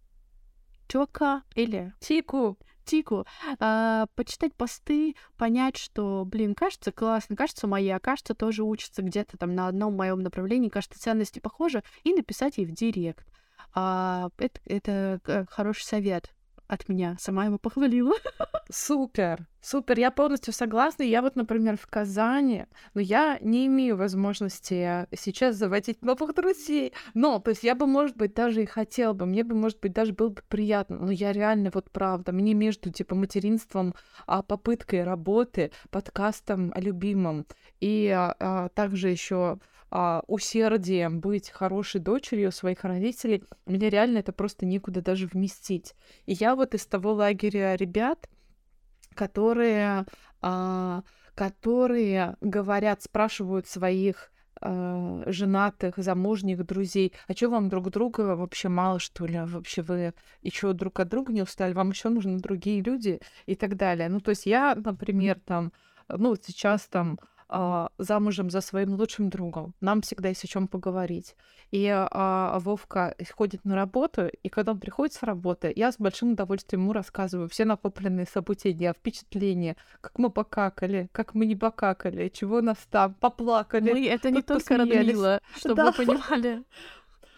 чувака 0.88 1.44
или 1.56 1.94
Тику. 2.00 2.58
Тику, 2.84 3.26
а, 3.60 4.08
почитать 4.16 4.56
посты, 4.56 5.16
понять, 5.38 5.78
что, 5.78 6.26
блин, 6.26 6.56
кажется 6.56 6.92
классно, 6.92 7.36
кажется 7.36 7.68
моя, 7.68 8.00
кажется 8.00 8.34
тоже 8.34 8.64
учится 8.64 9.04
где-то 9.04 9.38
там 9.38 9.54
на 9.54 9.68
одном 9.68 9.96
моем 9.96 10.22
направлении, 10.22 10.70
кажется 10.70 11.00
ценности 11.00 11.38
похожи, 11.40 11.84
и 12.04 12.14
написать 12.14 12.58
ей 12.58 12.66
в 12.66 12.72
директ. 12.72 13.28
А, 13.76 14.30
это, 14.38 14.60
это 14.66 15.22
э, 15.28 15.46
хороший 15.50 15.84
совет 15.84 16.34
от 16.70 16.88
меня. 16.88 17.18
Сама 17.20 17.46
его 17.46 17.58
похвалила. 17.58 18.16
Супер, 18.72 19.48
супер, 19.62 19.98
я 19.98 20.12
полностью 20.12 20.54
согласна. 20.54 21.02
Я 21.02 21.24
вот, 21.24 21.36
например, 21.36 21.76
в 21.76 21.88
Казани, 21.88 22.66
но 22.94 23.02
я 23.02 23.40
не 23.42 23.66
имею 23.66 23.98
возможности 23.98 25.08
сейчас 25.18 25.56
заводить 25.56 26.04
новых 26.04 26.36
друзей. 26.36 26.94
Но, 27.16 27.40
то 27.40 27.50
есть 27.50 27.64
я 27.64 27.74
бы, 27.74 27.88
может 27.88 28.16
быть, 28.16 28.36
даже 28.36 28.62
и 28.62 28.68
хотела 28.68 29.14
бы, 29.14 29.26
мне 29.26 29.44
бы, 29.44 29.56
может 29.56 29.80
быть, 29.80 29.92
даже 29.92 30.14
было 30.14 30.30
бы 30.30 30.44
приятно. 30.48 31.00
Но 31.00 31.12
я 31.12 31.34
реально, 31.34 31.72
вот 31.74 31.90
правда, 31.90 32.32
мне 32.32 32.54
между, 32.54 32.92
типа, 32.92 33.16
материнством, 33.16 33.96
а, 34.28 34.44
попыткой 34.44 35.04
работы, 35.04 35.72
подкастом 35.90 36.72
о 36.76 36.80
любимом 36.80 37.48
и 37.80 38.08
а, 38.10 38.36
а 38.40 38.70
также 38.70 39.10
еще 39.10 39.58
а, 39.92 40.22
усердием 40.28 41.20
быть 41.20 41.50
хорошей 41.50 42.00
дочерью 42.02 42.52
своих 42.52 42.84
родителей, 42.84 43.44
мне 43.66 43.90
реально 43.90 44.20
это 44.20 44.32
просто 44.32 44.66
некуда 44.66 45.02
даже 45.02 45.28
вместить. 45.28 45.96
И 46.26 46.34
я 46.34 46.56
вот 46.56 46.76
из 46.76 46.86
того 46.86 47.14
лагеря 47.14 47.76
ребят, 47.76 48.30
которые, 49.16 50.06
а, 50.42 51.04
которые 51.36 52.38
говорят, 52.42 53.02
спрашивают 53.02 53.68
своих 53.68 54.32
э, 54.62 55.24
женатых, 55.28 55.96
замужних 55.98 56.66
друзей. 56.66 57.14
А 57.28 57.34
что 57.34 57.50
вам 57.50 57.70
друг 57.70 57.90
друга 57.90 58.36
вообще 58.36 58.70
мало, 58.70 59.00
что 59.00 59.26
ли? 59.26 59.40
Вообще 59.40 59.82
вы 59.82 60.14
еще 60.42 60.74
друг 60.74 61.00
от 61.00 61.08
друга 61.08 61.32
не 61.32 61.42
устали? 61.42 61.74
Вам 61.74 61.90
еще 61.92 62.10
нужны 62.10 62.40
другие 62.40 62.82
люди 62.82 63.22
и 63.46 63.56
так 63.56 63.78
далее. 63.78 64.10
Ну, 64.10 64.20
то 64.20 64.30
есть 64.32 64.46
я, 64.46 64.76
например, 64.76 65.40
там, 65.40 65.72
ну, 66.10 66.36
сейчас 66.36 66.88
там 66.88 67.20
а, 67.52 67.90
замужем 67.98 68.52
за 68.52 68.62
своим 68.62 68.94
лучшим 68.94 69.30
другом. 69.30 69.74
Нам 69.82 70.02
всегда 70.02 70.30
есть 70.30 70.44
о 70.44 70.48
чем 70.48 70.68
поговорить. 70.68 71.36
И 71.72 71.88
а, 71.90 72.60
Вовка 72.60 73.16
ходит 73.36 73.66
на 73.66 73.76
работу, 73.76 74.28
и 74.28 74.50
когда 74.50 74.74
он 74.74 74.80
приходит 74.80 75.14
с 75.14 75.24
работы, 75.24 75.74
я 75.76 75.92
с 75.92 75.98
большим 75.98 76.34
удовольствием 76.34 76.84
ему 76.84 76.94
рассказываю 76.94 77.50
все 77.50 77.66
накопленные 77.66 78.28
события, 78.28 78.94
впечатления, 78.94 79.76
как 80.00 80.20
мы 80.20 80.30
покакали, 80.30 81.10
как 81.12 81.34
мы 81.34 81.48
не 81.48 81.56
покакали, 81.56 82.30
чего 82.30 82.62
нас 82.62 82.78
там 82.92 83.16
поплакали. 83.16 83.94
Мы 83.94 84.08
это 84.08 84.30
не 84.30 84.44
только 84.44 84.78
Радмила, 84.78 85.42
чтобы 85.58 85.76
да. 85.76 85.86
вы 85.86 86.06
понимали. 86.06 86.64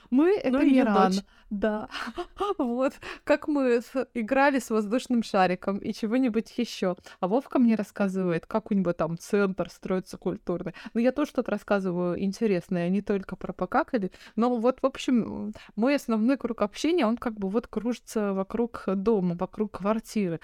Мы— 0.09 0.35
это 0.43 0.59
ну, 0.59 0.63
Иран. 0.63 1.13
Да. 1.51 1.89
вот. 2.57 2.93
Как 3.25 3.49
мы 3.49 3.81
играли 4.13 4.59
с 4.59 4.69
воздушным 4.69 5.21
шариком 5.21 5.79
и 5.79 5.93
чего-нибудь 5.93 6.57
еще. 6.57 6.95
А 7.19 7.27
Вовка 7.27 7.59
мне 7.59 7.75
рассказывает, 7.75 8.45
как 8.45 8.71
у 8.71 8.73
него 8.73 8.93
там 8.93 9.17
центр 9.17 9.69
строится 9.69 10.17
культурный. 10.17 10.73
Ну, 10.93 11.01
я 11.01 11.11
тоже 11.11 11.31
что-то 11.31 11.51
рассказываю 11.51 12.23
интересное, 12.23 12.87
не 12.87 13.01
только 13.01 13.35
про 13.35 13.51
покакали. 13.51 14.11
Но 14.37 14.55
вот, 14.55 14.81
в 14.81 14.85
общем, 14.85 15.53
мой 15.75 15.95
основной 15.95 16.37
круг 16.37 16.61
общения, 16.61 17.05
он 17.05 17.17
как 17.17 17.33
бы 17.33 17.49
вот 17.49 17.67
кружится 17.67 18.33
вокруг 18.33 18.83
дома, 18.87 19.35
вокруг 19.35 19.77
квартиры. 19.77 20.39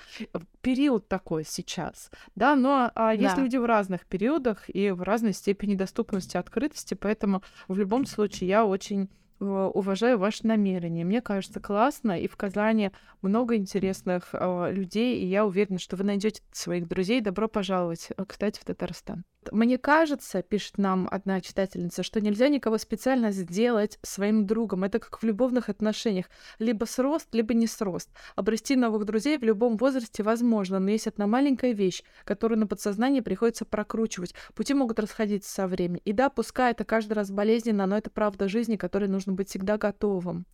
Период 0.61 1.07
такой 1.07 1.45
сейчас. 1.45 2.11
Да, 2.35 2.57
но 2.57 2.91
а, 2.95 3.15
есть 3.15 3.37
да. 3.37 3.41
люди 3.41 3.55
в 3.55 3.63
разных 3.63 4.05
периодах 4.05 4.69
и 4.69 4.91
в 4.91 5.03
разной 5.03 5.31
степени 5.31 5.75
доступности, 5.75 6.35
открытости, 6.35 6.95
поэтому 6.95 7.43
в 7.69 7.77
любом 7.77 8.05
случае 8.05 8.49
я 8.49 8.65
очень 8.65 9.09
уважаю 9.39 10.17
ваши 10.17 10.45
намерения. 10.45 11.05
Мне 11.05 11.21
кажется 11.21 11.59
классно, 11.59 12.19
и 12.19 12.27
в 12.27 12.35
Казани 12.35 12.91
много 13.21 13.55
интересных 13.55 14.29
э, 14.33 14.71
людей, 14.71 15.19
и 15.19 15.25
я 15.25 15.45
уверена, 15.45 15.79
что 15.79 15.95
вы 15.95 16.03
найдете 16.03 16.41
своих 16.51 16.87
друзей. 16.87 17.21
Добро 17.21 17.47
пожаловать, 17.47 18.09
э, 18.15 18.25
кстати, 18.25 18.59
в 18.59 18.65
Татарстан. 18.65 19.23
Мне 19.51 19.77
кажется, 19.77 20.41
пишет 20.41 20.77
нам 20.77 21.07
одна 21.11 21.41
читательница, 21.41 22.03
что 22.03 22.21
нельзя 22.21 22.47
никого 22.49 22.77
специально 22.77 23.31
сделать 23.31 23.99
своим 24.01 24.45
другом. 24.45 24.83
Это 24.83 24.99
как 24.99 25.21
в 25.21 25.25
любовных 25.25 25.69
отношениях. 25.69 26.27
Либо 26.59 26.85
срост, 26.85 27.27
либо 27.33 27.53
не 27.53 27.67
срост. 27.67 28.09
Обрести 28.35 28.75
новых 28.75 29.05
друзей 29.05 29.37
в 29.37 29.43
любом 29.43 29.77
возрасте 29.77 30.23
возможно, 30.23 30.79
но 30.79 30.91
есть 30.91 31.07
одна 31.07 31.27
маленькая 31.27 31.71
вещь, 31.73 32.03
которую 32.23 32.59
на 32.59 32.67
подсознании 32.67 33.21
приходится 33.21 33.65
прокручивать. 33.65 34.33
Пути 34.55 34.73
могут 34.73 34.99
расходиться 34.99 35.51
со 35.51 35.67
временем. 35.67 36.01
И 36.05 36.13
да, 36.13 36.29
пускай 36.29 36.71
это 36.71 36.83
каждый 36.83 37.13
раз 37.13 37.31
болезненно, 37.31 37.85
но 37.85 37.97
это 37.97 38.09
правда 38.09 38.47
жизни, 38.47 38.75
которой 38.75 39.07
нужно 39.09 39.33
быть 39.33 39.49
всегда 39.49 39.77
готовым. 39.77 40.45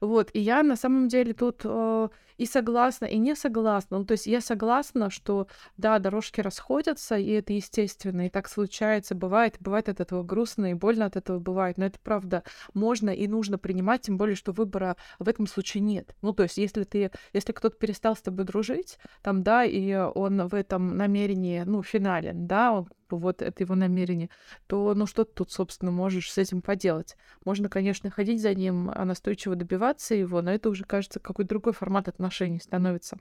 Вот, 0.00 0.30
и 0.32 0.40
я 0.40 0.62
на 0.62 0.76
самом 0.76 1.08
деле 1.08 1.34
тут 1.34 1.60
э, 1.64 2.08
и 2.38 2.46
согласна, 2.46 3.04
и 3.04 3.18
не 3.18 3.36
согласна. 3.36 3.98
Ну, 3.98 4.04
то 4.06 4.12
есть 4.12 4.26
я 4.26 4.40
согласна, 4.40 5.10
что 5.10 5.46
да, 5.76 5.98
дорожки 5.98 6.40
расходятся, 6.40 7.16
и 7.16 7.28
это 7.32 7.52
естественно, 7.52 8.26
и 8.26 8.30
так 8.30 8.48
случается, 8.48 9.14
бывает, 9.14 9.56
бывает 9.60 9.90
от 9.90 10.00
этого 10.00 10.22
грустно 10.22 10.70
и 10.70 10.74
больно 10.74 11.04
от 11.04 11.16
этого 11.16 11.38
бывает, 11.38 11.76
но 11.76 11.84
это 11.84 11.98
правда 12.02 12.42
можно 12.72 13.10
и 13.10 13.28
нужно 13.28 13.58
принимать, 13.58 14.00
тем 14.00 14.16
более, 14.16 14.36
что 14.36 14.52
выбора 14.52 14.96
в 15.18 15.28
этом 15.28 15.46
случае 15.46 15.82
нет. 15.82 16.16
Ну, 16.22 16.32
то 16.32 16.44
есть 16.44 16.56
если 16.56 16.84
ты, 16.84 17.10
если 17.34 17.52
кто-то 17.52 17.76
перестал 17.76 18.16
с 18.16 18.22
тобой 18.22 18.46
дружить, 18.46 18.98
там, 19.22 19.42
да, 19.42 19.64
и 19.64 19.94
он 19.94 20.48
в 20.48 20.54
этом 20.54 20.96
намерении, 20.96 21.62
ну, 21.66 21.82
финален, 21.82 22.46
да, 22.46 22.72
он 22.72 22.88
вот 23.18 23.42
это 23.42 23.62
его 23.62 23.74
намерение, 23.74 24.30
то 24.66 24.94
ну 24.94 25.06
что 25.06 25.24
ты 25.24 25.32
тут, 25.34 25.52
собственно, 25.52 25.90
можешь 25.90 26.30
с 26.30 26.38
этим 26.38 26.62
поделать? 26.62 27.16
Можно, 27.44 27.68
конечно, 27.68 28.10
ходить 28.10 28.40
за 28.40 28.54
ним, 28.54 28.90
а 28.94 29.04
настойчиво 29.04 29.56
добиваться 29.56 30.14
его, 30.14 30.42
но 30.42 30.52
это 30.52 30.70
уже, 30.70 30.84
кажется, 30.84 31.20
какой-то 31.20 31.50
другой 31.50 31.72
формат 31.72 32.08
отношений 32.08 32.60
становится. 32.60 33.18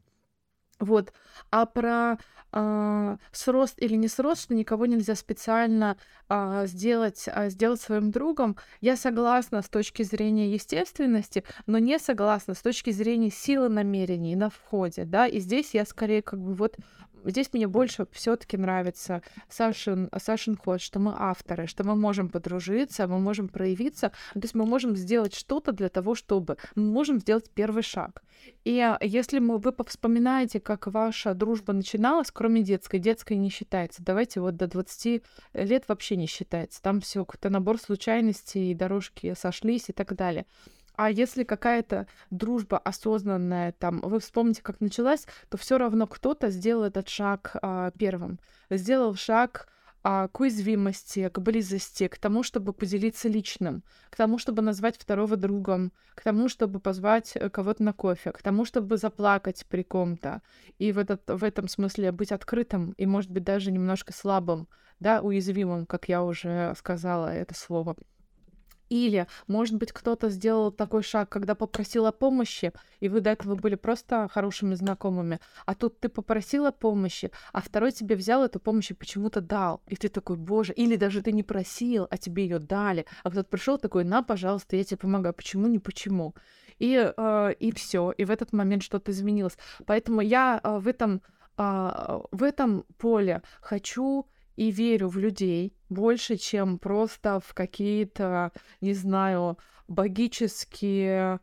Вот. 0.80 1.12
А 1.52 1.66
про 1.66 2.18
э, 2.54 3.18
срост 3.32 3.76
или 3.82 3.96
не 3.96 4.08
срост, 4.08 4.44
что 4.44 4.56
никого 4.56 4.86
нельзя 4.86 5.16
специально 5.16 5.98
э, 6.30 6.64
сделать, 6.68 7.26
э, 7.28 7.50
сделать 7.50 7.82
своим 7.82 8.12
другом, 8.12 8.56
я 8.80 8.96
согласна 8.96 9.62
с 9.62 9.68
точки 9.68 10.04
зрения 10.04 10.52
естественности, 10.54 11.44
но 11.66 11.80
не 11.80 12.00
согласна 12.00 12.54
с 12.54 12.62
точки 12.62 12.92
зрения 12.92 13.30
силы 13.30 13.68
намерений 13.68 14.38
на 14.38 14.50
входе, 14.50 15.04
да, 15.04 15.28
и 15.28 15.40
здесь 15.40 15.74
я 15.74 15.86
скорее 15.86 16.22
как 16.22 16.40
бы 16.40 16.54
вот 16.54 16.78
здесь 17.26 17.50
мне 17.54 17.68
больше 17.68 18.08
все-таки 18.12 18.58
нравится 18.58 19.22
Сашин, 19.50 20.10
Сашин 20.18 20.56
ход, 20.56 20.82
что 20.82 21.00
мы 21.00 21.14
авторы, 21.16 21.68
что 21.68 21.84
мы 21.84 21.96
можем 21.96 22.30
подружиться, 22.30 23.08
мы 23.08 23.20
можем 23.20 23.48
проявиться, 23.48 24.10
то 24.34 24.42
есть 24.42 24.56
мы 24.56 24.66
можем 24.66 24.96
сделать 24.96 25.36
что-то 25.36 25.72
для 25.72 25.90
того, 25.90 26.16
чтобы 26.16 26.58
мы 26.76 26.84
можем 26.84 27.20
сделать 27.20 27.50
первый 27.54 27.84
шаг. 27.84 28.24
И 28.64 28.96
если 29.02 29.40
мы, 29.40 29.58
вы 29.58 29.74
вспоминаете, 29.86 30.60
как 30.60 30.88
ваша 30.88 31.34
дружба 31.34 31.74
начиналась, 31.74 32.32
кроме 32.32 32.62
детской, 32.64 33.00
детской 33.00 33.38
не 33.38 33.50
считается. 33.50 34.04
Давайте 34.04 34.40
вот 34.40 34.56
до 34.56 34.68
20 34.68 35.24
лет 35.54 35.84
вообще 35.88 36.16
не 36.16 36.26
считается. 36.28 36.82
Там 36.82 37.02
все 37.02 37.26
какой-то 37.26 37.50
набор 37.50 37.80
случайностей, 37.80 38.74
дорожки 38.74 39.34
сошлись 39.38 39.90
и 39.90 39.94
так 39.94 40.16
далее. 40.16 40.46
А 41.02 41.10
если 41.10 41.46
какая-то 41.46 42.08
дружба 42.30 42.78
осознанная, 42.78 43.72
там, 43.72 44.02
вы 44.02 44.20
вспомните, 44.20 44.62
как 44.62 44.82
началась, 44.82 45.26
то 45.48 45.58
все 45.58 45.78
равно 45.78 46.08
кто-то 46.08 46.50
сделал 46.50 46.84
этот 46.84 47.08
шаг 47.08 47.56
а, 47.62 47.92
первым. 47.92 48.38
Сделал 48.70 49.16
шаг 49.16 49.70
а, 50.04 50.28
к 50.28 50.42
уязвимости, 50.42 51.30
к 51.30 51.40
близости, 51.40 52.10
к 52.10 52.18
тому, 52.18 52.44
чтобы 52.44 52.74
поделиться 52.74 53.30
личным, 53.30 53.82
к 54.10 54.18
тому, 54.18 54.38
чтобы 54.38 54.62
назвать 54.62 54.98
второго 54.98 55.38
другом, 55.38 55.94
к 56.16 56.22
тому, 56.22 56.50
чтобы 56.50 56.82
позвать 56.82 57.32
э, 57.36 57.50
кого-то 57.50 57.82
на 57.82 57.94
кофе, 57.94 58.34
к 58.34 58.42
тому, 58.42 58.66
чтобы 58.66 58.98
заплакать 58.98 59.66
при 59.70 59.84
ком-то. 59.84 60.42
И 60.80 60.92
в, 60.92 60.98
этот, 60.98 61.22
в 61.30 61.46
этом 61.46 61.70
смысле 61.70 62.12
быть 62.12 62.34
открытым 62.34 62.92
и, 62.98 63.06
может 63.06 63.32
быть, 63.32 63.46
даже 63.46 63.72
немножко 63.72 64.12
слабым, 64.12 64.68
да, 65.00 65.22
уязвимым, 65.22 65.86
как 65.86 66.10
я 66.10 66.26
уже 66.26 66.74
сказала 66.76 67.34
это 67.34 67.56
слово. 67.56 67.96
Или, 68.90 69.28
может 69.48 69.76
быть, 69.76 69.92
кто-то 69.92 70.30
сделал 70.30 70.72
такой 70.72 71.04
шаг, 71.04 71.30
когда 71.30 71.56
попросил 71.56 72.06
о 72.08 72.12
помощи, 72.12 72.74
и 73.00 73.08
вы 73.08 73.22
до 73.22 73.30
этого 73.30 73.56
были 73.56 73.76
просто 73.76 74.28
хорошими 74.32 74.74
знакомыми, 74.74 75.40
а 75.66 75.76
тут 75.76 76.00
ты 76.00 76.10
попросила 76.10 76.72
помощи, 76.72 77.32
а 77.54 77.62
второй 77.62 77.92
тебе 77.92 78.16
взял 78.16 78.44
эту 78.44 78.60
помощь 78.60 78.92
и 78.92 78.96
почему-то 78.96 79.42
дал. 79.42 79.82
И 79.88 79.96
ты 79.96 80.10
такой, 80.10 80.38
боже, 80.38 80.74
или 80.74 80.96
даже 80.96 81.22
ты 81.22 81.32
не 81.32 81.44
просил, 81.44 82.08
а 82.10 82.18
тебе 82.18 82.44
ее 82.44 82.60
дали, 82.60 83.06
а 83.24 83.30
кто-то 83.30 83.48
пришел 83.48 83.78
такой, 83.78 84.04
на, 84.04 84.24
пожалуйста, 84.24 84.76
я 84.76 84.84
тебе 84.84 84.98
помогаю. 84.98 85.34
Почему, 85.34 85.68
не 85.68 85.80
почему? 85.80 86.34
И, 86.80 87.14
э, 87.16 87.54
и 87.60 87.72
все, 87.74 88.12
и 88.12 88.26
в 88.26 88.32
этот 88.32 88.54
момент 88.54 88.84
что-то 88.84 89.12
изменилось. 89.12 89.58
Поэтому 89.86 90.22
я 90.22 90.60
э, 90.64 90.80
в 90.80 90.88
этом 90.88 91.22
э, 91.58 92.20
в 92.32 92.44
этом 92.44 92.86
поле 92.98 93.42
хочу 93.62 94.26
и 94.60 94.72
верю 94.72 95.08
в 95.08 95.18
людей 95.18 95.74
больше, 95.88 96.36
чем 96.36 96.80
просто 96.80 97.40
в 97.40 97.54
какие-то, 97.54 98.52
не 98.82 98.94
знаю, 98.94 99.58
богические 99.88 101.40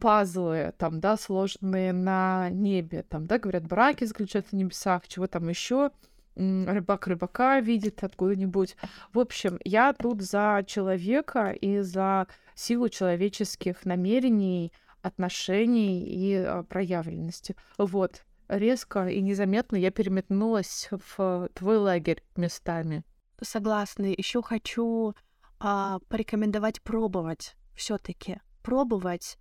пазлы, 0.00 0.72
там, 0.78 1.00
да, 1.00 1.16
сложные 1.16 1.92
на 1.92 2.48
небе, 2.50 3.02
там, 3.02 3.26
да, 3.26 3.40
говорят, 3.40 3.66
браки 3.66 4.04
заключаются 4.04 4.54
в 4.54 4.58
небесах, 4.58 5.08
чего 5.08 5.26
там 5.26 5.48
еще, 5.48 5.90
рыбак 6.36 7.08
рыбака 7.08 7.58
видит 7.58 8.04
откуда-нибудь. 8.04 8.76
В 9.12 9.18
общем, 9.18 9.58
я 9.64 9.92
тут 9.92 10.22
за 10.22 10.64
человека 10.64 11.50
и 11.50 11.80
за 11.80 12.28
силу 12.54 12.88
человеческих 12.88 13.84
намерений, 13.84 14.72
отношений 15.02 16.04
и 16.04 16.36
а, 16.36 16.62
проявленности. 16.62 17.56
Вот 17.78 18.22
резко 18.56 19.06
и 19.06 19.20
незаметно 19.20 19.76
я 19.76 19.90
переметнулась 19.90 20.88
в 20.90 21.48
твой 21.54 21.78
лагерь 21.78 22.22
местами. 22.36 23.04
Согласна. 23.40 24.06
Еще 24.06 24.42
хочу 24.42 25.14
а, 25.60 25.98
порекомендовать 26.08 26.82
пробовать 26.82 27.56
все-таки. 27.74 28.40
Пробовать 28.62 29.38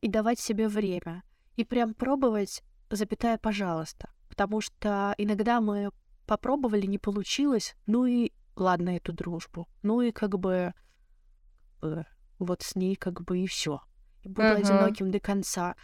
и 0.00 0.08
давать 0.08 0.38
себе 0.38 0.68
время. 0.68 1.22
И 1.56 1.64
прям 1.64 1.94
пробовать, 1.94 2.62
запятая, 2.90 3.38
пожалуйста. 3.38 4.10
Потому 4.28 4.60
что 4.60 5.14
иногда 5.18 5.60
мы 5.60 5.90
попробовали, 6.26 6.86
не 6.86 6.98
получилось, 6.98 7.76
ну 7.86 8.06
и 8.06 8.32
ладно 8.56 8.96
эту 8.96 9.12
дружбу. 9.12 9.68
Ну 9.82 10.00
и 10.00 10.10
как 10.10 10.38
бы 10.38 10.74
э, 11.82 12.02
вот 12.38 12.62
с 12.62 12.74
ней 12.74 12.96
как 12.96 13.22
бы 13.22 13.38
и 13.38 13.46
все. 13.46 13.80
Буду 14.24 14.42
uh-huh. 14.42 14.56
одиноким 14.56 15.10
до 15.10 15.20
конца. 15.20 15.76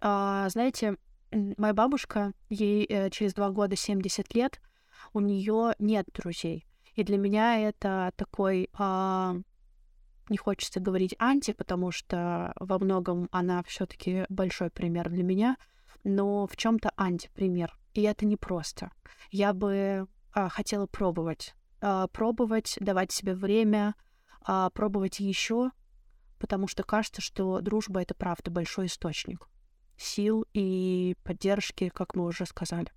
А, 0.00 0.48
знаете, 0.48 0.96
моя 1.32 1.74
бабушка, 1.74 2.32
ей 2.48 2.84
э, 2.84 3.10
через 3.10 3.34
два 3.34 3.50
года 3.50 3.76
70 3.76 4.34
лет, 4.34 4.60
у 5.12 5.20
нее 5.20 5.74
нет 5.78 6.06
друзей. 6.12 6.66
И 6.94 7.04
для 7.04 7.16
меня 7.16 7.58
это 7.60 8.12
такой, 8.16 8.68
а, 8.72 9.36
не 10.28 10.36
хочется 10.36 10.80
говорить 10.80 11.14
анти, 11.18 11.52
потому 11.52 11.90
что 11.90 12.52
во 12.58 12.78
многом 12.78 13.28
она 13.30 13.62
все-таки 13.62 14.26
большой 14.28 14.70
пример 14.70 15.08
для 15.08 15.22
меня, 15.22 15.56
но 16.04 16.46
в 16.46 16.56
чем-то 16.56 16.90
антипример. 16.96 17.78
И 17.94 18.02
это 18.02 18.26
непросто. 18.26 18.90
Я 19.30 19.52
бы 19.52 20.08
а, 20.32 20.48
хотела 20.48 20.86
пробовать. 20.86 21.54
А, 21.80 22.08
пробовать, 22.08 22.76
давать 22.80 23.12
себе 23.12 23.34
время, 23.34 23.94
а, 24.42 24.70
пробовать 24.70 25.20
еще, 25.20 25.70
потому 26.38 26.66
что 26.66 26.82
кажется, 26.82 27.20
что 27.20 27.60
дружба 27.60 28.02
это 28.02 28.14
правда 28.14 28.50
большой 28.50 28.86
источник 28.86 29.48
сил 29.98 30.46
и 30.54 31.16
поддержки, 31.24 31.90
как 31.90 32.14
мы 32.14 32.24
уже 32.24 32.46
сказали. 32.46 32.90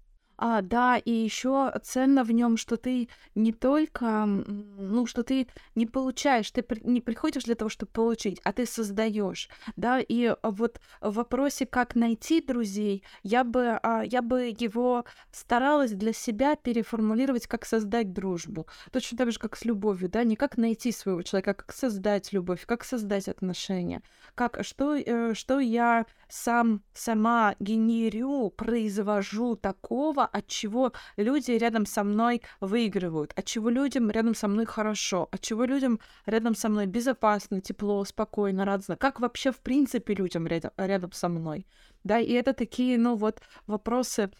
А, 0.43 0.63
да, 0.63 0.97
и 0.97 1.11
еще 1.11 1.71
ценно 1.83 2.23
в 2.23 2.31
нем, 2.31 2.57
что 2.57 2.75
ты 2.75 3.09
не 3.35 3.53
только, 3.53 4.25
ну, 4.25 5.05
что 5.05 5.21
ты 5.21 5.47
не 5.75 5.85
получаешь, 5.85 6.49
ты 6.49 6.65
не 6.81 6.99
приходишь 6.99 7.43
для 7.43 7.53
того, 7.53 7.69
чтобы 7.69 7.91
получить, 7.91 8.41
а 8.43 8.51
ты 8.51 8.65
создаешь, 8.65 9.49
да, 9.75 9.99
и 9.99 10.35
вот 10.41 10.81
в 10.99 11.13
вопросе, 11.13 11.67
как 11.67 11.93
найти 11.93 12.41
друзей, 12.41 13.03
я 13.21 13.43
бы, 13.43 13.79
а, 13.83 14.01
я 14.01 14.23
бы 14.23 14.51
его 14.57 15.05
старалась 15.31 15.91
для 15.91 16.11
себя 16.11 16.55
переформулировать, 16.55 17.45
как 17.45 17.63
создать 17.63 18.11
дружбу. 18.11 18.65
Точно 18.91 19.19
так 19.19 19.31
же, 19.31 19.37
как 19.37 19.55
с 19.55 19.63
любовью, 19.63 20.09
да, 20.09 20.23
не 20.23 20.35
как 20.35 20.57
найти 20.57 20.91
своего 20.91 21.21
человека, 21.21 21.51
а 21.51 21.53
как 21.53 21.71
создать 21.71 22.33
любовь, 22.33 22.65
как 22.65 22.83
создать 22.83 23.27
отношения, 23.27 24.01
как, 24.33 24.63
что, 24.63 24.95
э, 24.95 25.35
что 25.35 25.59
я 25.59 26.07
сам, 26.29 26.81
сама 26.93 27.55
генерю, 27.59 28.49
произвожу 28.49 29.55
такого, 29.55 30.30
от 30.31 30.47
чего 30.47 30.93
люди 31.17 31.51
рядом 31.51 31.85
со 31.85 32.03
мной 32.03 32.41
выигрывают, 32.59 33.33
от 33.35 33.45
чего 33.45 33.69
людям 33.69 34.09
рядом 34.09 34.35
со 34.35 34.47
мной 34.47 34.65
хорошо, 34.65 35.27
от 35.31 35.41
чего 35.41 35.65
людям 35.65 35.99
рядом 36.25 36.55
со 36.55 36.69
мной 36.69 36.85
безопасно, 36.85 37.61
тепло, 37.61 38.03
спокойно, 38.05 38.65
радостно, 38.65 38.95
как 38.95 39.19
вообще 39.19 39.51
в 39.51 39.59
принципе 39.59 40.13
людям 40.13 40.47
рядом, 40.47 40.71
рядом 40.77 41.11
со 41.11 41.29
мной. 41.29 41.65
Да, 42.03 42.19
и 42.19 42.31
это 42.31 42.53
такие, 42.53 42.97
ну 42.97 43.15
вот, 43.15 43.41
вопросы 43.67 44.31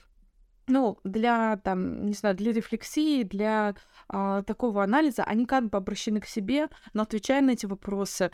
ну, 0.67 0.99
для, 1.03 1.57
там, 1.57 2.05
не 2.05 2.13
знаю, 2.13 2.35
для 2.35 2.51
рефлексии, 2.53 3.23
для 3.23 3.75
а, 4.07 4.41
такого 4.43 4.83
анализа, 4.83 5.23
они 5.23 5.45
как 5.45 5.69
бы 5.69 5.77
обращены 5.77 6.21
к 6.21 6.25
себе, 6.25 6.69
но 6.93 7.03
отвечая 7.03 7.41
на 7.41 7.51
эти 7.51 7.65
вопросы, 7.65 8.31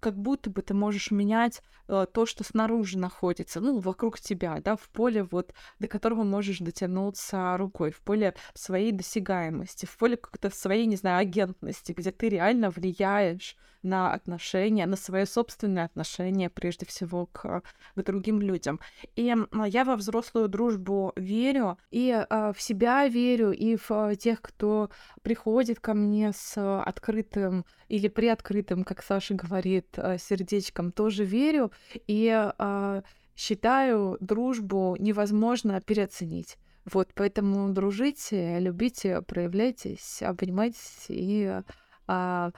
как 0.00 0.16
будто 0.16 0.50
бы 0.50 0.62
ты 0.62 0.74
можешь 0.74 1.10
менять 1.10 1.62
э, 1.88 2.06
то, 2.12 2.26
что 2.26 2.44
снаружи 2.44 2.98
находится, 2.98 3.60
ну, 3.60 3.78
вокруг 3.78 4.20
тебя, 4.20 4.60
да, 4.60 4.76
в 4.76 4.88
поле 4.88 5.22
вот, 5.24 5.52
до 5.78 5.88
которого 5.88 6.24
можешь 6.24 6.58
дотянуться 6.58 7.56
рукой, 7.56 7.90
в 7.90 8.00
поле 8.00 8.34
своей 8.54 8.92
досягаемости, 8.92 9.86
в 9.86 9.96
поле 9.96 10.16
как-то 10.16 10.50
своей, 10.50 10.86
не 10.86 10.96
знаю, 10.96 11.18
агентности, 11.18 11.92
где 11.92 12.10
ты 12.10 12.28
реально 12.28 12.70
влияешь 12.70 13.56
на 13.82 14.12
отношения, 14.12 14.86
на 14.86 14.96
свое 14.96 15.26
собственное 15.26 15.84
отношение, 15.84 16.50
прежде 16.50 16.86
всего, 16.86 17.26
к, 17.26 17.62
к 17.94 18.02
другим 18.02 18.40
людям. 18.40 18.80
И 19.16 19.34
я 19.66 19.84
во 19.84 19.96
взрослую 19.96 20.48
дружбу 20.48 21.12
верю, 21.16 21.78
и 21.90 22.10
э, 22.10 22.52
в 22.52 22.60
себя 22.60 23.06
верю, 23.08 23.52
и 23.52 23.76
в 23.76 24.16
тех, 24.16 24.42
кто 24.42 24.90
приходит 25.22 25.80
ко 25.80 25.94
мне 25.94 26.32
с 26.32 26.82
открытым 26.82 27.64
или 27.88 28.08
приоткрытым, 28.08 28.84
как 28.84 29.02
Саша 29.02 29.34
говорит, 29.34 29.86
э, 29.96 30.18
сердечком, 30.18 30.92
тоже 30.92 31.24
верю, 31.24 31.72
и 32.06 32.50
э, 32.58 33.02
считаю 33.36 34.16
дружбу 34.20 34.96
невозможно 34.98 35.80
переоценить. 35.80 36.56
Вот, 36.84 37.10
поэтому 37.14 37.68
дружите, 37.72 38.58
любите, 38.60 39.22
проявляйтесь, 39.22 40.22
обнимайтесь 40.22 41.06
и 41.08 41.60
а, 42.06 42.50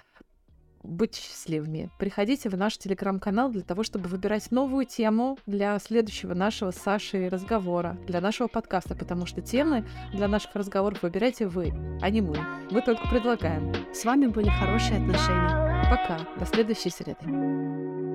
быть 0.83 1.17
счастливыми. 1.17 1.91
Приходите 1.99 2.49
в 2.49 2.57
наш 2.57 2.79
телеграм-канал 2.79 3.51
для 3.51 3.63
того, 3.63 3.83
чтобы 3.83 4.09
выбирать 4.09 4.51
новую 4.51 4.87
тему 4.87 5.39
для 5.47 5.79
следующего 5.79 6.35
нашего 6.35 6.71
с 6.71 6.77
Сашей 6.77 7.29
разговора, 7.29 7.99
для 8.07 8.21
нашего 8.21 8.49
подкаста, 8.49 8.95
потому 8.95 9.27
что 9.27 9.41
темы 9.41 9.87
для 10.13 10.29
наших 10.29 10.55
разговоров 10.55 11.03
выбираете 11.03 11.47
вы, 11.47 11.73
а 12.01 12.11
не 12.11 12.21
мы. 12.21 12.37
Мы 12.71 12.83
только 12.83 13.09
предлагаем. 13.09 13.73
С 13.93 14.05
вами 14.05 14.27
были 14.27 14.49
хорошие 14.49 14.97
отношения. 14.97 15.71
Пока. 15.91 16.19
До 16.39 16.47
следующей 16.47 16.91
среды. 16.91 18.10